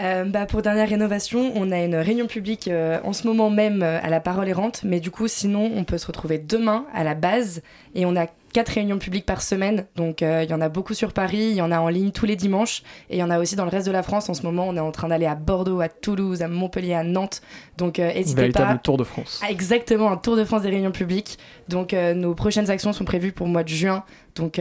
Euh, 0.00 0.24
bah, 0.24 0.46
pour 0.46 0.62
dernière 0.62 0.88
rénovation, 0.88 1.52
on 1.54 1.70
a 1.70 1.78
une 1.78 1.96
réunion 1.96 2.26
publique 2.26 2.66
euh, 2.66 2.98
en 3.04 3.12
ce 3.12 3.26
moment 3.26 3.50
même 3.50 3.82
euh, 3.82 4.00
à 4.02 4.08
la 4.08 4.20
Parole 4.20 4.48
errante, 4.48 4.82
mais 4.84 5.00
du 5.00 5.10
coup, 5.10 5.28
sinon, 5.28 5.70
on 5.76 5.84
peut 5.84 5.98
se 5.98 6.06
retrouver 6.06 6.38
demain 6.38 6.86
à 6.94 7.04
la 7.04 7.14
base 7.14 7.62
et 7.94 8.06
on 8.06 8.16
a 8.16 8.26
quatre 8.54 8.70
réunions 8.70 8.98
publiques 8.98 9.26
par 9.26 9.42
semaine. 9.42 9.86
Donc, 9.96 10.20
il 10.20 10.46
y 10.48 10.52
en 10.52 10.60
a 10.60 10.68
beaucoup 10.68 10.92
sur 10.92 11.14
Paris, 11.14 11.48
il 11.50 11.54
y 11.54 11.62
en 11.62 11.72
a 11.72 11.78
en 11.78 11.88
ligne 11.88 12.10
tous 12.10 12.26
les 12.26 12.36
dimanches 12.36 12.82
et 13.08 13.16
il 13.16 13.18
y 13.18 13.22
en 13.22 13.30
a 13.30 13.38
aussi 13.38 13.56
dans 13.56 13.64
le 13.64 13.70
reste 13.70 13.86
de 13.86 13.92
la 13.92 14.02
France. 14.02 14.28
En 14.28 14.34
ce 14.34 14.42
moment, 14.42 14.66
on 14.68 14.76
est 14.76 14.80
en 14.80 14.92
train 14.92 15.08
d'aller 15.08 15.24
à 15.24 15.34
Bordeaux, 15.34 15.80
à 15.80 15.88
Toulouse, 15.88 16.42
à 16.42 16.48
Montpellier, 16.48 16.92
à 16.92 17.02
Nantes. 17.02 17.40
Donc, 17.78 17.98
n'hésitez 17.98 18.34
pas. 18.34 18.40
Véritable 18.42 18.80
tour 18.82 18.98
de 18.98 19.04
France. 19.04 19.40
Ah, 19.42 19.50
exactement, 19.50 20.10
un 20.10 20.18
tour 20.18 20.36
de 20.36 20.44
France 20.44 20.62
des 20.62 20.68
réunions 20.68 20.92
publiques. 20.92 21.38
Donc, 21.68 21.92
nos 21.92 22.34
prochaines 22.34 22.70
actions 22.70 22.92
sont 22.92 23.06
prévues 23.06 23.32
pour 23.32 23.46
le 23.46 23.52
mois 23.52 23.64
de 23.64 23.70
juin. 23.70 24.04
Donc, 24.34 24.60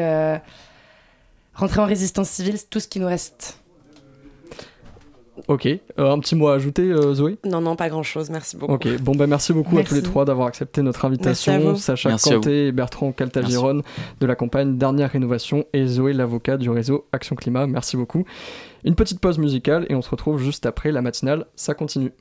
rentrer 1.54 1.82
en 1.82 1.86
résistance 1.86 2.30
civile, 2.30 2.58
c'est 2.58 2.70
tout 2.70 2.80
ce 2.80 2.88
qui 2.88 3.02
nous 3.02 3.08
reste. 3.08 3.61
Ok, 5.47 5.65
euh, 5.65 5.80
un 5.97 6.19
petit 6.19 6.36
mot 6.36 6.47
à 6.47 6.56
ajouter, 6.56 6.84
euh, 6.84 7.13
Zoé? 7.13 7.38
Non, 7.45 7.62
non, 7.62 7.75
pas 7.75 7.89
grand-chose, 7.89 8.30
merci 8.30 8.58
beaucoup. 8.58 8.73
Ok, 8.73 8.88
bon, 9.01 9.15
bah 9.15 9.27
merci 9.27 9.54
beaucoup 9.54 9.77
à 9.77 9.84
tous 9.84 9.95
les 9.95 10.01
trois 10.01 10.25
d'avoir 10.25 10.47
accepté 10.47 10.82
notre 10.82 11.06
invitation. 11.06 11.75
Sacha 11.75 12.15
Kanté 12.17 12.67
et 12.67 12.71
Bertrand 12.71 13.12
Caltagiron 13.12 13.82
de 14.19 14.25
la 14.25 14.36
campagne 14.36 14.77
Dernière 14.77 15.12
Rénovation 15.12 15.65
et 15.73 15.86
Zoé, 15.86 16.13
l'avocat 16.13 16.58
du 16.58 16.69
réseau 16.69 17.06
Action 17.12 17.36
Climat. 17.36 17.67
Merci 17.67 17.97
beaucoup. 17.97 18.25
Une 18.84 18.95
petite 18.95 19.19
pause 19.19 19.38
musicale 19.38 19.86
et 19.89 19.95
on 19.95 20.01
se 20.01 20.10
retrouve 20.10 20.41
juste 20.41 20.65
après 20.65 20.91
la 20.91 21.01
matinale. 21.01 21.45
Ça 21.56 21.73
continue. 21.73 22.12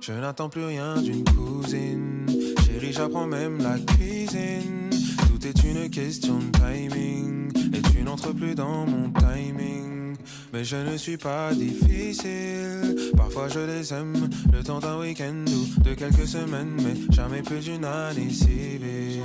Je 0.00 0.12
n'attends 0.12 0.48
plus 0.48 0.64
rien 0.64 0.94
d'une 1.02 1.24
cousine. 1.24 2.24
Chérie, 2.64 2.92
j'apprends 2.92 3.26
même 3.26 3.58
la 3.58 3.78
cuisine. 3.78 4.88
Tout 5.28 5.46
est 5.46 5.62
une 5.62 5.90
question 5.90 6.38
de 6.38 6.50
timing. 6.52 7.52
Et 7.74 7.82
tu 7.82 8.02
n'entres 8.02 8.32
plus 8.32 8.54
dans 8.54 8.86
mon 8.86 9.10
timing. 9.10 10.16
Mais 10.54 10.64
je 10.64 10.76
ne 10.76 10.96
suis 10.96 11.18
pas 11.18 11.52
difficile. 11.52 13.10
Parfois 13.14 13.48
je 13.48 13.60
les 13.60 13.92
aime. 13.92 14.30
Le 14.50 14.62
temps 14.62 14.78
d'un 14.78 14.98
week-end 14.98 15.44
ou 15.46 15.82
de 15.82 15.92
quelques 15.92 16.26
semaines. 16.26 16.76
Mais 16.78 17.14
jamais 17.14 17.42
plus 17.42 17.60
d'une 17.60 17.84
année 17.84 18.30
civile. 18.30 19.22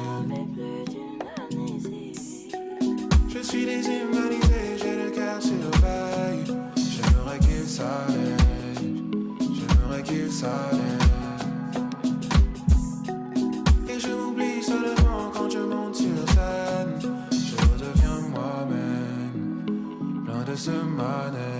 Je 3.30 3.40
suis 3.40 3.66
déshumanisé. 3.66 4.78
J'ai 4.78 5.06
le 5.06 5.10
cœur 5.12 5.42
sur 5.42 5.72
vague. 5.80 6.58
J'aimerais 6.76 7.40
qu'il 7.40 7.66
s'allège. 7.66 8.15
Qu'il 10.06 10.32
s'allège. 10.32 11.10
Et 13.90 14.00
je 14.00 14.08
m'oublie 14.10 14.62
seulement 14.62 15.32
quand 15.34 15.50
je 15.50 15.58
monte 15.58 15.96
sur 15.96 16.30
scène. 16.30 17.00
Je 17.32 17.56
redeviens 17.56 18.22
moi-même, 18.30 19.66
loin 20.28 20.44
de 20.44 20.56
ce 20.56 20.72
manège. 20.72 21.55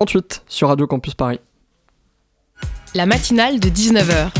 19h38 0.00 0.42
sur 0.48 0.68
Radio 0.68 0.86
Campus 0.86 1.14
Paris. 1.14 1.40
La 2.94 3.06
matinale 3.06 3.60
de 3.60 3.68
19h. 3.68 4.30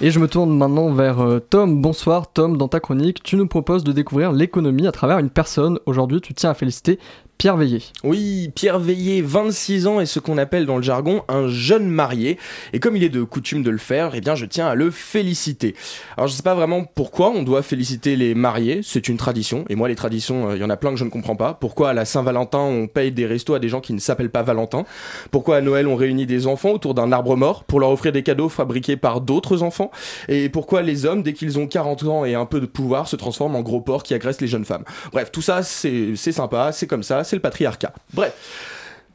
Et 0.00 0.10
je 0.10 0.18
me 0.18 0.26
tourne 0.26 0.56
maintenant 0.56 0.90
vers 0.92 1.20
euh, 1.20 1.38
Tom. 1.38 1.80
Bonsoir 1.80 2.32
Tom, 2.32 2.56
dans 2.56 2.68
ta 2.68 2.80
chronique, 2.80 3.22
tu 3.22 3.36
nous 3.36 3.46
proposes 3.46 3.84
de 3.84 3.92
découvrir 3.92 4.32
l'économie 4.32 4.86
à 4.86 4.92
travers 4.92 5.18
une 5.18 5.30
personne. 5.30 5.78
Aujourd'hui, 5.86 6.20
tu 6.20 6.34
tiens 6.34 6.50
à 6.50 6.54
féliciter 6.54 6.98
Pierre 7.38 7.56
Veillé. 7.56 7.82
Oui, 8.04 8.50
Pierre 8.54 8.78
Veillé, 8.78 9.20
26 9.20 9.86
ans, 9.86 10.00
est 10.00 10.06
ce 10.06 10.18
qu'on 10.18 10.38
appelle 10.38 10.66
dans 10.66 10.76
le 10.76 10.82
jargon 10.82 11.22
un 11.28 11.48
jeune 11.48 11.88
marié. 11.88 12.38
Et 12.72 12.80
comme 12.80 12.96
il 12.96 13.04
est 13.04 13.08
de 13.08 13.22
coutume 13.22 13.62
de 13.62 13.70
le 13.70 13.78
faire, 13.78 14.12
eh 14.14 14.20
bien 14.20 14.34
je 14.34 14.46
tiens 14.46 14.68
à 14.68 14.74
le 14.74 14.90
féliciter. 14.90 15.74
Alors 16.16 16.28
je 16.28 16.32
sais 16.32 16.42
pas 16.42 16.54
vraiment 16.54 16.84
pourquoi 16.84 17.30
on 17.30 17.42
doit 17.42 17.62
féliciter 17.62 18.16
les 18.16 18.34
mariés, 18.34 18.80
c'est 18.82 19.08
une 19.08 19.16
tradition. 19.16 19.64
Et 19.68 19.74
moi 19.74 19.88
les 19.88 19.94
traditions, 19.94 20.50
euh, 20.50 20.56
il 20.56 20.62
y 20.62 20.64
en 20.64 20.70
a 20.70 20.76
plein 20.76 20.90
que 20.90 20.96
je 20.96 21.04
ne 21.04 21.10
comprends 21.10 21.36
pas. 21.36 21.54
Pourquoi 21.54 21.90
à 21.90 21.92
la 21.92 22.04
Saint-Valentin 22.04 22.60
on 22.60 22.86
paye 22.86 23.12
des 23.12 23.26
restos 23.26 23.54
à 23.54 23.58
des 23.58 23.68
gens 23.68 23.80
qui 23.80 23.92
ne 23.92 23.98
s'appellent 23.98 24.30
pas 24.30 24.42
Valentin? 24.42 24.84
Pourquoi 25.30 25.56
à 25.56 25.60
Noël 25.60 25.86
on 25.86 25.96
réunit 25.96 26.26
des 26.26 26.46
enfants 26.46 26.70
autour 26.70 26.94
d'un 26.94 27.12
arbre 27.12 27.36
mort 27.36 27.64
pour 27.64 27.80
leur 27.80 27.90
offrir 27.90 28.12
des 28.12 28.22
cadeaux 28.22 28.48
fabriqués 28.48 28.96
par 28.96 29.20
d'autres 29.20 29.62
enfants? 29.62 29.90
Et 30.28 30.48
pourquoi 30.48 30.82
les 30.82 31.04
hommes, 31.04 31.22
dès 31.22 31.32
qu'ils 31.32 31.58
ont 31.58 31.66
40 31.66 32.04
ans 32.04 32.24
et 32.24 32.34
un 32.34 32.46
peu 32.46 32.60
de 32.60 32.66
pouvoir, 32.66 33.08
se 33.08 33.16
transforment 33.16 33.56
en 33.56 33.62
gros 33.62 33.80
porcs 33.80 34.04
qui 34.04 34.14
agressent 34.14 34.40
les 34.40 34.48
jeunes 34.48 34.64
femmes? 34.64 34.84
Bref, 35.12 35.30
tout 35.30 35.42
ça 35.42 35.62
c'est 35.62 36.16
sympa, 36.16 36.72
c'est 36.72 36.86
comme 36.86 37.02
ça, 37.02 37.22
le 37.34 37.40
patriarcat. 37.40 37.92
Bref. 38.12 38.32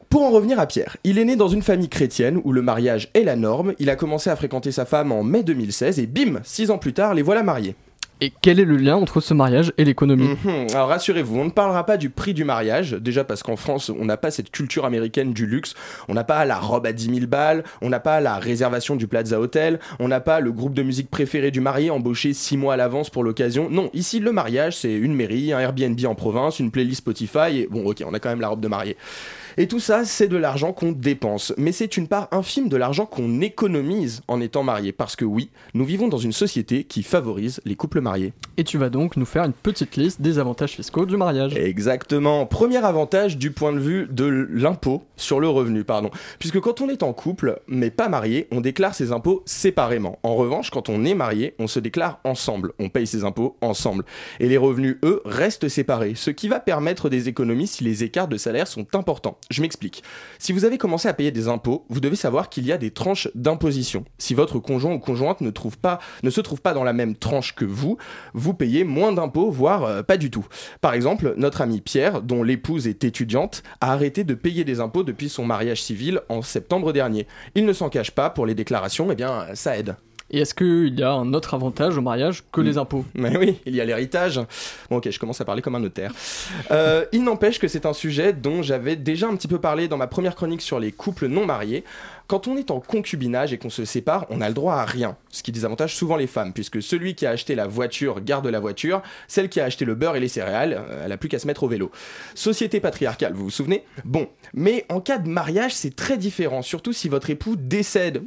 Pour 0.08 0.22
en 0.22 0.30
revenir 0.30 0.58
à 0.58 0.66
Pierre, 0.66 0.96
il 1.04 1.18
est 1.18 1.24
né 1.24 1.36
dans 1.36 1.46
une 1.46 1.62
famille 1.62 1.88
chrétienne 1.88 2.40
où 2.42 2.52
le 2.52 2.62
mariage 2.62 3.10
est 3.14 3.22
la 3.22 3.36
norme. 3.36 3.74
Il 3.78 3.90
a 3.90 3.96
commencé 3.96 4.28
à 4.28 4.34
fréquenter 4.34 4.72
sa 4.72 4.84
femme 4.84 5.12
en 5.12 5.22
mai 5.22 5.44
2016 5.44 6.00
et 6.00 6.06
bim, 6.06 6.40
six 6.42 6.72
ans 6.72 6.78
plus 6.78 6.92
tard, 6.92 7.14
les 7.14 7.22
voilà 7.22 7.44
mariés. 7.44 7.76
Et 8.20 8.32
quel 8.42 8.60
est 8.60 8.64
le 8.64 8.76
lien 8.76 8.96
entre 8.96 9.20
ce 9.20 9.32
mariage 9.32 9.72
et 9.78 9.84
l'économie? 9.84 10.36
Mhm. 10.44 10.66
Alors 10.74 10.88
rassurez-vous, 10.88 11.38
on 11.38 11.44
ne 11.46 11.50
parlera 11.50 11.86
pas 11.86 11.96
du 11.96 12.10
prix 12.10 12.34
du 12.34 12.44
mariage, 12.44 12.92
déjà 12.92 13.24
parce 13.24 13.42
qu'en 13.42 13.56
France, 13.56 13.90
on 13.90 14.04
n'a 14.04 14.16
pas 14.16 14.30
cette 14.30 14.50
culture 14.50 14.84
américaine 14.84 15.32
du 15.32 15.46
luxe, 15.46 15.74
on 16.08 16.14
n'a 16.14 16.24
pas 16.24 16.44
la 16.44 16.58
robe 16.58 16.86
à 16.86 16.92
10 16.92 17.14
000 17.14 17.26
balles, 17.26 17.64
on 17.80 17.88
n'a 17.88 18.00
pas 18.00 18.20
la 18.20 18.36
réservation 18.36 18.96
du 18.96 19.06
Plaza 19.06 19.40
Hotel, 19.40 19.80
on 19.98 20.08
n'a 20.08 20.20
pas 20.20 20.40
le 20.40 20.52
groupe 20.52 20.74
de 20.74 20.82
musique 20.82 21.10
préféré 21.10 21.50
du 21.50 21.60
marié 21.60 21.90
embauché 21.90 22.32
6 22.32 22.56
mois 22.56 22.74
à 22.74 22.76
l'avance 22.76 23.10
pour 23.10 23.24
l'occasion. 23.24 23.68
Non, 23.70 23.90
ici 23.94 24.20
le 24.20 24.32
mariage, 24.32 24.76
c'est 24.76 24.92
une 24.94 25.14
mairie, 25.14 25.52
un 25.52 25.60
Airbnb 25.60 25.98
en 26.04 26.14
province, 26.14 26.60
une 26.60 26.70
playlist 26.70 26.98
Spotify, 26.98 27.60
et 27.60 27.68
bon 27.70 27.86
ok, 27.86 28.02
on 28.06 28.12
a 28.12 28.18
quand 28.18 28.28
même 28.28 28.40
la 28.40 28.48
robe 28.48 28.60
de 28.60 28.68
mariée. 28.68 28.96
Et 29.56 29.68
tout 29.68 29.80
ça, 29.80 30.04
c'est 30.04 30.28
de 30.28 30.36
l'argent 30.36 30.72
qu'on 30.72 30.92
dépense. 30.92 31.52
Mais 31.56 31.72
c'est 31.72 31.96
une 31.96 32.08
part 32.08 32.28
infime 32.32 32.68
de 32.68 32.76
l'argent 32.76 33.06
qu'on 33.06 33.40
économise 33.40 34.22
en 34.28 34.40
étant 34.40 34.62
marié. 34.62 34.92
Parce 34.92 35.16
que 35.16 35.24
oui, 35.24 35.50
nous 35.74 35.84
vivons 35.84 36.08
dans 36.08 36.18
une 36.18 36.32
société 36.32 36.84
qui 36.84 37.02
favorise 37.02 37.60
les 37.64 37.76
couples 37.76 38.00
mariés. 38.00 38.32
Et 38.56 38.64
tu 38.64 38.78
vas 38.78 38.90
donc 38.90 39.16
nous 39.16 39.24
faire 39.24 39.44
une 39.44 39.52
petite 39.52 39.96
liste 39.96 40.20
des 40.20 40.38
avantages 40.38 40.72
fiscaux 40.72 41.06
du 41.06 41.16
mariage. 41.16 41.54
Exactement. 41.56 42.46
Premier 42.46 42.78
avantage 42.78 43.36
du 43.36 43.50
point 43.50 43.72
de 43.72 43.78
vue 43.78 44.06
de 44.10 44.48
l'impôt 44.50 45.02
sur 45.16 45.40
le 45.40 45.48
revenu, 45.48 45.84
pardon. 45.84 46.10
Puisque 46.38 46.60
quand 46.60 46.80
on 46.80 46.88
est 46.88 47.02
en 47.02 47.12
couple, 47.12 47.60
mais 47.68 47.90
pas 47.90 48.08
marié, 48.08 48.46
on 48.50 48.60
déclare 48.60 48.94
ses 48.94 49.12
impôts 49.12 49.42
séparément. 49.46 50.18
En 50.22 50.34
revanche, 50.34 50.70
quand 50.70 50.88
on 50.88 51.04
est 51.04 51.14
marié, 51.14 51.54
on 51.58 51.66
se 51.66 51.80
déclare 51.80 52.20
ensemble. 52.24 52.72
On 52.78 52.88
paye 52.88 53.06
ses 53.06 53.24
impôts 53.24 53.56
ensemble. 53.60 54.04
Et 54.38 54.48
les 54.48 54.56
revenus, 54.56 54.96
eux, 55.04 55.22
restent 55.24 55.68
séparés. 55.68 56.14
Ce 56.14 56.30
qui 56.30 56.48
va 56.48 56.60
permettre 56.60 57.08
des 57.08 57.28
économies 57.28 57.66
si 57.66 57.84
les 57.84 58.04
écarts 58.04 58.28
de 58.28 58.36
salaire 58.36 58.66
sont 58.66 58.86
importants. 58.94 59.38
Je 59.50 59.62
m'explique. 59.62 60.02
Si 60.38 60.52
vous 60.52 60.64
avez 60.64 60.78
commencé 60.78 61.08
à 61.08 61.14
payer 61.14 61.30
des 61.30 61.48
impôts, 61.48 61.84
vous 61.88 62.00
devez 62.00 62.16
savoir 62.16 62.50
qu'il 62.50 62.66
y 62.66 62.72
a 62.72 62.78
des 62.78 62.90
tranches 62.90 63.28
d'imposition. 63.34 64.04
Si 64.18 64.34
votre 64.34 64.58
conjoint 64.58 64.92
ou 64.92 64.98
conjointe 64.98 65.40
ne, 65.40 65.50
se 65.50 66.40
trouve 66.40 66.60
pas 66.60 66.74
dans 66.74 66.84
la 66.84 66.92
même 66.92 67.16
tranche 67.16 67.54
que 67.54 67.64
vous, 67.64 67.96
vous 68.34 68.54
payez 68.54 68.84
moins 68.84 69.12
d'impôts, 69.12 69.50
voire 69.50 69.84
euh, 69.84 70.02
pas 70.02 70.16
du 70.16 70.30
tout. 70.30 70.46
Par 70.80 70.94
exemple, 70.94 71.34
notre 71.36 71.60
ami 71.62 71.80
Pierre, 71.80 72.22
dont 72.22 72.42
l'épouse 72.42 72.86
est 72.86 73.04
étudiante, 73.04 73.62
a 73.80 73.92
arrêté 73.92 74.24
de 74.24 74.34
payer 74.34 74.64
des 74.64 74.80
impôts 74.80 75.02
depuis 75.02 75.28
son 75.28 75.44
mariage 75.44 75.82
civil 75.82 76.20
en 76.28 76.42
septembre 76.42 76.92
dernier. 76.92 77.26
Il 77.54 77.64
ne 77.64 77.72
s'en 77.72 77.88
cache 77.88 78.10
pas, 78.10 78.30
pour 78.30 78.46
les 78.46 78.54
déclarations, 78.54 79.10
eh 79.10 79.14
bien, 79.14 79.46
ça 79.54 79.76
aide. 79.76 79.96
Et 80.30 80.40
est-ce 80.40 80.54
qu'il 80.54 80.98
y 80.98 81.02
a 81.02 81.12
un 81.12 81.34
autre 81.34 81.54
avantage 81.54 81.98
au 81.98 82.00
mariage 82.00 82.44
que 82.52 82.60
les 82.60 82.78
impôts? 82.78 83.04
Mais 83.14 83.36
oui, 83.36 83.58
il 83.66 83.74
y 83.74 83.80
a 83.80 83.84
l'héritage. 83.84 84.40
Bon, 84.88 84.98
ok, 84.98 85.10
je 85.10 85.18
commence 85.18 85.40
à 85.40 85.44
parler 85.44 85.62
comme 85.62 85.74
un 85.74 85.80
notaire. 85.80 86.12
Euh, 86.70 87.04
il 87.12 87.24
n'empêche 87.24 87.58
que 87.58 87.68
c'est 87.68 87.84
un 87.86 87.92
sujet 87.92 88.32
dont 88.32 88.62
j'avais 88.62 88.96
déjà 88.96 89.26
un 89.26 89.34
petit 89.34 89.48
peu 89.48 89.58
parlé 89.58 89.88
dans 89.88 89.96
ma 89.96 90.06
première 90.06 90.36
chronique 90.36 90.62
sur 90.62 90.78
les 90.78 90.92
couples 90.92 91.26
non 91.26 91.46
mariés. 91.46 91.84
Quand 92.30 92.46
on 92.46 92.56
est 92.56 92.70
en 92.70 92.78
concubinage 92.78 93.52
et 93.52 93.58
qu'on 93.58 93.70
se 93.70 93.84
sépare, 93.84 94.24
on 94.30 94.40
a 94.40 94.46
le 94.46 94.54
droit 94.54 94.74
à 94.74 94.84
rien, 94.84 95.16
ce 95.30 95.42
qui 95.42 95.50
désavantage 95.50 95.96
souvent 95.96 96.14
les 96.14 96.28
femmes, 96.28 96.52
puisque 96.52 96.80
celui 96.80 97.16
qui 97.16 97.26
a 97.26 97.30
acheté 97.30 97.56
la 97.56 97.66
voiture 97.66 98.20
garde 98.20 98.46
la 98.46 98.60
voiture, 98.60 99.02
celle 99.26 99.48
qui 99.48 99.58
a 99.58 99.64
acheté 99.64 99.84
le 99.84 99.96
beurre 99.96 100.14
et 100.14 100.20
les 100.20 100.28
céréales, 100.28 100.74
euh, 100.74 101.02
elle 101.04 101.10
a 101.10 101.16
plus 101.16 101.28
qu'à 101.28 101.40
se 101.40 101.48
mettre 101.48 101.64
au 101.64 101.66
vélo. 101.66 101.90
Société 102.36 102.78
patriarcale, 102.78 103.32
vous 103.32 103.42
vous 103.42 103.50
souvenez? 103.50 103.82
Bon, 104.04 104.28
mais 104.54 104.86
en 104.90 105.00
cas 105.00 105.18
de 105.18 105.28
mariage, 105.28 105.74
c'est 105.74 105.96
très 105.96 106.18
différent, 106.18 106.62
surtout 106.62 106.92
si 106.92 107.08
votre 107.08 107.30
époux 107.30 107.56
décède. 107.56 108.22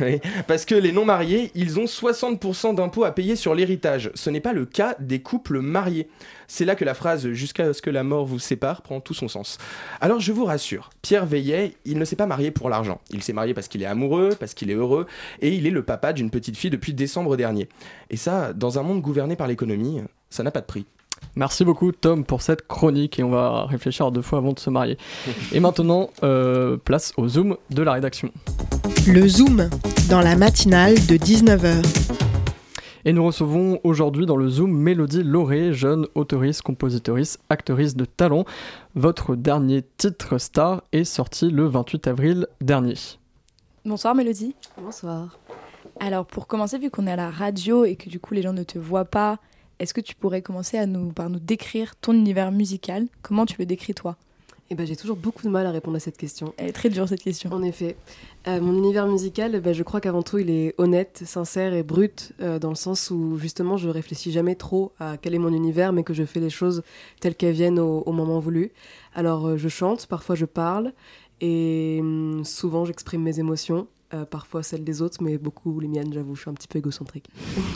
Parce 0.48 0.64
que 0.64 0.74
les 0.74 0.90
non-mariés, 0.90 1.52
ils 1.54 1.78
ont 1.78 1.84
60% 1.84 2.74
d'impôts 2.74 3.04
à 3.04 3.12
payer 3.12 3.36
sur 3.36 3.54
l'héritage. 3.54 4.10
Ce 4.14 4.28
n'est 4.28 4.40
pas 4.40 4.54
le 4.54 4.66
cas 4.66 4.96
des 4.98 5.22
couples 5.22 5.60
mariés. 5.60 6.08
C'est 6.52 6.64
là 6.64 6.74
que 6.74 6.84
la 6.84 6.94
phrase 6.94 7.30
jusqu'à 7.30 7.72
ce 7.72 7.80
que 7.80 7.90
la 7.90 8.02
mort 8.02 8.26
vous 8.26 8.40
sépare 8.40 8.82
prend 8.82 8.98
tout 9.00 9.14
son 9.14 9.28
sens. 9.28 9.56
Alors 10.00 10.18
je 10.18 10.32
vous 10.32 10.44
rassure, 10.44 10.90
Pierre 11.00 11.24
Veillet, 11.24 11.76
il 11.84 11.96
ne 11.96 12.04
s'est 12.04 12.16
pas 12.16 12.26
marié 12.26 12.50
pour 12.50 12.68
l'argent. 12.68 13.00
Il 13.12 13.22
s'est 13.22 13.32
marié 13.32 13.54
parce 13.54 13.68
qu'il 13.68 13.84
est 13.84 13.86
amoureux, 13.86 14.30
parce 14.38 14.54
qu'il 14.54 14.68
est 14.68 14.74
heureux, 14.74 15.06
et 15.40 15.54
il 15.54 15.64
est 15.68 15.70
le 15.70 15.84
papa 15.84 16.12
d'une 16.12 16.28
petite 16.28 16.56
fille 16.56 16.70
depuis 16.70 16.92
décembre 16.92 17.36
dernier. 17.36 17.68
Et 18.10 18.16
ça, 18.16 18.52
dans 18.52 18.80
un 18.80 18.82
monde 18.82 19.00
gouverné 19.00 19.36
par 19.36 19.46
l'économie, 19.46 20.00
ça 20.28 20.42
n'a 20.42 20.50
pas 20.50 20.60
de 20.60 20.66
prix. 20.66 20.86
Merci 21.36 21.64
beaucoup 21.64 21.92
Tom 21.92 22.24
pour 22.24 22.42
cette 22.42 22.66
chronique 22.66 23.20
et 23.20 23.22
on 23.22 23.30
va 23.30 23.66
réfléchir 23.66 24.10
deux 24.10 24.22
fois 24.22 24.38
avant 24.38 24.52
de 24.52 24.58
se 24.58 24.70
marier. 24.70 24.98
Et 25.52 25.60
maintenant, 25.60 26.10
euh, 26.24 26.76
place 26.78 27.12
au 27.16 27.28
zoom 27.28 27.58
de 27.70 27.82
la 27.82 27.92
rédaction. 27.92 28.32
Le 29.06 29.28
Zoom, 29.28 29.70
dans 30.08 30.20
la 30.20 30.34
matinale 30.34 30.94
de 30.94 31.16
19h. 31.16 32.19
Et 33.06 33.14
nous 33.14 33.24
recevons 33.24 33.80
aujourd'hui 33.82 34.26
dans 34.26 34.36
le 34.36 34.48
Zoom 34.48 34.72
Mélodie 34.72 35.22
Lauré, 35.22 35.72
jeune 35.72 36.06
auteuriste, 36.14 36.60
compositrice, 36.60 37.38
actrice 37.48 37.96
de 37.96 38.04
talent. 38.04 38.44
Votre 38.94 39.36
dernier 39.36 39.82
titre 39.96 40.36
star 40.36 40.82
est 40.92 41.04
sorti 41.04 41.50
le 41.50 41.64
28 41.66 42.06
avril 42.08 42.46
dernier. 42.60 42.94
Bonsoir 43.86 44.14
Mélodie. 44.14 44.54
Bonsoir. 44.76 45.38
Alors 45.98 46.26
pour 46.26 46.46
commencer, 46.46 46.78
vu 46.78 46.90
qu'on 46.90 47.06
est 47.06 47.12
à 47.12 47.16
la 47.16 47.30
radio 47.30 47.86
et 47.86 47.96
que 47.96 48.10
du 48.10 48.20
coup 48.20 48.34
les 48.34 48.42
gens 48.42 48.52
ne 48.52 48.64
te 48.64 48.78
voient 48.78 49.06
pas, 49.06 49.38
est-ce 49.78 49.94
que 49.94 50.02
tu 50.02 50.14
pourrais 50.14 50.42
commencer 50.42 50.76
à 50.76 50.84
nous, 50.84 51.10
par 51.10 51.30
nous 51.30 51.40
décrire 51.40 51.96
ton 51.96 52.12
univers 52.12 52.52
musical? 52.52 53.06
Comment 53.22 53.46
tu 53.46 53.56
le 53.58 53.64
décris 53.64 53.94
toi? 53.94 54.18
Eh 54.72 54.76
ben, 54.76 54.86
j'ai 54.86 54.94
toujours 54.94 55.16
beaucoup 55.16 55.42
de 55.42 55.48
mal 55.48 55.66
à 55.66 55.72
répondre 55.72 55.96
à 55.96 56.00
cette 56.00 56.16
question. 56.16 56.54
Elle 56.56 56.68
est 56.68 56.72
très 56.72 56.90
dure 56.90 57.08
cette 57.08 57.24
question. 57.24 57.50
En 57.52 57.60
effet. 57.60 57.96
Euh, 58.46 58.60
mon 58.60 58.72
univers 58.72 59.08
musical, 59.08 59.60
ben, 59.60 59.74
je 59.74 59.82
crois 59.82 60.00
qu'avant 60.00 60.22
tout, 60.22 60.38
il 60.38 60.48
est 60.48 60.76
honnête, 60.78 61.22
sincère 61.26 61.74
et 61.74 61.82
brut, 61.82 62.30
euh, 62.40 62.60
dans 62.60 62.68
le 62.68 62.76
sens 62.76 63.10
où 63.10 63.36
justement, 63.36 63.76
je 63.76 63.88
réfléchis 63.88 64.30
jamais 64.30 64.54
trop 64.54 64.92
à 65.00 65.16
quel 65.16 65.34
est 65.34 65.38
mon 65.38 65.52
univers, 65.52 65.92
mais 65.92 66.04
que 66.04 66.14
je 66.14 66.22
fais 66.22 66.38
les 66.38 66.50
choses 66.50 66.84
telles 67.18 67.34
qu'elles 67.34 67.52
viennent 67.54 67.80
au, 67.80 68.04
au 68.06 68.12
moment 68.12 68.38
voulu. 68.38 68.70
Alors, 69.12 69.48
euh, 69.48 69.56
je 69.56 69.68
chante, 69.68 70.06
parfois 70.06 70.36
je 70.36 70.44
parle, 70.44 70.92
et 71.40 71.98
hum, 72.00 72.44
souvent 72.44 72.84
j'exprime 72.84 73.22
mes 73.22 73.40
émotions. 73.40 73.88
Euh, 74.12 74.24
parfois 74.24 74.62
celles 74.62 74.84
des 74.84 75.02
autres, 75.02 75.22
mais 75.22 75.38
beaucoup 75.38 75.78
les 75.80 75.88
miennes, 75.88 76.12
j'avoue, 76.12 76.34
je 76.34 76.42
suis 76.42 76.50
un 76.50 76.54
petit 76.54 76.68
peu 76.68 76.78
égocentrique. 76.78 77.28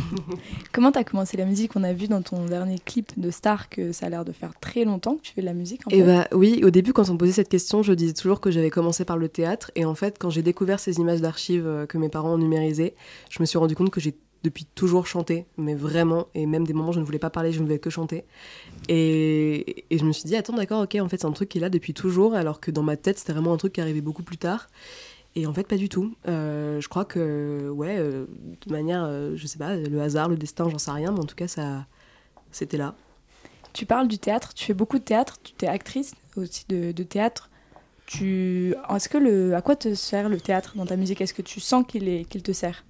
Comment 0.72 0.90
t'as 0.92 1.04
commencé 1.04 1.36
la 1.36 1.44
musique? 1.44 1.76
On 1.76 1.84
a 1.84 1.92
vu 1.92 2.08
dans 2.08 2.22
ton 2.22 2.44
dernier 2.46 2.78
clip 2.78 3.12
de 3.18 3.30
Star 3.30 3.68
que 3.68 3.92
ça 3.92 4.06
a 4.06 4.08
l'air 4.08 4.24
de 4.24 4.32
faire 4.32 4.58
très 4.58 4.84
longtemps 4.84 5.16
que 5.16 5.22
tu 5.22 5.32
fais 5.32 5.40
de 5.42 5.46
la 5.46 5.54
musique. 5.54 5.86
En 5.86 5.90
Et 5.90 6.00
fait. 6.00 6.06
bah 6.06 6.28
oui, 6.32 6.62
au 6.64 6.70
début, 6.70 6.92
quand 6.92 7.08
on 7.08 7.14
me 7.14 7.18
posait 7.18 7.32
cette 7.32 7.48
question, 7.48 7.82
je 7.82 7.92
disais 7.92 8.14
toujours 8.14 8.40
que 8.40 8.50
j'avais 8.50 8.70
commencé 8.70 9.04
par 9.04 9.16
le 9.16 9.28
théâtre. 9.28 9.70
Et 9.76 9.84
en 9.84 9.94
fait, 9.94 10.16
quand 10.18 10.30
j'ai 10.30 10.42
découvert 10.42 10.80
ces 10.80 10.98
images 10.98 11.20
d'archives 11.20 11.66
euh, 11.66 11.86
que 11.86 11.98
mes 11.98 12.08
parents 12.08 12.34
ont 12.34 12.38
numérisées, 12.38 12.94
je 13.30 13.40
me 13.40 13.46
suis 13.46 13.58
rendu 13.58 13.74
compte 13.76 13.90
que 13.90 14.00
j'ai 14.00 14.14
depuis 14.42 14.66
toujours 14.66 15.06
chanté, 15.06 15.46
mais 15.56 15.74
vraiment, 15.74 16.26
et 16.34 16.44
même 16.46 16.66
des 16.66 16.74
moments 16.74 16.90
où 16.90 16.92
je 16.92 17.00
ne 17.00 17.04
voulais 17.04 17.18
pas 17.18 17.30
parler, 17.30 17.50
je 17.50 17.60
ne 17.60 17.64
voulais 17.64 17.78
que 17.78 17.88
chanter. 17.90 18.24
Et, 18.88 19.86
et 19.90 19.98
je 19.98 20.04
me 20.04 20.12
suis 20.12 20.24
dit, 20.24 20.36
attends, 20.36 20.52
d'accord, 20.52 20.82
ok, 20.82 20.96
en 21.00 21.08
fait, 21.08 21.18
c'est 21.20 21.26
un 21.26 21.32
truc 21.32 21.48
qui 21.48 21.58
est 21.58 21.60
là 21.62 21.70
depuis 21.70 21.94
toujours, 21.94 22.34
alors 22.34 22.60
que 22.60 22.70
dans 22.70 22.82
ma 22.82 22.96
tête, 22.96 23.18
c'était 23.18 23.32
vraiment 23.32 23.54
un 23.54 23.56
truc 23.56 23.72
qui 23.72 23.80
arrivait 23.80 24.02
beaucoup 24.02 24.22
plus 24.22 24.36
tard. 24.36 24.68
Et 25.36 25.46
en 25.46 25.52
fait, 25.52 25.66
pas 25.66 25.76
du 25.76 25.88
tout. 25.88 26.14
Euh, 26.28 26.80
je 26.80 26.88
crois 26.88 27.04
que, 27.04 27.68
ouais, 27.70 27.96
euh, 27.98 28.26
de 28.66 28.72
manière, 28.72 29.04
euh, 29.04 29.32
je 29.36 29.46
sais 29.46 29.58
pas, 29.58 29.74
le 29.74 30.00
hasard, 30.00 30.28
le 30.28 30.36
destin, 30.36 30.68
j'en 30.68 30.78
sais 30.78 30.92
rien, 30.92 31.10
mais 31.10 31.20
en 31.20 31.24
tout 31.24 31.34
cas, 31.34 31.48
ça, 31.48 31.86
c'était 32.52 32.76
là. 32.76 32.94
Tu 33.72 33.86
parles 33.86 34.06
du 34.06 34.18
théâtre, 34.18 34.54
tu 34.54 34.64
fais 34.64 34.74
beaucoup 34.74 34.98
de 34.98 35.04
théâtre, 35.04 35.38
tu 35.42 35.64
es 35.64 35.68
actrice 35.68 36.14
aussi 36.36 36.64
de, 36.68 36.92
de 36.92 37.02
théâtre. 37.02 37.50
Tu, 38.06 38.74
est-ce 38.94 39.08
que 39.08 39.18
le, 39.18 39.56
à 39.56 39.62
quoi 39.62 39.74
te 39.74 39.94
sert 39.94 40.28
le 40.28 40.38
théâtre 40.38 40.76
dans 40.76 40.86
ta 40.86 40.96
musique? 40.96 41.20
Est-ce 41.20 41.34
que 41.34 41.42
tu 41.42 41.58
sens 41.58 41.84
qu'il 41.86 42.08
est, 42.08 42.24
qu'il 42.26 42.42
te 42.42 42.52
sert? 42.52 42.84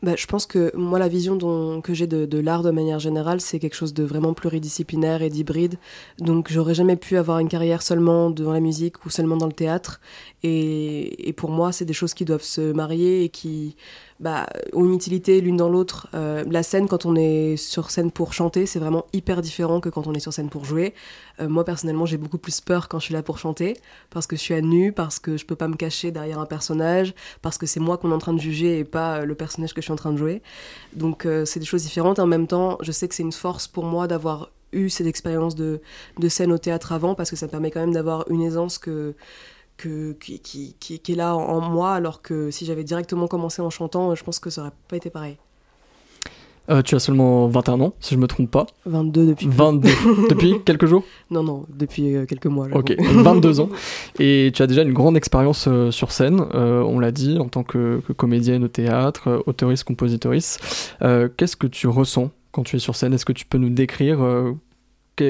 Bah, 0.00 0.14
je 0.16 0.26
pense 0.26 0.46
que 0.46 0.70
moi, 0.76 1.00
la 1.00 1.08
vision 1.08 1.34
dont- 1.34 1.80
que 1.80 1.92
j'ai 1.92 2.06
de, 2.06 2.24
de 2.24 2.38
l'art 2.38 2.62
de 2.62 2.70
manière 2.70 3.00
générale, 3.00 3.40
c'est 3.40 3.58
quelque 3.58 3.74
chose 3.74 3.92
de 3.94 4.04
vraiment 4.04 4.32
pluridisciplinaire 4.32 5.22
et 5.22 5.28
d'hybride. 5.28 5.74
Donc, 6.20 6.52
j'aurais 6.52 6.74
jamais 6.74 6.94
pu 6.94 7.16
avoir 7.16 7.40
une 7.40 7.48
carrière 7.48 7.82
seulement 7.82 8.30
dans 8.30 8.52
la 8.52 8.60
musique 8.60 9.04
ou 9.04 9.10
seulement 9.10 9.36
dans 9.36 9.46
le 9.48 9.52
théâtre. 9.52 10.00
Et, 10.44 11.28
et 11.28 11.32
pour 11.32 11.50
moi, 11.50 11.72
c'est 11.72 11.84
des 11.84 11.94
choses 11.94 12.14
qui 12.14 12.24
doivent 12.24 12.44
se 12.44 12.72
marier 12.72 13.24
et 13.24 13.28
qui 13.28 13.74
bah, 14.20 14.46
ont 14.72 14.84
une 14.84 14.94
utilité 14.94 15.40
l'une 15.40 15.56
dans 15.56 15.68
l'autre. 15.68 16.08
Euh, 16.14 16.44
la 16.50 16.62
scène, 16.62 16.88
quand 16.88 17.06
on 17.06 17.14
est 17.14 17.56
sur 17.56 17.90
scène 17.90 18.10
pour 18.10 18.32
chanter, 18.32 18.66
c'est 18.66 18.78
vraiment 18.78 19.06
hyper 19.12 19.40
différent 19.42 19.80
que 19.80 19.88
quand 19.88 20.06
on 20.06 20.14
est 20.14 20.20
sur 20.20 20.32
scène 20.32 20.48
pour 20.48 20.64
jouer. 20.64 20.94
Euh, 21.40 21.48
moi, 21.48 21.64
personnellement, 21.64 22.06
j'ai 22.06 22.16
beaucoup 22.16 22.38
plus 22.38 22.60
peur 22.60 22.88
quand 22.88 22.98
je 22.98 23.06
suis 23.06 23.14
là 23.14 23.22
pour 23.22 23.38
chanter, 23.38 23.76
parce 24.10 24.26
que 24.26 24.36
je 24.36 24.40
suis 24.40 24.54
à 24.54 24.60
nu, 24.60 24.92
parce 24.92 25.18
que 25.18 25.36
je 25.36 25.46
peux 25.46 25.56
pas 25.56 25.68
me 25.68 25.76
cacher 25.76 26.10
derrière 26.10 26.40
un 26.40 26.46
personnage, 26.46 27.14
parce 27.42 27.58
que 27.58 27.66
c'est 27.66 27.80
moi 27.80 27.96
qu'on 27.98 28.10
est 28.10 28.14
en 28.14 28.18
train 28.18 28.34
de 28.34 28.40
juger 28.40 28.78
et 28.78 28.84
pas 28.84 29.18
euh, 29.20 29.24
le 29.24 29.34
personnage 29.34 29.72
que 29.72 29.80
je 29.80 29.84
suis 29.84 29.92
en 29.92 29.96
train 29.96 30.12
de 30.12 30.18
jouer. 30.18 30.42
Donc, 30.94 31.24
euh, 31.24 31.44
c'est 31.44 31.60
des 31.60 31.66
choses 31.66 31.82
différentes. 31.82 32.18
En 32.18 32.26
même 32.26 32.46
temps, 32.46 32.78
je 32.80 32.92
sais 32.92 33.08
que 33.08 33.14
c'est 33.14 33.22
une 33.22 33.32
force 33.32 33.68
pour 33.68 33.84
moi 33.84 34.08
d'avoir 34.08 34.50
eu 34.72 34.90
cette 34.90 35.06
expérience 35.06 35.54
de, 35.54 35.80
de 36.18 36.28
scène 36.28 36.52
au 36.52 36.58
théâtre 36.58 36.92
avant, 36.92 37.14
parce 37.14 37.30
que 37.30 37.36
ça 37.36 37.46
me 37.46 37.50
permet 37.50 37.70
quand 37.70 37.80
même 37.80 37.94
d'avoir 37.94 38.28
une 38.30 38.42
aisance 38.42 38.78
que 38.78 39.14
que, 39.78 40.12
qui, 40.12 40.38
qui, 40.40 40.76
qui- 40.78 40.98
qui 40.98 41.12
est 41.12 41.16
là 41.16 41.34
en, 41.34 41.60
moi, 41.62 41.92
alors 41.92 42.20
que 42.20 42.50
si 42.50 42.66
j'avais 42.66 42.84
directement 42.84 43.26
commencé 43.28 43.62
en 43.62 43.70
chantant, 43.70 44.14
je 44.14 44.22
pense 44.24 44.38
que 44.38 44.50
ça 44.50 44.60
aurait 44.60 44.72
pas 44.88 44.96
été 44.96 45.08
pareil. 45.08 45.38
Euh, 46.70 46.82
tu 46.82 46.94
as 46.94 46.98
seulement 46.98 47.46
21 47.48 47.80
ans, 47.80 47.94
si 47.98 48.14
je 48.14 48.20
me 48.20 48.26
trompe 48.26 48.50
pas. 48.50 48.66
22 48.84 49.26
depuis. 49.28 49.46
peu. 49.46 49.52
22. 49.52 49.88
depuis 50.28 50.54
quelques 50.66 50.84
jours? 50.84 51.02
Non, 51.30 51.42
non, 51.42 51.64
depuis 51.74 52.14
euh, 52.14 52.26
quelques 52.26 52.44
mois. 52.44 52.66
Ok, 52.74 52.94
22 52.98 53.60
ans. 53.60 53.70
Et 54.18 54.50
tu 54.54 54.60
as 54.60 54.66
déjà 54.66 54.82
une 54.82 54.92
grande 54.92 55.16
expérience 55.16 55.64
euh, 55.66 55.90
sur 55.90 56.12
scène, 56.12 56.44
euh, 56.54 56.82
on 56.82 56.98
l'a 56.98 57.10
dit, 57.10 57.38
en 57.38 57.48
tant 57.48 57.62
que, 57.62 58.02
que 58.06 58.12
comédienne 58.12 58.64
au 58.64 58.68
théâtre, 58.68 59.42
auteuriste, 59.46 59.84
compositrice. 59.84 60.58
Euh, 61.00 61.30
Qu'est-ce 61.34 61.56
que 61.56 61.66
tu 61.66 61.86
ressens 61.88 62.30
quand 62.52 62.64
tu 62.64 62.76
es 62.76 62.80
sur 62.80 62.96
scène? 62.96 63.14
Est-ce 63.14 63.24
que 63.24 63.32
tu 63.32 63.46
peux 63.46 63.56
nous 63.58 63.70
décrire 63.70 64.18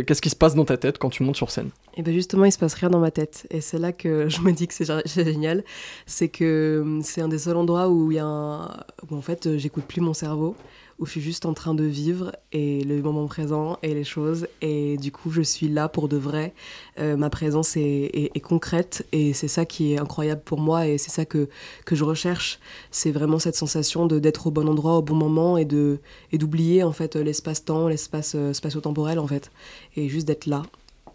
Qu'est-ce 0.05 0.23
qui 0.23 0.31
se 0.31 0.37
passe 0.37 0.55
dans 0.55 0.65
ta 0.65 0.77
tête 0.77 0.99
quand 0.99 1.11
tu 1.11 1.23
montes 1.23 1.37
sur 1.37 1.51
scène? 1.51 1.71
Et 1.97 2.03
bien 2.03 2.13
justement, 2.13 2.45
il 2.45 2.53
se 2.53 2.59
passe 2.59 2.75
rien 2.75 2.91
dans 2.91 3.01
ma 3.01 3.11
tête. 3.11 3.47
Et 3.51 3.61
c'est 3.61 3.79
là 3.79 3.93
que 3.93 4.29
je 4.29 4.41
me 4.41 4.53
dis 4.53 4.69
que 4.69 4.75
c'est 4.75 4.85
gé- 4.85 5.03
c'est 5.07 5.25
génial. 5.25 5.65
C'est 6.07 6.29
que 6.29 6.81
hum, 6.83 7.03
c'est 7.03 7.21
un 7.21 7.29
des 7.29 7.39
seuls 7.39 7.57
endroits 7.57 7.89
où 7.89 8.13
il 8.13 8.17
y 8.17 8.19
a 8.19 8.25
un... 8.27 8.67
en 9.11 9.21
fait, 9.23 9.47
euh, 9.47 9.59
j'écoute 9.59 9.85
plus 9.85 10.01
mon 10.01 10.15
cerveau, 10.15 10.57
où 10.99 11.07
je 11.07 11.13
suis 11.13 11.21
juste 11.21 11.47
en 11.47 11.55
train 11.55 11.75
de 11.75 11.85
vivre 11.85 12.33
et 12.53 12.83
le 12.83 13.01
moment 13.03 13.27
présent 13.27 13.79
et 13.83 13.95
les 13.95 14.05
choses. 14.05 14.49
Et 14.63 14.97
du 14.97 15.13
coup, 15.13 15.31
je 15.31 15.43
suis 15.43 15.69
là 15.69 15.89
pour 15.89 16.09
de 16.09 16.17
vrai. 16.17 16.55
Euh, 16.99 17.17
ma 17.17 17.31
présence 17.31 17.77
est, 17.77 17.83
est- 18.13 18.31
est 18.35 18.41
concrète 18.41 19.07
et 19.13 19.33
c'est 19.33 19.47
ça 19.49 19.65
qui 19.65 19.93
est 19.93 19.99
incroyable 19.99 20.43
pour 20.45 20.61
moi 20.61 20.87
et 20.89 20.99
c'est 20.99 21.11
ça 21.11 21.25
que, 21.25 21.49
que 21.85 21.95
je 21.95 22.03
recherche. 22.05 22.59
C'est 22.91 23.13
vraiment 23.13 23.39
cette 23.39 23.55
sensation 23.57 24.07
de 24.07 24.19
d'être 24.19 24.49
au 24.49 24.51
bon 24.51 24.69
endroit 24.69 24.97
au 24.99 25.03
bon 25.03 25.15
moment 25.15 25.57
et 25.57 25.65
de 25.65 26.01
et 26.33 26.39
d'oublier 26.39 26.83
en 26.83 26.93
fait 26.93 27.15
l'espace-temps, 27.17 27.87
l'espace 27.89 28.33
euh, 28.35 28.53
spatio-temporel 28.53 29.19
en 29.21 29.27
fait, 29.29 29.51
et 29.97 30.09
juste 30.09 30.27
d'être 30.27 30.47
là. 30.47 30.63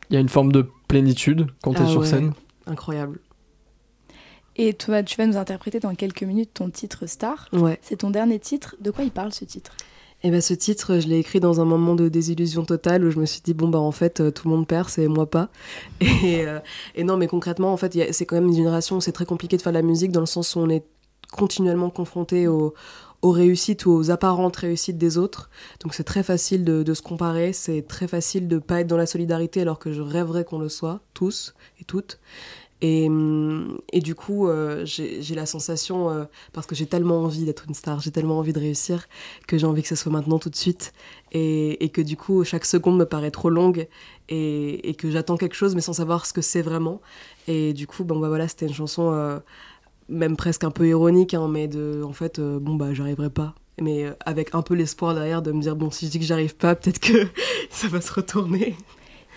Il 0.10 0.14
y 0.14 0.18
a 0.18 0.20
une 0.20 0.30
forme 0.30 0.52
de 0.52 0.66
plénitude 0.88 1.48
quand 1.62 1.74
tu 1.74 1.82
es 1.82 1.86
Ah 1.86 1.90
sur 1.90 2.02
ouais, 2.02 2.08
scène? 2.08 2.34
Incroyable. 2.68 3.20
Et 4.56 4.74
toi, 4.74 5.04
tu 5.04 5.18
vas 5.18 5.26
nous 5.26 5.38
interpréter 5.38 5.80
dans 5.80 5.95
quelques 5.95 6.24
minutes 6.24 6.51
ton 6.54 6.70
titre 6.70 7.08
Star. 7.08 7.49
Ouais. 7.54 7.80
C'est 7.82 7.97
ton 7.97 8.10
dernier 8.10 8.39
titre. 8.39 8.76
De 8.80 8.91
quoi 8.91 9.04
il 9.04 9.12
parle 9.12 9.34
ce 9.34 9.45
titre? 9.45 9.76
Et 10.26 10.32
ben 10.32 10.39
ce 10.39 10.54
titre, 10.54 10.99
je 10.99 11.08
l'ai 11.08 11.20
écrit 11.20 11.41
dans 11.41 11.60
un 11.60 11.66
moment 11.66 11.95
de 11.95 12.08
désillusion 12.08 12.64
totale 12.64 13.04
où 13.04 13.12
je 13.12 13.20
me 13.20 13.26
suis 13.26 13.41
dit 13.41 13.54
bon 13.54 13.68
bah 13.68 13.80
en 13.80 13.91
fait 13.91 14.22
euh, 14.22 14.32
tout 14.32 14.47
le 14.47 14.56
monde 14.56 14.66
perd, 14.66 14.88
c'est 14.88 15.10
moi 15.10 15.30
pas. 15.30 15.49
Et, 16.01 16.47
euh, 16.47 16.60
et 16.95 17.04
non 17.04 17.18
mais 17.18 17.28
concrètement 17.28 17.74
en 17.74 17.78
fait 17.78 18.14
c'est 18.14 18.26
quand 18.26 18.36
même 18.38 18.47
une 18.47 18.56
génération 18.56 18.95
où 18.95 19.01
c'est 19.01 19.12
très 19.12 19.26
compliqué 19.26 19.58
de 19.58 19.62
faire 19.62 19.74
de 19.74 19.78
la 19.78 19.84
musique 19.84 20.14
dans 20.14 20.22
le 20.22 20.26
sens 20.26 20.56
où 20.56 20.60
on 20.60 20.70
est 20.70 20.86
continuellement 21.34 21.89
confronté 21.89 22.47
aux, 22.47 22.74
aux 23.22 23.32
réussites 23.32 23.86
ou 23.86 23.91
aux 23.91 24.12
apparentes 24.12 24.56
réussites 24.56 24.97
des 24.97 25.18
autres. 25.18 25.49
Donc 25.82 25.93
c'est 25.93 26.06
très 26.06 26.24
facile 26.24 26.64
de, 26.64 26.84
de 26.84 26.93
se 26.93 27.01
comparer, 27.01 27.51
c'est 27.51 27.82
très 27.82 28.08
facile 28.08 28.47
de 28.47 28.60
pas 28.60 28.80
être 28.80 28.88
dans 28.88 28.97
la 28.97 29.06
solidarité 29.06 29.62
alors 29.62 29.80
que 29.80 29.91
je 29.91 30.01
rêverais 30.01 30.45
qu'on 30.45 30.60
le 30.60 30.70
soit 30.70 31.01
tous 31.14 31.54
et 31.82 31.84
toutes. 31.84 32.20
Et, 32.86 33.10
du 34.02 34.14
coup, 34.14 34.50
euh, 34.50 34.84
j'ai 34.86 35.36
la 35.36 35.46
sensation, 35.46 36.10
euh, 36.10 36.26
parce 36.52 36.68
que 36.68 36.76
j'ai 36.76 36.86
tellement 36.86 37.22
envie 37.22 37.46
d'être 37.46 37.64
une 37.66 37.74
star, 37.74 38.02
j'ai 38.02 38.12
tellement 38.12 38.38
envie 38.38 38.52
de 38.52 38.60
réussir, 38.60 39.08
que 39.48 39.58
j'ai 39.58 39.66
envie 39.66 39.82
que 39.82 39.88
ce 39.88 39.96
soit 39.96 40.12
maintenant 40.12 40.38
tout 40.38 40.50
de 40.50 40.56
suite. 40.58 40.92
Et, 41.32 41.90
que 41.94 42.02
du 42.02 42.18
coup, 42.18 42.44
chaque 42.44 42.66
seconde 42.66 42.98
me 42.98 43.06
paraît 43.06 43.32
trop 43.32 43.50
longue 43.50 43.88
et, 44.28 44.96
que 44.98 45.10
j'attends 45.10 45.38
quelque 45.38 45.56
chose, 45.56 45.76
mais 45.76 45.82
sans 45.82 45.94
savoir 45.94 46.26
ce 46.26 46.34
que 46.34 46.42
c'est 46.42 46.62
vraiment. 46.62 47.00
Et 47.48 47.72
du 47.72 47.88
coup, 47.88 48.04
bon, 48.04 48.20
bah 48.20 48.28
voilà, 48.28 48.50
c'était 48.50 48.68
une 48.68 48.74
chanson 48.74 49.12
euh, 49.14 49.40
même 50.10 50.36
presque 50.36 50.66
un 50.66 50.72
peu 50.72 50.86
ironique, 50.86 51.34
hein, 51.34 51.48
mais 51.48 51.70
de, 51.70 52.04
en 52.04 52.14
fait, 52.14 52.40
euh, 52.40 52.60
bon, 52.60 52.76
bah, 52.76 52.94
j'arriverai 52.94 53.30
pas. 53.30 53.56
Mais 53.82 54.12
avec 54.26 54.54
un 54.56 54.62
peu 54.62 54.74
l'espoir 54.74 55.16
derrière 55.16 55.42
de 55.42 55.54
me 55.54 55.62
dire, 55.62 55.78
bon, 55.78 55.90
si 55.90 56.08
je 56.08 56.12
dis 56.12 56.20
que 56.20 56.26
j'arrive 56.26 56.58
pas, 56.58 56.76
peut-être 56.76 57.00
que 57.00 57.28
ça 57.70 57.88
va 57.88 58.02
se 58.02 58.12
retourner. 58.12 58.76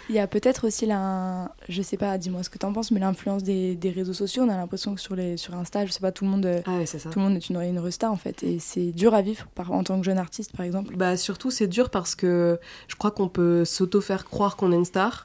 Il 0.09 0.15
y 0.15 0.21
a 0.21 0.27
peut-être 0.27 0.67
aussi 0.67 0.87
la, 0.87 1.51
je 1.69 1.83
sais 1.83 1.97
pas, 1.97 2.17
dis-moi 2.17 2.43
ce 2.43 2.51
que 2.51 2.59
t'en 2.59 2.73
penses, 2.73 2.91
mais 2.93 3.01
l'influence 3.01 3.43
des, 3.43 3.75
des 3.75 3.91
réseaux 3.91 4.13
sociaux. 4.13 4.45
On 4.45 4.49
a 4.49 4.57
l'impression 4.57 4.95
que 4.95 5.01
sur 5.01 5.17
les, 5.17 5.37
sur 5.37 5.55
Insta, 5.55 5.85
je 5.85 5.93
sais 5.93 6.01
pas, 6.01 6.13
tout 6.13 6.25
le 6.25 6.31
monde, 6.31 6.47
Ah 6.65 6.77
ouais, 6.77 6.85
tout 6.85 7.19
le 7.19 7.23
monde 7.23 7.35
est 7.37 7.49
une, 7.49 7.61
une 7.61 7.79
resta 7.79 8.11
en 8.11 8.17
fait, 8.17 8.43
et 8.43 8.59
c'est 8.61 8.93
dur 8.93 9.15
à 9.15 9.23
vivre 9.23 9.47
par, 9.55 9.73
en 9.73 9.83
tant 9.83 9.99
que 9.99 10.05
jeune 10.05 10.19
artiste, 10.19 10.57
par 10.57 10.65
exemple. 10.65 10.95
Bah 10.97 11.17
surtout 11.17 11.51
c'est 11.51 11.67
dur 11.67 11.91
parce 11.91 12.15
que 12.15 12.61
je 12.89 12.95
crois 12.95 13.11
qu'on 13.11 13.29
peut 13.29 13.65
s'auto 13.65 14.01
faire 14.01 14.25
croire 14.25 14.57
qu'on 14.57 14.73
est 14.73 14.77
une 14.77 14.85
star 14.85 15.25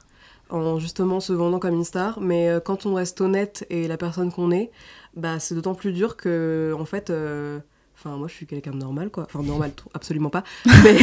en 0.50 0.78
justement 0.78 1.20
se 1.20 1.32
vendant 1.32 1.58
comme 1.58 1.74
une 1.74 1.84
star, 1.84 2.20
mais 2.20 2.48
euh, 2.48 2.60
quand 2.60 2.84
on 2.84 2.94
reste 2.94 3.20
honnête 3.20 3.64
et 3.70 3.88
la 3.88 3.96
personne 3.96 4.30
qu'on 4.30 4.50
est, 4.50 4.70
bah 5.16 5.38
c'est 5.38 5.54
d'autant 5.54 5.74
plus 5.74 5.92
dur 5.92 6.16
que 6.16 6.74
en 6.78 6.84
fait, 6.84 7.08
euh, 7.10 7.60
enfin 8.04 8.16
moi 8.16 8.26
je 8.28 8.34
suis 8.34 8.46
quelqu'un 8.46 8.72
de 8.72 8.78
normal 8.78 9.10
quoi, 9.10 9.24
enfin 9.24 9.42
normal 9.42 9.70
absolument 9.94 10.30
pas, 10.30 10.42
mais 10.66 10.96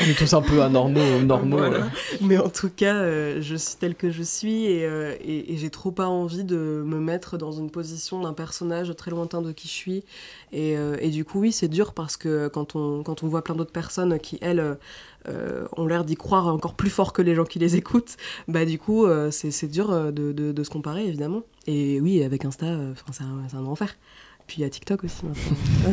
On 0.00 0.04
est 0.10 0.18
tous 0.18 0.32
un 0.34 0.42
peu 0.42 0.62
anormaux, 0.62 1.20
normaux. 1.22 1.56
Voilà. 1.58 1.88
Mais 2.20 2.36
en 2.38 2.48
tout 2.48 2.70
cas, 2.74 2.94
euh, 2.96 3.38
je 3.40 3.56
suis 3.56 3.76
telle 3.76 3.94
que 3.94 4.10
je 4.10 4.22
suis 4.22 4.64
et, 4.66 4.84
euh, 4.84 5.14
et- 5.22 5.52
et 5.52 5.56
j'ai 5.56 5.70
trop 5.70 5.90
pas 5.90 6.06
envie 6.08 6.44
de 6.44 6.82
me 6.86 6.98
mettre 7.00 7.38
dans 7.38 7.52
une 7.52 7.70
position 7.70 8.20
d'un 8.22 8.32
personnage 8.32 8.94
très 8.96 9.10
lointain 9.10 9.40
de 9.42 9.52
qui 9.52 9.68
je 9.68 9.72
suis. 9.72 10.04
Et, 10.52 10.76
euh, 10.76 10.96
et 11.00 11.10
du 11.10 11.24
coup, 11.24 11.40
oui, 11.40 11.52
c'est 11.52 11.68
dur 11.68 11.92
parce 11.94 12.16
que 12.16 12.48
quand 12.48 12.74
on, 12.76 13.02
quand 13.02 13.22
on 13.22 13.28
voit 13.28 13.42
plein 13.44 13.54
d'autres 13.54 13.72
personnes 13.72 14.18
qui, 14.18 14.38
elles, 14.40 14.76
euh, 15.28 15.66
ont 15.76 15.86
l'air 15.86 16.04
d'y 16.04 16.16
croire 16.16 16.46
encore 16.48 16.74
plus 16.74 16.90
fort 16.90 17.12
que 17.12 17.22
les 17.22 17.34
gens 17.34 17.44
qui 17.44 17.58
les 17.58 17.76
écoutent, 17.76 18.16
bah 18.48 18.64
du 18.64 18.78
coup, 18.78 19.06
c'est 19.30 19.68
dur 19.68 19.90
de, 20.12 20.32
de- 20.32 20.52
de 20.52 20.64
se 20.64 20.70
comparer, 20.70 21.06
évidemment. 21.06 21.42
Et 21.66 22.00
oui, 22.00 22.22
avec 22.22 22.44
Insta, 22.44 22.66
enfin, 22.92 23.12
c'est 23.12 23.22
un, 23.22 23.42
c'est 23.48 23.56
un 23.56 23.66
enfer. 23.66 23.94
Puis 24.50 24.58
il 24.58 24.62
y 24.62 24.64
a 24.64 24.68
TikTok 24.68 25.04
aussi 25.04 25.24
maintenant. 25.24 25.92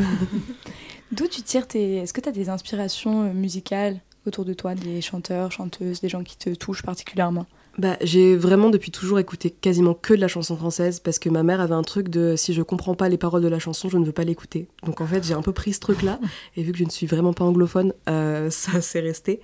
D'où 1.12 1.28
tu 1.28 1.42
tires 1.42 1.68
tes. 1.68 1.98
Est-ce 1.98 2.12
que 2.12 2.20
tu 2.20 2.28
as 2.28 2.32
des 2.32 2.48
inspirations 2.48 3.22
euh, 3.22 3.32
musicales 3.32 4.00
autour 4.26 4.44
de 4.44 4.52
toi, 4.52 4.74
des 4.74 5.00
chanteurs, 5.00 5.52
chanteuses, 5.52 6.00
des 6.00 6.08
gens 6.08 6.24
qui 6.24 6.36
te 6.36 6.50
touchent 6.50 6.82
particulièrement? 6.82 7.46
Bah, 7.78 7.96
j'ai 8.00 8.34
vraiment 8.34 8.70
depuis 8.70 8.90
toujours 8.90 9.20
écouté 9.20 9.50
quasiment 9.50 9.94
que 9.94 10.12
de 10.12 10.20
la 10.20 10.26
chanson 10.26 10.56
française 10.56 10.98
parce 10.98 11.20
que 11.20 11.28
ma 11.28 11.44
mère 11.44 11.60
avait 11.60 11.76
un 11.76 11.82
truc 11.82 12.08
de 12.08 12.34
si 12.34 12.52
je 12.52 12.62
comprends 12.62 12.96
pas 12.96 13.08
les 13.08 13.16
paroles 13.16 13.42
de 13.42 13.46
la 13.46 13.60
chanson, 13.60 13.88
je 13.88 13.96
ne 13.96 14.04
veux 14.04 14.10
pas 14.10 14.24
l'écouter. 14.24 14.66
Donc 14.82 15.00
en 15.00 15.06
fait, 15.06 15.24
j'ai 15.24 15.34
un 15.34 15.42
peu 15.42 15.52
pris 15.52 15.72
ce 15.72 15.78
truc-là 15.78 16.18
et 16.56 16.64
vu 16.64 16.72
que 16.72 16.78
je 16.78 16.84
ne 16.84 16.90
suis 16.90 17.06
vraiment 17.06 17.32
pas 17.32 17.44
anglophone, 17.44 17.92
euh, 18.08 18.50
ça 18.50 18.80
s'est 18.80 18.98
resté. 18.98 19.40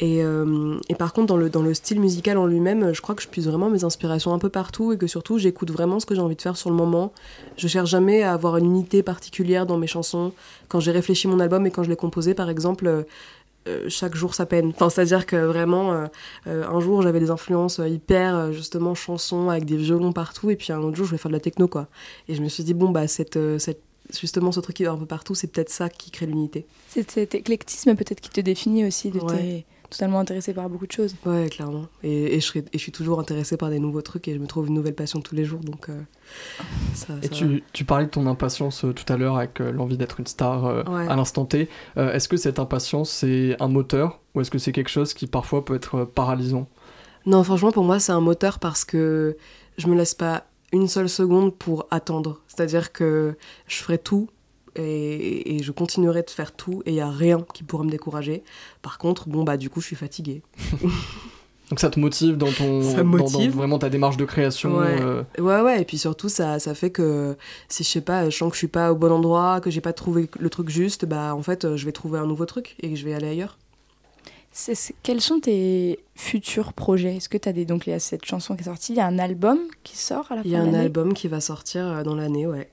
Et, 0.00 0.22
euh, 0.22 0.78
et 0.88 0.94
par 0.94 1.12
contre, 1.12 1.26
dans 1.26 1.36
le, 1.36 1.50
dans 1.50 1.62
le 1.62 1.74
style 1.74 2.00
musical 2.00 2.38
en 2.38 2.46
lui-même, 2.46 2.92
je 2.94 3.00
crois 3.00 3.16
que 3.16 3.22
je 3.22 3.28
puise 3.28 3.48
vraiment 3.48 3.68
mes 3.68 3.82
inspirations 3.82 4.32
un 4.32 4.38
peu 4.38 4.48
partout 4.48 4.92
et 4.92 4.96
que 4.98 5.08
surtout, 5.08 5.38
j'écoute 5.38 5.70
vraiment 5.72 5.98
ce 5.98 6.06
que 6.06 6.14
j'ai 6.14 6.20
envie 6.20 6.36
de 6.36 6.42
faire 6.42 6.56
sur 6.56 6.70
le 6.70 6.76
moment. 6.76 7.12
Je 7.56 7.66
cherche 7.66 7.90
jamais 7.90 8.22
à 8.22 8.32
avoir 8.32 8.56
une 8.58 8.66
unité 8.66 9.02
particulière 9.02 9.66
dans 9.66 9.76
mes 9.76 9.88
chansons. 9.88 10.32
Quand 10.68 10.78
j'ai 10.78 10.92
réfléchi 10.92 11.26
mon 11.26 11.40
album 11.40 11.66
et 11.66 11.72
quand 11.72 11.82
je 11.82 11.88
l'ai 11.90 11.96
composé, 11.96 12.34
par 12.34 12.48
exemple, 12.48 12.86
euh, 12.86 13.02
euh, 13.66 13.86
chaque 13.88 14.14
jour 14.14 14.34
sa 14.34 14.46
peine. 14.46 14.70
Enfin, 14.74 14.88
c'est-à-dire 14.88 15.26
que 15.26 15.36
vraiment, 15.36 15.92
euh, 15.92 16.06
euh, 16.46 16.64
un 16.66 16.80
jour 16.80 17.02
j'avais 17.02 17.20
des 17.20 17.30
influences 17.30 17.80
hyper 17.84 18.52
justement 18.52 18.94
chansons 18.94 19.50
avec 19.50 19.64
des 19.64 19.76
violons 19.76 20.12
partout, 20.12 20.48
et 20.50 20.56
puis 20.56 20.72
un 20.72 20.78
autre 20.78 20.96
jour 20.96 21.04
je 21.06 21.10
voulais 21.10 21.18
faire 21.18 21.30
de 21.30 21.36
la 21.36 21.40
techno 21.40 21.66
quoi. 21.68 21.88
Et 22.28 22.34
je 22.34 22.42
me 22.42 22.48
suis 22.48 22.62
dit 22.62 22.72
bon 22.72 22.90
bah 22.90 23.08
cette, 23.08 23.38
cette 23.58 23.82
justement 24.18 24.52
ce 24.52 24.60
truc 24.60 24.76
qui 24.76 24.84
va 24.84 24.92
un 24.92 24.96
peu 24.96 25.06
partout, 25.06 25.34
c'est 25.34 25.48
peut-être 25.48 25.70
ça 25.70 25.88
qui 25.90 26.10
crée 26.10 26.24
l'unité. 26.26 26.66
C'est 26.88 27.10
cet 27.10 27.34
éclectisme 27.34 27.94
peut-être 27.94 28.20
qui 28.20 28.30
te 28.30 28.40
définit 28.40 28.86
aussi, 28.86 29.10
de 29.10 29.18
Ouais. 29.18 29.36
t'es 29.36 29.64
totalement 29.90 30.18
intéressé 30.20 30.52
par 30.54 30.68
beaucoup 30.68 30.86
de 30.86 30.92
choses. 30.92 31.14
Ouais, 31.24 31.48
clairement. 31.48 31.86
Et, 32.02 32.34
et 32.36 32.40
je, 32.40 32.46
serais- 32.46 32.64
et 32.72 32.78
je 32.78 32.78
suis 32.78 32.92
toujours 32.92 33.20
intéressée 33.20 33.56
par 33.56 33.70
des 33.70 33.78
nouveaux 33.78 34.02
trucs 34.02 34.28
et 34.28 34.34
je 34.34 34.38
me 34.38 34.46
trouve 34.46 34.66
une 34.68 34.74
nouvelle 34.74 34.94
passion 34.94 35.20
tous 35.20 35.34
les 35.34 35.44
jours, 35.44 35.60
donc 35.60 35.88
euh, 35.88 36.00
ça. 36.94 37.14
Et 37.22 37.26
ça 37.26 37.32
tu, 37.32 37.62
tu 37.72 37.84
parlais 37.84 38.06
de 38.06 38.10
ton 38.10 38.26
impatience 38.26 38.84
euh, 38.84 38.92
tout 38.92 39.10
à 39.12 39.16
l'heure 39.16 39.36
avec 39.36 39.60
euh, 39.60 39.72
l'envie 39.72 39.96
d'être 39.96 40.20
une 40.20 40.26
star 40.26 40.66
euh, 40.66 40.82
Ouais. 40.84 41.08
à 41.08 41.16
l'instant 41.16 41.44
T. 41.44 41.68
Euh, 41.96 42.12
est-ce 42.12 42.28
que 42.28 42.36
cette 42.36 42.58
impatience 42.58 43.10
c'est 43.10 43.56
un 43.60 43.68
moteur 43.68 44.20
ou 44.34 44.40
est-ce 44.40 44.50
que 44.50 44.58
c'est 44.58 44.72
quelque 44.72 44.90
chose 44.90 45.14
qui 45.14 45.26
parfois 45.26 45.64
peut 45.64 45.74
être 45.74 45.94
euh, 45.96 46.04
paralysant? 46.04 46.68
Non, 47.26 47.42
franchement, 47.42 47.72
pour 47.72 47.84
moi, 47.84 47.98
c'est 48.00 48.12
un 48.12 48.20
moteur 48.20 48.58
parce 48.58 48.84
que 48.84 49.36
je 49.76 49.86
me 49.86 49.94
laisse 49.96 50.14
pas 50.14 50.44
une 50.72 50.88
seule 50.88 51.08
seconde 51.08 51.54
pour 51.54 51.86
attendre. 51.90 52.40
C'est-à-dire 52.46 52.92
que 52.92 53.36
je 53.66 53.76
ferai 53.76 53.98
tout 53.98 54.28
et, 54.78 55.56
et 55.56 55.62
je 55.62 55.72
continuerai 55.72 56.22
de 56.22 56.30
faire 56.30 56.52
tout 56.52 56.82
et 56.86 56.90
il 56.90 56.96
y 56.96 57.00
a 57.00 57.10
rien 57.10 57.44
qui 57.54 57.62
pourra 57.64 57.84
me 57.84 57.90
décourager. 57.90 58.42
Par 58.82 58.98
contre, 58.98 59.28
bon, 59.28 59.44
bah, 59.44 59.56
du 59.56 59.68
coup, 59.70 59.80
je 59.80 59.86
suis 59.86 59.96
fatiguée. 59.96 60.42
Donc 61.70 61.80
ça 61.80 61.90
te 61.90 62.00
motive 62.00 62.38
dans 62.38 62.50
ton 62.50 62.82
Ça 62.82 63.02
dans- 63.02 63.04
me 63.04 63.18
dans 63.18 63.24
motive. 63.30 63.52
vraiment 63.54 63.78
ta 63.78 63.90
démarche 63.90 64.16
de 64.16 64.24
création 64.24 64.78
Ouais. 64.78 64.96
euh, 65.02 65.22
Ouais, 65.38 65.60
ouais, 65.60 65.82
et 65.82 65.84
puis 65.84 65.98
surtout, 65.98 66.30
ça, 66.30 66.58
ça 66.58 66.74
fait 66.74 66.88
que 66.90 67.36
si 67.68 67.84
je 67.84 67.88
sais 67.90 68.00
pas, 68.00 68.30
je 68.30 68.36
sens 68.38 68.48
que 68.48 68.54
je 68.54 68.58
suis 68.60 68.68
pas 68.68 68.90
au 68.90 68.96
bon 68.96 69.12
endroit, 69.12 69.60
que 69.60 69.70
j'ai 69.70 69.82
pas 69.82 69.92
trouvé 69.92 70.30
le 70.40 70.48
truc 70.48 70.70
juste, 70.70 71.04
bah, 71.04 71.34
en 71.34 71.42
fait, 71.42 71.76
je 71.76 71.84
vais 71.84 71.92
trouver 71.92 72.18
un 72.20 72.26
nouveau 72.26 72.46
truc 72.46 72.74
et 72.80 72.88
que 72.88 72.96
je 72.96 73.04
vais 73.04 73.12
aller 73.12 73.28
ailleurs. 73.28 73.58
C'est- 74.50 74.74
c'est- 74.74 74.94
quels 75.02 75.20
sont 75.20 75.40
tes 75.40 75.98
futurs 76.16 76.72
projets? 76.72 77.16
Est-ce 77.16 77.28
que 77.28 77.36
tu 77.36 77.50
as 77.50 77.52
des. 77.52 77.66
Donc, 77.66 77.86
il 77.86 77.90
y 77.90 77.92
a 77.92 78.00
cette 78.00 78.24
chanson 78.24 78.56
qui 78.56 78.62
est 78.62 78.64
sortie, 78.64 78.94
il 78.94 78.96
y 78.96 79.00
a 79.00 79.06
un 79.06 79.18
album 79.18 79.58
qui 79.84 79.96
sort 79.98 80.32
à 80.32 80.36
la 80.36 80.42
fin 80.42 80.48
Il 80.48 80.52
y 80.52 80.56
a 80.56 80.62
un 80.62 80.72
album 80.72 81.12
qui 81.12 81.28
va 81.28 81.40
sortir 81.42 81.86
euh, 81.86 82.02
dans 82.02 82.14
l'année, 82.14 82.46
ouais. 82.46 82.70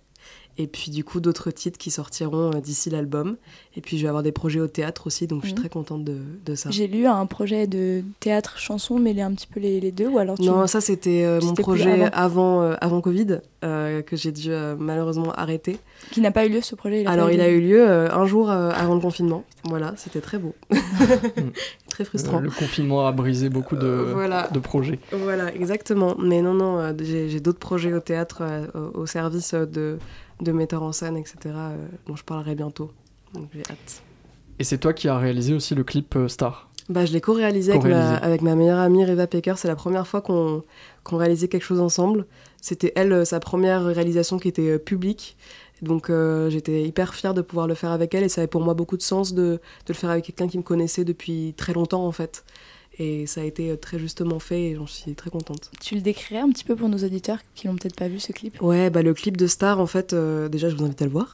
Et 0.57 0.67
puis 0.67 0.89
du 0.89 1.03
coup 1.03 1.19
d'autres 1.19 1.51
titres 1.51 1.77
qui 1.77 1.91
sortiront 1.91 2.51
euh, 2.55 2.59
d'ici 2.61 2.89
l'album. 2.89 3.35
Et 3.75 3.81
puis 3.81 3.97
je 3.97 4.03
vais 4.03 4.07
avoir 4.07 4.23
des 4.23 4.31
projets 4.31 4.61
au 4.61 4.67
théâtre 4.67 5.07
aussi, 5.07 5.27
donc 5.27 5.41
je 5.41 5.47
suis 5.47 5.53
Mhm. 5.55 5.59
très 5.59 5.69
contente 5.69 6.03
de, 6.05 6.17
de 6.45 6.55
ça. 6.55 6.69
J'ai 6.71 6.87
lu 6.87 7.05
un 7.07 7.25
projet 7.25 7.67
de 7.67 8.03
théâtre 8.21 8.57
chanson 8.57 8.97
mêler 8.97 9.21
un 9.21 9.33
petit 9.33 9.47
peu 9.47 9.59
les, 9.59 9.81
les 9.81 9.91
deux 9.91 10.07
ou 10.07 10.17
alors 10.17 10.37
tu... 10.37 10.43
Non, 10.45 10.65
ça 10.67 10.79
c'était 10.79 11.23
euh, 11.25 11.41
mon 11.41 11.53
projet 11.55 12.03
avant. 12.03 12.11
avant, 12.13 12.61
euh, 12.61 12.75
avant 12.79 13.01
Covid, 13.01 13.39
euh, 13.65 14.01
que 14.01 14.15
j'ai 14.15 14.31
dû 14.31 14.51
euh, 14.51 14.75
malheureusement 14.79 15.33
arrêter. 15.33 15.77
qui 16.11 16.21
n'a 16.21 16.31
pas 16.31 16.45
eu 16.45 16.49
lieu 16.49 16.61
ce 16.61 16.75
projet 16.75 17.01
il 17.01 17.07
Alors 17.07 17.31
il 17.31 17.41
a 17.41 17.49
eu 17.49 17.59
lieu 17.59 17.81
euh, 17.89 18.09
un 18.11 18.25
jour 18.25 18.49
euh, 18.49 18.69
avant 18.73 18.95
le 18.95 19.01
confinement. 19.01 19.43
Voilà, 19.65 19.93
c'était 19.97 20.21
très 20.21 20.37
beau. 20.37 20.53
très 21.89 22.05
frustrant. 22.05 22.37
euh, 22.37 22.41
le 22.41 22.49
confinement 22.51 23.05
a 23.07 23.11
brisé 23.11 23.49
beaucoup 23.49 23.75
de, 23.75 23.85
Euh, 23.87 24.11
voilà. 24.13 24.47
de 24.53 24.59
projets. 24.59 24.99
Voilà, 25.11 25.53
exactement. 25.53 26.15
Mais 26.19 26.41
non, 26.41 26.53
non, 26.53 26.77
euh, 26.79 26.93
j'ai 27.01 27.39
d'autres 27.39 27.59
projets 27.59 27.93
au 27.93 27.99
théâtre, 27.99 28.39
euh, 28.41 28.65
au 28.93 29.05
service 29.05 29.53
euh, 29.53 29.65
de, 29.65 29.97
de 30.41 30.51
metteurs 30.51 30.83
en 30.83 30.91
scène, 30.91 31.17
etc., 31.17 31.37
euh, 31.45 31.87
dont 32.07 32.15
je 32.15 32.23
parlerai 32.23 32.55
bientôt. 32.55 32.91
Donc 33.33 33.49
j'ai 33.53 33.61
hâte. 33.69 34.01
Et 34.59 34.63
c'est 34.63 34.77
toi 34.77 34.93
qui 34.93 35.07
as 35.07 35.17
réalisé 35.17 35.53
aussi 35.53 35.75
le 35.75 35.83
clip 35.83 36.15
euh, 36.15 36.27
Star? 36.27 36.69
Bah, 36.87 37.05
je 37.05 37.11
l'ai 37.13 37.21
co-réalisé 37.21 37.71
avec, 37.71 37.83
ma- 37.83 37.89
Co-réalisé. 37.89 38.23
avec 38.23 38.41
ma 38.41 38.55
meilleure 38.55 38.79
amie 38.79 39.05
Reva 39.05 39.27
Pecker. 39.27 39.53
C'est 39.57 39.67
la 39.67 39.75
première 39.75 40.07
fois 40.07 40.21
qu'on 40.21 40.63
qu'on 41.03 41.17
réalisait 41.17 41.47
quelque 41.47 41.63
chose 41.63 41.79
ensemble. 41.79 42.25
C'était 42.61 42.91
elle, 42.95 43.11
euh, 43.13 43.25
sa 43.25 43.39
première 43.39 43.83
réalisation 43.85 44.37
qui 44.39 44.47
était 44.47 44.77
publique. 44.79 45.35
Donc 45.81 46.09
euh, 46.09 46.49
j'étais 46.49 46.83
hyper 46.83 47.13
fière 47.15 47.33
de 47.33 47.41
pouvoir 47.41 47.67
le 47.67 47.73
faire 47.75 47.91
avec 47.91 48.13
elle 48.15 48.23
et 48.23 48.29
ça 48.29 48.41
avait 48.41 48.47
pour 48.47 48.61
moi 48.61 48.73
beaucoup 48.73 48.95
de 48.97 49.01
sens 49.01 49.33
de, 49.33 49.41
de 49.43 49.59
le 49.89 49.93
faire 49.93 50.09
avec 50.09 50.25
quelqu'un 50.25 50.47
qui 50.47 50.57
me 50.57 50.63
connaissait 50.63 51.03
depuis 51.03 51.53
très 51.57 51.73
longtemps 51.73 52.05
en 52.07 52.11
fait. 52.13 52.45
Et 52.97 53.27
ça 53.27 53.41
a 53.41 53.43
été 53.43 53.71
euh, 53.71 53.75
très 53.75 53.99
justement 53.99 54.39
fait 54.39 54.69
et 54.69 54.75
j'en 54.75 54.87
suis 54.87 55.13
très 55.15 55.29
contente. 55.29 55.71
Tu 55.81 55.95
le 55.95 56.01
décrirais 56.01 56.41
un 56.41 56.49
petit 56.49 56.63
peu 56.63 56.75
pour 56.75 56.89
nos 56.89 56.97
auditeurs 56.97 57.39
qui 57.53 57.67
l'ont 57.67 57.75
peut-être 57.75 57.95
pas 57.95 58.07
vu 58.07 58.19
ce 58.19 58.31
clip? 58.31 58.61
Ouais, 58.61 58.89
bah 58.89 59.01
le 59.01 59.13
clip 59.13 59.37
de 59.37 59.47
Star, 59.47 59.79
en 59.79 59.87
fait, 59.87 60.13
euh, 60.13 60.47
déjà, 60.49 60.69
je 60.69 60.75
vous 60.75 60.85
invite 60.85 61.01
à 61.01 61.05
le 61.05 61.11
voir. 61.11 61.33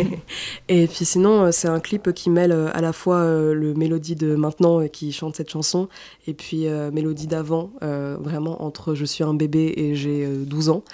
et 0.68 0.86
puis 0.86 1.04
sinon, 1.04 1.44
euh, 1.44 1.52
c'est 1.52 1.68
un 1.68 1.80
clip 1.80 2.12
qui 2.12 2.30
mêle 2.30 2.52
à 2.52 2.80
la 2.80 2.92
fois 2.92 3.16
euh, 3.16 3.54
le 3.54 3.74
mélodie 3.74 4.14
de 4.14 4.34
maintenant 4.34 4.86
qui 4.88 5.12
chante 5.12 5.36
cette 5.36 5.50
chanson, 5.50 5.88
et 6.26 6.34
puis 6.34 6.66
euh, 6.66 6.90
mélodie 6.90 7.26
d'avant, 7.26 7.70
vraiment 7.80 8.62
entre 8.62 8.94
je 8.94 9.04
suis 9.04 9.24
un 9.24 9.34
bébé 9.34 9.72
et 9.76 9.94
j'ai 9.94 10.24
euh, 10.24 10.44
12 10.44 10.68
ans, 10.70 10.84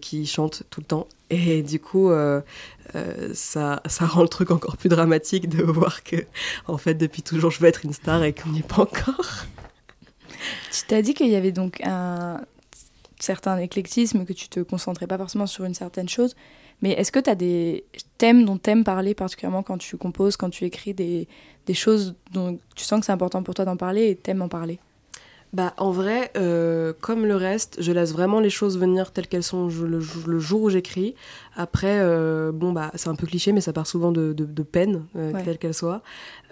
qui 0.00 0.26
chante 0.26 0.62
tout 0.70 0.80
le 0.80 0.86
temps. 0.86 1.08
Et 1.30 1.62
du 1.62 1.80
coup, 1.80 2.10
euh, 2.10 2.40
euh, 2.94 3.30
ça, 3.34 3.82
ça 3.86 4.06
rend 4.06 4.22
le 4.22 4.28
truc 4.28 4.50
encore 4.50 4.76
plus 4.76 4.88
dramatique 4.88 5.48
de 5.48 5.62
voir 5.62 6.02
que, 6.04 6.16
en 6.66 6.78
fait, 6.78 6.94
depuis 6.94 7.22
toujours, 7.22 7.50
je 7.50 7.60
veux 7.60 7.68
être 7.68 7.84
une 7.84 7.92
star 7.92 8.22
et 8.24 8.32
qu'on 8.32 8.50
n'y 8.50 8.60
est 8.60 8.68
pas 8.68 8.82
encore. 8.82 9.46
Tu 10.72 10.82
t'as 10.86 11.02
dit 11.02 11.14
qu'il 11.14 11.28
y 11.28 11.36
avait 11.36 11.52
donc 11.52 11.80
un 11.84 12.42
certain 13.18 13.58
éclectisme, 13.58 14.24
que 14.24 14.32
tu 14.32 14.48
te 14.48 14.60
concentrais 14.60 15.06
pas 15.06 15.16
forcément 15.16 15.46
sur 15.46 15.64
une 15.64 15.74
certaine 15.74 16.08
chose. 16.08 16.34
Mais 16.82 16.90
est-ce 16.90 17.12
que 17.12 17.20
tu 17.20 17.30
as 17.30 17.34
des 17.34 17.84
thèmes 18.18 18.44
dont 18.44 18.58
tu 18.58 18.70
aimes 18.70 18.84
parler 18.84 19.14
particulièrement 19.14 19.62
quand 19.62 19.78
tu 19.78 19.96
composes, 19.96 20.36
quand 20.36 20.50
tu 20.50 20.64
écris 20.64 20.92
des, 20.92 21.28
des 21.66 21.74
choses 21.74 22.14
dont 22.32 22.58
tu 22.74 22.84
sens 22.84 23.00
que 23.00 23.06
c'est 23.06 23.12
important 23.12 23.42
pour 23.42 23.54
toi 23.54 23.64
d'en 23.64 23.76
parler 23.76 24.10
et 24.10 24.16
t'aimes 24.16 24.42
en 24.42 24.48
parler? 24.48 24.78
Bah, 25.54 25.72
en 25.78 25.92
vrai, 25.92 26.32
euh, 26.36 26.92
comme 27.00 27.26
le 27.26 27.36
reste, 27.36 27.76
je 27.80 27.92
laisse 27.92 28.10
vraiment 28.12 28.40
les 28.40 28.50
choses 28.50 28.76
venir 28.76 29.12
telles 29.12 29.28
qu'elles 29.28 29.44
sont 29.44 29.68
le 29.68 30.38
jour 30.40 30.62
où 30.62 30.68
j'écris. 30.68 31.14
Après, 31.56 31.98
euh, 32.00 32.50
bon, 32.52 32.72
bah, 32.72 32.90
c'est 32.94 33.08
un 33.08 33.14
peu 33.14 33.26
cliché, 33.26 33.52
mais 33.52 33.60
ça 33.60 33.72
part 33.72 33.86
souvent 33.86 34.10
de, 34.12 34.32
de, 34.32 34.44
de 34.44 34.62
peine, 34.62 35.04
euh, 35.16 35.32
Ouais. 35.32 35.42
telle 35.44 35.58
qu'elle 35.58 35.74
soit. 35.74 36.02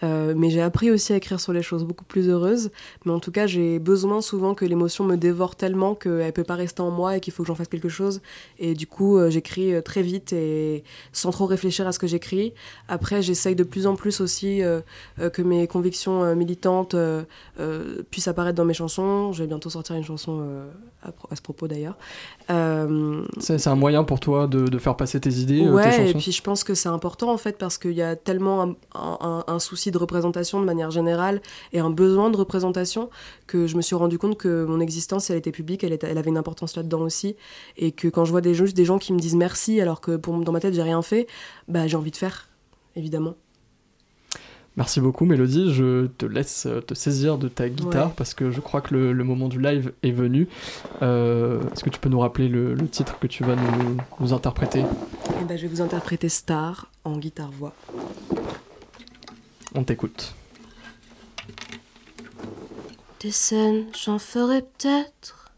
Euh, 0.05 0.34
mais 0.36 0.50
j'ai 0.50 0.61
appris 0.62 0.90
aussi 0.90 1.12
à 1.12 1.16
écrire 1.16 1.38
sur 1.38 1.53
les 1.53 1.62
choses 1.62 1.84
beaucoup 1.84 2.05
plus 2.05 2.28
heureuses. 2.28 2.70
Mais 3.05 3.12
en 3.12 3.20
tout 3.20 3.30
cas, 3.30 3.46
j'ai 3.46 3.78
besoin 3.78 4.20
souvent 4.20 4.55
que 4.55 4.64
l'émotion 4.64 5.05
me 5.05 5.16
dévore 5.16 5.55
tellement 5.57 5.94
qu'elle 5.94 6.32
peut 6.32 6.42
pas 6.44 6.57
rester 6.57 6.82
en 6.82 6.90
moi 6.90 7.16
et 7.16 7.20
qu'il 7.20 7.32
faut 7.32 7.42
que 7.44 7.46
j'en 7.48 7.55
fasse 7.55 7.68
quelque 7.68 7.88
chose. 7.88 8.20
Et 8.59 8.74
du 8.74 8.86
coup, 8.88 9.16
euh, 9.16 9.30
j'écris 9.30 9.80
très 9.84 10.03
vite 10.03 10.32
et 10.32 10.82
sans 11.12 11.30
trop 11.30 11.46
réfléchir 11.46 11.86
à 11.86 11.92
ce 11.92 11.98
que 12.00 12.07
j'écris. 12.09 12.53
Après, 12.88 13.22
j'essaye 13.22 13.55
de 13.55 13.62
plus 13.64 13.86
en 13.86 13.94
plus 13.94 14.20
aussi 14.20 14.62
euh, 14.62 14.80
euh, 15.20 15.30
que 15.30 15.42
mes 15.42 15.66
convictions 15.68 16.24
euh, 16.24 16.34
militantes 16.34 16.94
euh, 16.94 17.22
euh, 17.61 18.03
puissent 18.11 18.28
apparaître 18.28 18.57
dans 18.57 18.64
mes 18.64 18.74
chansons 18.74 18.82
chanson. 18.82 19.32
Je 19.32 19.42
vais 19.44 19.46
bientôt 19.46 19.70
sortir 19.70 19.94
une 19.94 20.03
chanson 20.03 20.40
euh, 20.42 20.66
à, 21.05 21.12
pro- 21.12 21.28
à 21.30 21.36
ce 21.36 21.40
propos 21.42 21.68
d'ailleurs. 21.68 21.96
Euh, 22.50 23.22
C'est 23.38 23.59
c'est 23.59 23.70
un 23.70 23.76
moyen 23.76 24.03
pour 24.03 24.18
toi 24.18 24.46
de, 24.48 24.64
de 24.64 24.78
faire 24.78 24.91
passer 24.97 25.20
tes 25.20 25.30
idées, 25.34 25.61
euh, 25.62 25.68
tes 25.68 25.72
Ouais, 25.74 25.88
et 25.88 26.07
chansons 26.07 26.18
puis 26.18 26.32
je 26.32 26.43
pense 26.43 26.64
que 26.64 26.74
c'est 26.74 26.88
important 26.88 27.32
en 27.32 27.36
fait 27.38 27.59
parce 27.59 27.78
qu'il 27.78 27.93
y 27.93 28.03
a 28.03 28.16
tellement 28.16 28.62
un, 28.62 28.76
un- 28.95 29.45
un 29.47 29.59
souci 29.59 29.90
de 29.90 29.99
représentation 29.99 30.61
de 30.61 30.64
manière 30.64 30.90
générale 30.90 31.40
et 31.72 31.80
un 31.80 31.90
besoin 31.90 32.30
de 32.30 32.36
représentation 32.36 33.11
que 33.47 33.66
je 33.66 33.76
me 33.76 33.82
suis 33.82 33.95
rendu 33.97 34.18
compte 34.18 34.36
que 34.38 34.64
mon 34.64 34.80
existence, 34.80 35.30
elle 35.30 35.36
était 35.36 35.53
publique, 35.53 35.84
elle, 35.84 35.93
était- 35.93 36.09
elle 36.09 36.18
avait 36.18 36.30
une 36.30 36.38
importance 36.38 36.76
là-dedans 36.76 37.01
aussi. 37.01 37.36
Et 37.76 37.93
que 37.93 38.09
quand 38.09 38.24
je 38.24 38.30
vois 38.30 38.40
des, 38.40 38.55
juste 38.55 38.76
des 38.76 38.84
gens 38.84 38.99
qui 38.99 39.12
me 39.12 39.18
disent 39.18 39.36
merci 39.36 39.80
alors 39.80 40.01
que 40.01 40.16
pour, 40.16 40.36
dans 40.38 40.53
ma 40.53 40.61
tête 40.61 40.74
j'ai 40.74 40.82
rien 40.82 41.03
fait, 41.03 41.26
bah 41.68 41.86
j'ai 41.86 41.97
envie 41.97 42.11
de 42.11 42.16
faire, 42.16 42.49
évidemment. 42.97 43.34
Merci 44.77 45.01
beaucoup 45.03 45.27
Mélodie, 45.27 45.73
je 45.75 46.07
te 46.07 46.25
laisse 46.25 46.64
euh, 46.64 46.81
te 46.81 46.95
saisir 46.95 47.37
de 47.37 47.49
ta 47.49 47.68
guitare 47.68 48.07
Ouais. 48.09 48.14
parce 48.16 48.33
que 48.33 48.51
je 48.51 48.61
crois 48.61 48.81
que 48.81 48.95
le, 48.95 49.12
le 49.12 49.23
moment 49.25 49.49
du 49.49 49.61
live 49.61 49.93
est 50.03 50.12
venu. 50.12 50.49
Euh, 51.03 51.61
Est-ce 51.73 51.85
que 51.85 51.91
tu 51.91 52.01
peux 52.01 52.09
nous 52.09 52.20
rappeler 52.20 52.49
le, 52.49 52.73
le 52.73 52.89
titre 52.89 53.18
que 53.18 53.27
tu 53.27 53.45
vas 53.45 53.55
nous, 53.55 53.99
nous 54.18 54.33
interpréter? 54.33 54.81
Et 54.81 55.45
ben 55.47 55.59
je 55.59 55.62
vais 55.62 55.68
vous 55.68 55.83
interpréter 55.83 56.31
Star 56.31 56.87
en 57.05 57.18
guitare-voix. 57.18 57.75
On 59.75 59.85
t'écoute. 59.85 60.35
Des 63.20 63.31
scènes, 63.31 63.87
j'en 64.05 64.18
ferai 64.18 64.62
peut-être 64.62 65.53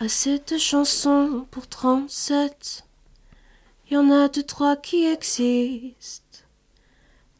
assez 0.00 0.38
de 0.40 0.58
chansons 0.58 1.46
pour 1.52 1.68
37. 1.68 2.84
Y 3.92 3.96
en 3.96 4.10
a 4.10 4.28
deux, 4.28 4.42
trois 4.42 4.74
qui 4.76 5.04
existent 5.06 6.21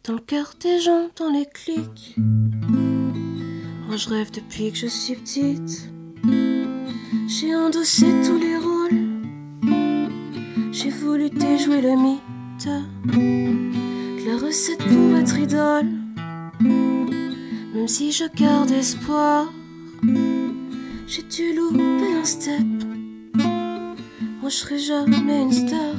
dans 0.04 0.14
le 0.14 0.18
cœur 0.18 0.54
des 0.60 0.80
gens, 0.80 1.08
dans 1.16 1.30
les 1.30 1.46
clics. 1.46 2.16
Moi, 2.16 3.96
je 3.96 4.08
rêve 4.08 4.32
depuis 4.32 4.72
que 4.72 4.78
je 4.78 4.88
suis 4.88 5.14
petite. 5.14 5.88
J'ai 7.28 7.54
endossé 7.54 8.06
tous 8.26 8.38
les 8.38 8.56
rôles. 8.56 9.08
J'ai 10.72 10.90
voulu 10.90 11.30
déjouer 11.30 11.82
le 11.82 11.96
mythe 11.96 12.66
de 12.66 14.26
la 14.28 14.36
recette 14.38 14.78
pour 14.78 15.16
être 15.16 15.38
idole. 15.38 15.86
Même 16.60 17.88
si 17.88 18.10
je 18.10 18.24
garde 18.34 18.72
espoir, 18.72 19.52
j'ai 21.06 21.22
dû 21.22 21.54
louper 21.54 22.14
un 22.20 22.24
step. 22.24 22.66
Moi 23.36 24.48
je 24.48 24.56
serai 24.56 24.78
jamais 24.78 25.42
une 25.42 25.52
star. 25.52 25.94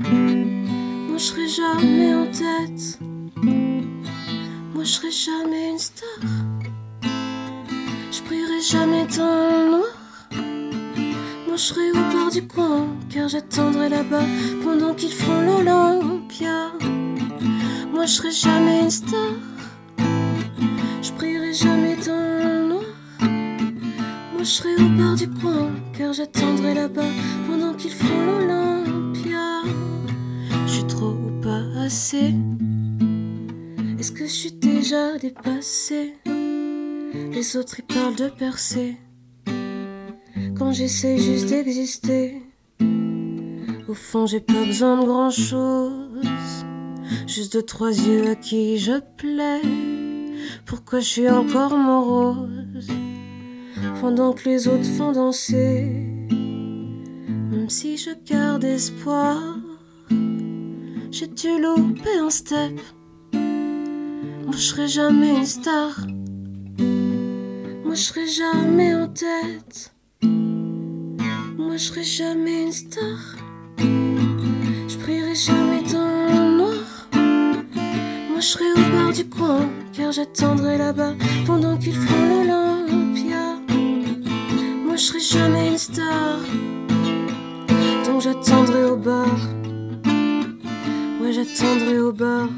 Moi 0.00 1.16
je 1.16 1.22
serai 1.22 1.48
jamais 1.48 2.14
en 2.14 2.26
tête. 2.26 2.98
Moi 3.42 4.84
je 4.84 4.90
serai 4.90 5.10
jamais 5.10 5.70
une 5.70 5.78
star. 5.78 6.08
Je 7.02 8.22
prierai 8.22 8.60
jamais 8.60 9.06
dans 9.16 9.50
le 9.50 9.70
noir. 9.70 9.94
Moi 11.46 11.56
je 11.56 11.62
serai 11.62 11.90
au 11.90 12.12
bord 12.12 12.30
du 12.30 12.46
coin, 12.46 12.86
car 13.08 13.28
j'attendrai 13.28 13.88
là-bas 13.88 14.24
pendant 14.62 14.94
qu'ils 14.94 15.12
feront 15.12 15.40
l'Olympia. 15.40 16.72
Moi 17.92 18.06
je 18.06 18.12
serai 18.12 18.30
jamais 18.32 18.82
une 18.82 18.90
star. 18.90 19.32
Je 21.02 21.12
prierai 21.12 21.54
jamais 21.54 21.96
dans 21.96 22.38
le 22.44 22.68
noir. 22.68 22.84
Moi 24.32 24.40
je 24.40 24.44
serai 24.44 24.74
au 24.76 24.88
bord 24.88 25.14
du 25.16 25.28
coin, 25.28 25.70
car 25.96 26.12
j'attendrai 26.12 26.74
là-bas 26.74 27.12
pendant 27.48 27.74
qu'ils 27.74 27.92
feront 27.92 28.26
l'Olympia. 28.26 29.62
Je 30.66 30.72
suis 30.72 30.86
trop 30.86 31.16
pas 31.42 31.62
assez. 31.84 32.34
Est-ce 34.00 34.12
que 34.12 34.24
je 34.24 34.32
suis 34.32 34.52
déjà 34.52 35.18
dépassée 35.18 36.14
Les 36.24 37.56
autres 37.58 37.80
ils 37.80 37.84
parlent 37.84 38.16
de 38.16 38.30
percer. 38.30 38.96
Quand 40.56 40.72
j'essaie 40.72 41.18
juste 41.18 41.50
d'exister, 41.50 42.40
au 43.88 43.92
fond 43.92 44.24
j'ai 44.24 44.40
pas 44.40 44.64
besoin 44.64 45.02
de 45.02 45.04
grand 45.04 45.28
chose. 45.28 46.64
Juste 47.26 47.54
de 47.54 47.60
trois 47.60 47.90
yeux 47.90 48.30
à 48.30 48.36
qui 48.36 48.78
je 48.78 49.00
plais. 49.18 49.60
Pourquoi 50.64 51.00
je 51.00 51.06
suis 51.06 51.28
encore 51.28 51.76
morose? 51.76 52.88
Pendant 54.00 54.32
que 54.32 54.48
les 54.48 54.66
autres 54.66 54.90
font 54.96 55.12
danser? 55.12 55.84
Même 57.50 57.68
si 57.68 57.98
je 57.98 58.12
garde 58.24 58.64
espoir, 58.64 59.58
j'ai 61.10 61.26
dû 61.26 61.60
louper 61.60 62.16
un 62.18 62.30
step. 62.30 62.80
Moi 64.50 64.58
je 64.58 64.64
serai 64.64 64.88
jamais 64.88 65.36
une 65.36 65.46
star. 65.46 65.90
Moi 67.84 67.94
je 67.94 68.02
serai 68.02 68.26
jamais 68.26 68.92
en 68.96 69.06
tête. 69.06 69.94
Moi 71.56 71.76
je 71.76 71.84
serai 71.84 72.02
jamais 72.02 72.64
une 72.64 72.72
star. 72.72 73.36
Je 73.78 74.98
prierai 74.98 75.36
jamais 75.36 75.82
dans 75.82 76.26
le 76.34 76.56
noir. 76.56 77.08
Moi 77.12 78.40
je 78.40 78.46
serai 78.46 78.72
au 78.72 78.90
bord 78.90 79.12
du 79.12 79.24
coin, 79.28 79.70
car 79.92 80.10
j'attendrai 80.10 80.78
là-bas 80.78 81.14
pendant 81.46 81.76
qu'ils 81.76 81.94
feront 81.94 82.42
l'Olympia. 82.42 83.54
Moi 84.84 84.96
je 84.96 85.02
serai 85.02 85.20
jamais 85.20 85.68
une 85.68 85.78
star, 85.78 86.40
donc 88.04 88.20
j'attendrai 88.22 88.82
au 88.82 88.96
bar. 88.96 89.28
Ouais, 91.20 91.32
j'attendrai 91.32 92.00
au 92.00 92.10
car 92.10 92.48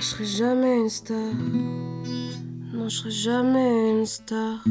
je 0.00 0.04
serai 0.04 0.24
jamais 0.24 0.76
une 0.78 0.88
star. 0.88 1.16
Non, 2.72 2.88
je 2.88 2.96
serai 2.96 3.10
jamais 3.10 3.90
une 3.90 4.06
star. 4.06 4.64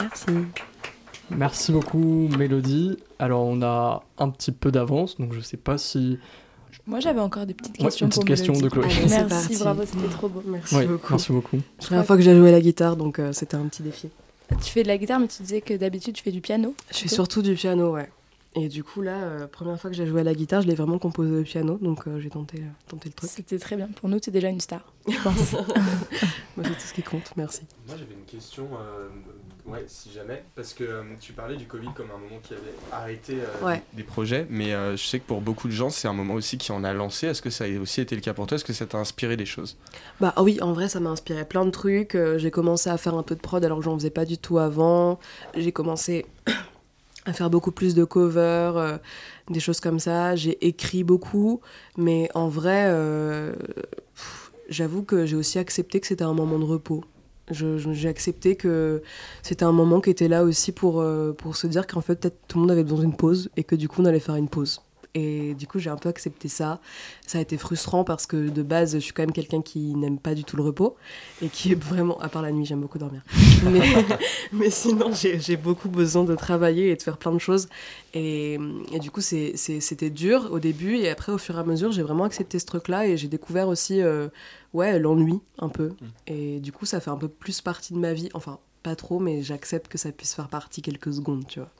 Merci. 0.00 0.26
Merci 1.30 1.72
beaucoup 1.72 2.28
Mélodie. 2.38 2.96
Alors 3.18 3.44
on 3.44 3.62
a 3.62 4.02
un 4.18 4.30
petit 4.30 4.52
peu 4.52 4.70
d'avance, 4.70 5.16
donc 5.18 5.32
je 5.32 5.40
sais 5.40 5.56
pas 5.56 5.78
si... 5.78 6.18
Moi, 6.84 6.98
j'avais 6.98 7.20
encore 7.20 7.46
des 7.46 7.54
petites 7.54 7.78
Ouais, 7.78 7.84
questions 7.84 8.06
une 8.06 8.10
petite 8.10 8.22
pour 8.22 8.28
question 8.28 8.52
Mélodie. 8.54 8.74
de 8.76 8.80
Chloé. 8.80 8.92
Allez, 8.92 9.08
Merci, 9.08 9.28
parti. 9.28 9.56
bravo, 9.62 9.82
c'était 9.86 10.08
trop 10.08 10.28
beau. 10.28 10.42
Merci 10.44 10.74
beaucoup. 10.86 11.06
merci 11.12 11.32
beaucoup. 11.32 11.56
C'est 11.78 11.82
la 11.82 11.86
première 11.86 12.06
fois 12.06 12.16
que 12.16 12.22
j'ai 12.22 12.36
joué 12.36 12.48
à 12.48 12.52
la 12.52 12.60
guitare, 12.60 12.96
donc 12.96 13.18
euh, 13.20 13.32
c'était 13.32 13.54
un 13.56 13.66
petit 13.66 13.82
défi. 13.84 14.08
Tu 14.62 14.70
fais 14.72 14.82
de 14.82 14.88
la 14.88 14.98
guitare, 14.98 15.20
mais 15.20 15.28
tu 15.28 15.42
disais 15.42 15.60
que 15.60 15.74
d'habitude, 15.74 16.14
tu 16.14 16.22
fais 16.24 16.32
du 16.32 16.40
piano. 16.40 16.74
Je 16.90 16.98
fais 16.98 17.08
surtout 17.08 17.40
du 17.40 17.54
piano, 17.54 17.92
ouais. 17.92 18.10
Et 18.54 18.68
du 18.68 18.84
coup, 18.84 19.00
là, 19.00 19.16
euh, 19.16 19.46
première 19.46 19.80
fois 19.80 19.88
que 19.88 19.96
j'ai 19.96 20.06
joué 20.06 20.20
à 20.20 20.24
la 20.24 20.34
guitare, 20.34 20.60
je 20.60 20.66
l'ai 20.68 20.74
vraiment 20.74 20.98
composé 20.98 21.40
au 21.40 21.42
piano, 21.42 21.78
donc 21.80 22.06
euh, 22.06 22.20
j'ai 22.20 22.28
tenté, 22.28 22.58
euh, 22.58 22.66
tenté 22.86 23.08
le 23.08 23.14
truc. 23.14 23.30
C'était 23.32 23.58
très 23.58 23.76
bien. 23.76 23.88
Pour 23.96 24.10
nous, 24.10 24.20
tu 24.20 24.28
es 24.28 24.32
déjà 24.32 24.48
une 24.50 24.60
star, 24.60 24.92
je 25.08 25.16
pense. 25.24 25.52
Moi, 25.52 26.64
c'est 26.64 26.74
tout 26.74 26.80
ce 26.86 26.92
qui 26.92 27.02
compte, 27.02 27.32
merci. 27.36 27.62
Moi 27.86 27.96
j'avais 27.98 28.12
une 28.12 28.26
question, 28.26 28.68
euh, 28.78 29.08
ouais, 29.70 29.84
si 29.86 30.12
jamais, 30.12 30.44
parce 30.54 30.74
que 30.74 30.84
euh, 30.84 31.02
tu 31.18 31.32
parlais 31.32 31.56
du 31.56 31.64
Covid 31.64 31.88
comme 31.96 32.10
un 32.10 32.18
moment 32.18 32.40
qui 32.42 32.52
avait 32.52 32.74
arrêté 32.92 33.38
euh, 33.40 33.66
Ouais. 33.66 33.82
des 33.94 34.02
projets, 34.02 34.46
mais 34.50 34.74
euh, 34.74 34.98
je 34.98 35.02
sais 35.06 35.18
que 35.18 35.26
pour 35.26 35.40
beaucoup 35.40 35.66
de 35.66 35.72
gens 35.72 35.88
c'est 35.88 36.06
un 36.06 36.12
moment 36.12 36.34
aussi 36.34 36.58
qui 36.58 36.72
en 36.72 36.84
a 36.84 36.92
lancé. 36.92 37.28
Est-ce 37.28 37.40
que 37.40 37.48
ça 37.50 37.64
a 37.64 37.68
aussi 37.80 38.02
été 38.02 38.14
le 38.14 38.20
cas 38.20 38.34
pour 38.34 38.46
toi? 38.46 38.56
Est-ce 38.56 38.66
que 38.66 38.74
ça 38.74 38.84
t'a 38.84 38.98
inspiré 38.98 39.38
des 39.38 39.46
choses? 39.46 39.78
Bah 40.20 40.34
ah 40.36 40.42
oui, 40.42 40.58
en 40.60 40.74
vrai, 40.74 40.90
ça 40.90 41.00
m'a 41.00 41.08
inspiré 41.10 41.46
plein 41.46 41.64
de 41.64 41.70
trucs. 41.70 42.18
J'ai 42.36 42.50
commencé 42.50 42.90
à 42.90 42.98
faire 42.98 43.14
un 43.14 43.22
peu 43.22 43.34
de 43.34 43.40
prod 43.40 43.64
alors 43.64 43.78
que 43.78 43.84
j'en 43.84 43.96
faisais 43.98 44.10
pas 44.10 44.26
du 44.26 44.36
tout 44.36 44.58
avant. 44.58 45.18
J'ai 45.56 45.72
commencé 45.72 46.26
à 47.24 47.32
faire 47.32 47.50
beaucoup 47.50 47.72
plus 47.72 47.94
de 47.94 48.04
covers, 48.04 48.76
euh, 48.76 48.96
des 49.50 49.60
choses 49.60 49.80
comme 49.80 49.98
ça. 49.98 50.36
J'ai 50.36 50.64
écrit 50.66 51.04
beaucoup, 51.04 51.60
mais 51.96 52.28
en 52.34 52.48
vrai, 52.48 52.86
euh, 52.88 53.54
j'avoue 54.68 55.02
que 55.02 55.26
j'ai 55.26 55.36
aussi 55.36 55.58
accepté 55.58 56.00
que 56.00 56.06
c'était 56.06 56.24
un 56.24 56.34
moment 56.34 56.58
de 56.58 56.64
repos. 56.64 57.04
J'ai 57.50 58.08
accepté 58.08 58.56
que 58.56 59.02
c'était 59.42 59.64
un 59.64 59.72
moment 59.72 60.00
qui 60.00 60.10
était 60.10 60.28
là 60.28 60.44
aussi 60.44 60.72
pour, 60.72 61.00
euh, 61.00 61.32
pour 61.32 61.56
se 61.56 61.66
dire 61.66 61.86
qu'en 61.86 62.00
fait, 62.00 62.16
peut-être 62.16 62.38
tout 62.48 62.58
le 62.58 62.62
monde 62.62 62.70
avait 62.70 62.84
besoin 62.84 63.00
d'une 63.00 63.16
pause 63.16 63.50
et 63.56 63.64
que 63.64 63.74
du 63.74 63.88
coup, 63.88 64.00
on 64.00 64.04
allait 64.04 64.20
faire 64.20 64.36
une 64.36 64.48
pause. 64.48 64.80
Et 65.14 65.54
du 65.54 65.66
coup, 65.66 65.78
j'ai 65.78 65.90
un 65.90 65.96
peu 65.96 66.08
accepté 66.08 66.48
ça. 66.48 66.80
Ça 67.26 67.38
a 67.38 67.40
été 67.42 67.58
frustrant 67.58 68.02
parce 68.02 68.26
que 68.26 68.48
de 68.48 68.62
base, 68.62 68.94
je 68.94 68.98
suis 68.98 69.12
quand 69.12 69.22
même 69.22 69.32
quelqu'un 69.32 69.60
qui 69.60 69.94
n'aime 69.94 70.18
pas 70.18 70.34
du 70.34 70.42
tout 70.42 70.56
le 70.56 70.62
repos 70.62 70.96
et 71.42 71.48
qui 71.48 71.72
est 71.72 71.74
vraiment, 71.74 72.18
à 72.20 72.30
part 72.30 72.40
la 72.40 72.50
nuit, 72.50 72.64
j'aime 72.64 72.80
beaucoup 72.80 72.98
dormir. 72.98 73.22
Mais, 73.64 73.80
mais 74.50 74.70
sinon, 74.70 75.12
j'ai 75.12 75.38
j'ai 75.38 75.56
beaucoup 75.56 75.88
besoin 75.88 76.24
de 76.24 76.34
travailler 76.34 76.90
et 76.90 76.96
de 76.96 77.02
faire 77.02 77.16
plein 77.16 77.32
de 77.32 77.38
choses. 77.38 77.68
Et, 78.12 78.58
et 78.90 78.98
du 78.98 79.10
coup, 79.10 79.20
c'était 79.20 80.10
dur 80.10 80.48
au 80.50 80.58
début 80.58 80.96
et 80.96 81.08
après, 81.10 81.30
au 81.30 81.38
fur 81.38 81.56
et 81.56 81.60
à 81.60 81.64
mesure, 81.64 81.92
j'ai 81.92 82.02
vraiment 82.02 82.24
accepté 82.24 82.58
ce 82.58 82.66
truc-là 82.66 83.06
et 83.06 83.16
j'ai 83.16 83.28
découvert 83.28 83.68
aussi, 83.68 84.00
euh, 84.00 84.28
ouais, 84.72 84.98
l'ennui 84.98 85.40
un 85.58 85.68
peu. 85.68 85.92
Et 86.26 86.58
du 86.60 86.72
coup, 86.72 86.86
ça 86.86 87.00
fait 87.00 87.10
un 87.10 87.16
peu 87.16 87.28
plus 87.28 87.60
partie 87.60 87.92
de 87.92 87.98
ma 87.98 88.14
vie. 88.14 88.30
Enfin, 88.34 88.58
pas 88.82 88.96
trop, 88.96 89.20
mais 89.20 89.42
j'accepte 89.42 89.88
que 89.88 89.98
ça 89.98 90.10
puisse 90.10 90.34
faire 90.34 90.48
partie 90.48 90.82
quelques 90.82 91.12
secondes, 91.12 91.46
tu 91.46 91.60
vois. 91.60 91.70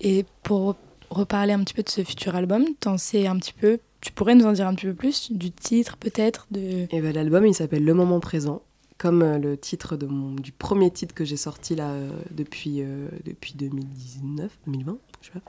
Et 0.00 0.24
pour 0.42 0.76
reparler 1.10 1.52
un 1.52 1.60
petit 1.60 1.74
peu 1.74 1.82
de 1.82 1.88
ce 1.88 2.02
futur 2.02 2.34
album, 2.36 2.64
t'en 2.78 2.96
sais 2.96 3.26
un 3.26 3.36
petit 3.38 3.52
peu, 3.52 3.78
tu 4.00 4.12
pourrais 4.12 4.34
nous 4.34 4.46
en 4.46 4.52
dire 4.52 4.66
un 4.66 4.74
petit 4.74 4.86
peu 4.86 4.94
plus 4.94 5.32
du 5.32 5.50
titre 5.50 5.96
peut-être 5.96 6.46
de... 6.50 6.86
Et 6.90 7.00
ben, 7.00 7.12
l'album, 7.12 7.46
il 7.46 7.54
s'appelle 7.54 7.84
Le 7.84 7.94
Moment 7.94 8.20
Présent, 8.20 8.62
comme 8.96 9.22
euh, 9.22 9.38
le 9.38 9.56
titre 9.56 9.96
du 9.96 10.52
premier 10.52 10.90
titre 10.90 11.14
que 11.14 11.24
j'ai 11.24 11.36
sorti 11.36 11.74
là 11.74 11.90
euh, 11.90 12.10
depuis, 12.30 12.82
euh, 12.82 13.08
depuis 13.24 13.54
2019, 13.54 14.50
2020, 14.66 14.96
je 15.20 15.26
sais 15.26 15.32
pas. 15.32 15.40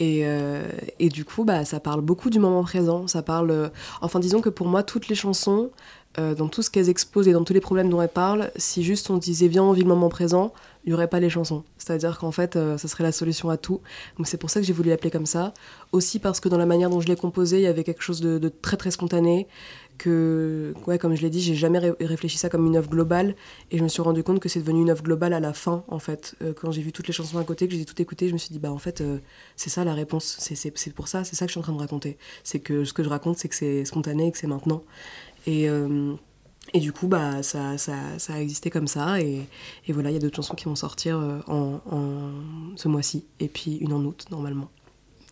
Et, 0.00 0.20
euh, 0.24 0.68
et, 0.98 1.08
du 1.08 1.24
coup, 1.24 1.44
bah, 1.44 1.64
ça 1.64 1.80
parle 1.80 2.00
beaucoup 2.00 2.30
du 2.30 2.38
moment 2.38 2.62
présent. 2.62 3.06
Ça 3.06 3.22
parle. 3.22 3.50
Euh, 3.50 3.68
enfin, 4.00 4.20
disons 4.20 4.40
que 4.40 4.48
pour 4.48 4.68
moi, 4.68 4.82
toutes 4.82 5.08
les 5.08 5.14
chansons, 5.14 5.70
euh, 6.18 6.34
dans 6.34 6.48
tout 6.48 6.62
ce 6.62 6.70
qu'elles 6.70 6.88
exposent 6.88 7.28
et 7.28 7.32
dans 7.32 7.44
tous 7.44 7.52
les 7.52 7.60
problèmes 7.60 7.90
dont 7.90 8.00
elles 8.00 8.08
parlent, 8.08 8.50
si 8.56 8.82
juste 8.82 9.10
on 9.10 9.16
disait 9.16 9.48
viens, 9.48 9.64
on 9.64 9.72
vit 9.72 9.82
le 9.82 9.88
moment 9.88 10.08
présent, 10.08 10.52
il 10.88 10.92
n'y 10.92 10.94
aurait 10.94 11.08
pas 11.08 11.20
les 11.20 11.28
chansons. 11.28 11.64
C'est-à-dire 11.76 12.18
qu'en 12.18 12.32
fait, 12.32 12.56
euh, 12.56 12.78
ça 12.78 12.88
serait 12.88 13.04
la 13.04 13.12
solution 13.12 13.50
à 13.50 13.58
tout. 13.58 13.82
Donc 14.16 14.26
c'est 14.26 14.38
pour 14.38 14.48
ça 14.48 14.58
que 14.58 14.64
j'ai 14.64 14.72
voulu 14.72 14.88
l'appeler 14.88 15.10
comme 15.10 15.26
ça. 15.26 15.52
Aussi 15.92 16.18
parce 16.18 16.40
que 16.40 16.48
dans 16.48 16.56
la 16.56 16.64
manière 16.64 16.88
dont 16.88 17.02
je 17.02 17.08
l'ai 17.08 17.14
composé, 17.14 17.58
il 17.58 17.62
y 17.64 17.66
avait 17.66 17.84
quelque 17.84 18.00
chose 18.00 18.22
de, 18.22 18.48
très 18.48 18.78
très 18.78 18.90
spontané. 18.90 19.48
Que, 19.98 20.72
ouais, 20.86 20.98
comme 20.98 21.14
je 21.14 21.20
l'ai 21.20 21.28
dit, 21.28 21.42
j'ai 21.42 21.54
jamais 21.54 21.78
ré 21.78 21.92
réfléchi 22.00 22.38
ça 22.38 22.48
comme 22.48 22.66
une 22.66 22.76
œuvre 22.76 22.88
globale. 22.88 23.36
Et 23.70 23.76
je 23.76 23.82
me 23.82 23.88
suis 23.88 24.00
rendu 24.00 24.22
compte 24.22 24.40
que 24.40 24.48
c'est 24.48 24.60
devenu 24.60 24.80
une 24.80 24.88
œuvre 24.88 25.02
globale 25.02 25.34
à 25.34 25.40
la 25.40 25.52
fin, 25.52 25.84
en 25.88 25.98
fait. 25.98 26.36
Euh, 26.40 26.54
quand 26.54 26.70
j'ai 26.70 26.80
vu 26.80 26.90
toutes 26.90 27.06
les 27.06 27.12
chansons 27.12 27.36
à 27.36 27.44
côté, 27.44 27.68
que 27.68 27.74
j'ai 27.74 27.84
tout 27.84 28.00
écouté, 28.00 28.28
je 28.28 28.32
me 28.32 28.38
suis 28.38 28.50
dit, 28.50 28.58
bah 28.58 28.72
en 28.72 28.78
fait, 28.78 29.02
euh, 29.02 29.18
c'est 29.56 29.68
ça 29.68 29.84
la 29.84 29.92
réponse. 29.92 30.38
C'est 30.40 30.94
pour 30.94 31.08
ça, 31.08 31.22
c'est 31.22 31.36
ça 31.36 31.44
que 31.44 31.50
je 31.50 31.52
suis 31.52 31.60
en 31.60 31.64
train 31.64 31.74
de 31.74 31.80
raconter. 31.80 32.16
C'est 32.44 32.60
que 32.60 32.84
ce 32.86 32.94
que 32.94 33.02
je 33.02 33.10
raconte, 33.10 33.36
c'est 33.36 33.48
que 33.50 33.54
c'est 33.54 33.84
spontané 33.84 34.28
et 34.28 34.32
que 34.32 34.38
c'est 34.38 34.46
maintenant. 34.46 34.82
Et. 35.46 35.68
Euh, 36.68 36.78
et 36.78 36.80
du 36.80 36.92
coup, 36.92 37.06
bah, 37.08 37.42
ça, 37.42 37.78
ça, 37.78 37.94
ça 38.18 38.34
a 38.34 38.38
existé 38.38 38.70
comme 38.70 38.88
ça. 38.88 39.20
Et, 39.20 39.46
et 39.86 39.92
voilà, 39.92 40.10
il 40.10 40.14
y 40.14 40.16
a 40.16 40.20
d'autres 40.20 40.36
chansons 40.36 40.54
qui 40.54 40.66
vont 40.66 40.76
sortir 40.76 41.18
euh, 41.18 41.38
en, 41.46 41.80
en 41.90 42.76
ce 42.76 42.88
mois-ci. 42.88 43.24
Et 43.40 43.48
puis 43.48 43.76
une 43.76 43.92
en 43.92 44.04
août, 44.04 44.26
normalement. 44.30 44.68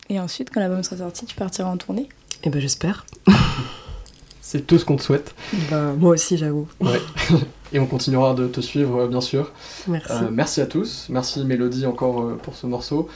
Et 0.09 0.21
ensuite, 0.21 0.51
quand 0.53 0.61
l'album 0.61 0.83
sera 0.83 0.99
sorti, 0.99 1.27
tu 1.27 1.35
partiras 1.35 1.69
en 1.69 1.77
tournée? 1.77 2.09
Eh 2.45 2.51
ben, 2.51 2.61
j'espère. 2.61 3.07
C'est 4.41 4.65
tout 4.65 4.79
ce 4.79 4.85
qu'on 4.85 4.95
te 4.97 5.03
souhaite. 5.03 5.35
Ben, 5.71 5.95
moi 5.95 6.11
aussi, 6.11 6.37
j'avoue. 6.37 6.69
Ouais. 6.81 7.01
Et 7.73 7.81
on 7.81 7.87
continuera 7.87 8.35
de 8.35 8.47
te 8.47 8.61
suivre, 8.61 9.09
bien 9.09 9.21
sûr. 9.21 9.53
Merci. 9.89 10.13
Euh, 10.13 10.29
merci 10.31 10.61
à 10.61 10.67
tous. 10.67 11.07
Merci 11.09 11.45
Mélodie 11.45 11.85
encore 11.85 12.23
euh, 12.23 12.39
pour 12.41 12.55
ce 12.55 12.69
morceau. 12.69 13.09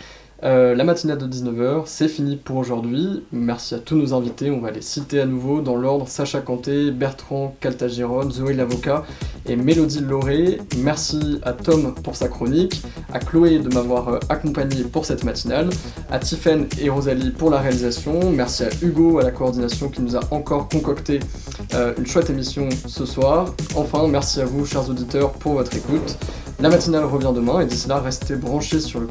Euh, 0.43 0.75
la 0.75 0.85
matinale 0.85 1.19
de 1.19 1.27
19h, 1.27 1.83
c'est 1.85 2.09
fini 2.09 2.37
pour 2.37 2.57
aujourd'hui. 2.57 3.25
Merci 3.31 3.75
à 3.75 3.79
tous 3.79 3.97
nos 3.97 4.15
invités. 4.15 4.51
On 4.51 4.61
va 4.61 4.71
les 4.71 4.81
citer 4.81 5.21
à 5.21 5.27
nouveau 5.27 5.61
dans 5.61 5.77
l'ordre 5.77 6.09
Sacha 6.09 6.41
Kanté, 6.41 6.91
Bertrand 6.91 7.55
Caltagirone, 7.61 8.31
Zoé 8.33 8.55
Lavocat 8.55 9.05
et 9.45 9.57
Mélodie 9.57 10.01
Lauré. 10.01 10.59
Merci 10.79 11.41
à 11.43 11.53
Tom 11.53 11.95
pour 12.03 12.17
sa 12.17 12.29
chronique, 12.29 12.83
à 13.13 13.19
Chloé 13.19 13.59
de 13.59 13.69
m'avoir 13.75 14.21
accompagné 14.31 14.85
pour 14.85 15.05
cette 15.05 15.25
matinale, 15.25 15.69
à 16.11 16.19
Tiffen 16.19 16.67
et 16.81 16.89
Rosalie 16.89 17.31
pour 17.33 17.51
la 17.51 17.59
réalisation. 17.59 18.31
Merci 18.31 18.65
à 18.65 18.69
Hugo 18.81 19.19
à 19.19 19.25
la 19.25 19.33
coordination 19.33 19.91
qui 19.91 20.01
nous 20.01 20.17
a 20.17 20.21
encore 20.31 20.71
concocté 20.71 21.21
euh, 21.75 21.93
une 21.99 22.07
chouette 22.07 22.31
émission 22.31 22.67
ce 22.87 23.05
soir. 23.05 23.55
Enfin, 23.77 24.09
merci 24.09 24.41
à 24.41 24.47
vous, 24.47 24.65
chers 24.65 24.89
auditeurs, 24.89 25.33
pour 25.33 25.55
votre 25.55 25.77
écoute. 25.77 26.17
La 26.61 26.69
matinale 26.69 27.05
revient 27.05 27.33
demain 27.35 27.61
et 27.61 27.67
d'ici 27.67 27.89
là, 27.89 28.01
restez 28.01 28.37
branchés 28.37 28.81
sur 28.81 29.01
le 29.01 29.07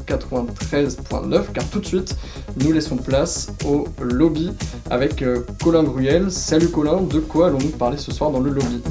93.9 1.28 1.52
car 1.54 1.66
tout 1.66 1.80
de 1.80 1.86
suite, 1.86 2.16
nous 2.58 2.72
laissons 2.72 2.98
place 2.98 3.52
au 3.66 3.86
lobby 4.02 4.52
avec 4.90 5.22
euh, 5.22 5.44
Colin 5.64 5.84
Gruyel. 5.84 6.32
Salut 6.32 6.70
Colin, 6.70 7.02
de 7.02 7.20
quoi 7.20 7.48
allons-nous 7.48 7.70
parler 7.70 7.98
ce 7.98 8.12
soir 8.12 8.32
dans 8.32 8.40
le 8.40 8.52
lobby? 8.52 8.82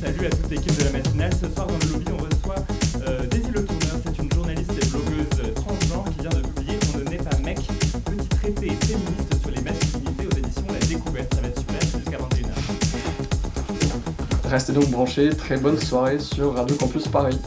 Salut 0.00 0.26
à 0.26 0.30
toute 0.30 0.50
l'équipe 0.50 0.76
de 0.78 0.84
la 0.84 0.90
matinale. 0.90 1.30
Ce 1.34 1.48
soir 1.54 1.66
dans 1.66 1.74
le 1.74 1.92
lobby, 1.92 2.06
on 2.12 2.16
reçoit 2.16 2.64
euh, 3.06 3.26
Daisy 3.26 3.50
Le 3.52 3.64
Tourneur. 3.64 3.96
C'est 4.04 4.22
une 4.22 4.32
journaliste 4.32 4.72
et 4.72 4.86
blogueuse 4.86 5.54
transgenre 5.54 6.04
qui 6.04 6.20
vient 6.20 6.30
de 6.30 6.46
publier 6.46 6.78
On 6.94 6.98
ne 6.98 7.04
naît 7.04 7.16
pas 7.18 7.36
mec, 7.44 7.58
petit 8.04 8.28
traité 8.28 8.68
féministe 8.86 9.40
sur 9.40 9.50
les 9.50 9.62
masculinités 9.62 10.26
aux 10.26 10.36
éditions 10.38 10.66
La 10.72 10.86
Découverte. 10.86 11.34
Ça 11.34 11.40
va 11.40 11.48
être 11.48 11.58
super 11.58 11.80
jusqu'à 11.80 12.18
21h. 12.18 12.54
Restez 14.50 14.72
donc 14.72 14.90
branchés, 14.90 15.30
très 15.30 15.56
bonne 15.56 15.78
soirée 15.78 16.18
sur 16.18 16.54
Radio 16.54 16.76
Campus 16.76 17.08
Paris. 17.08 17.38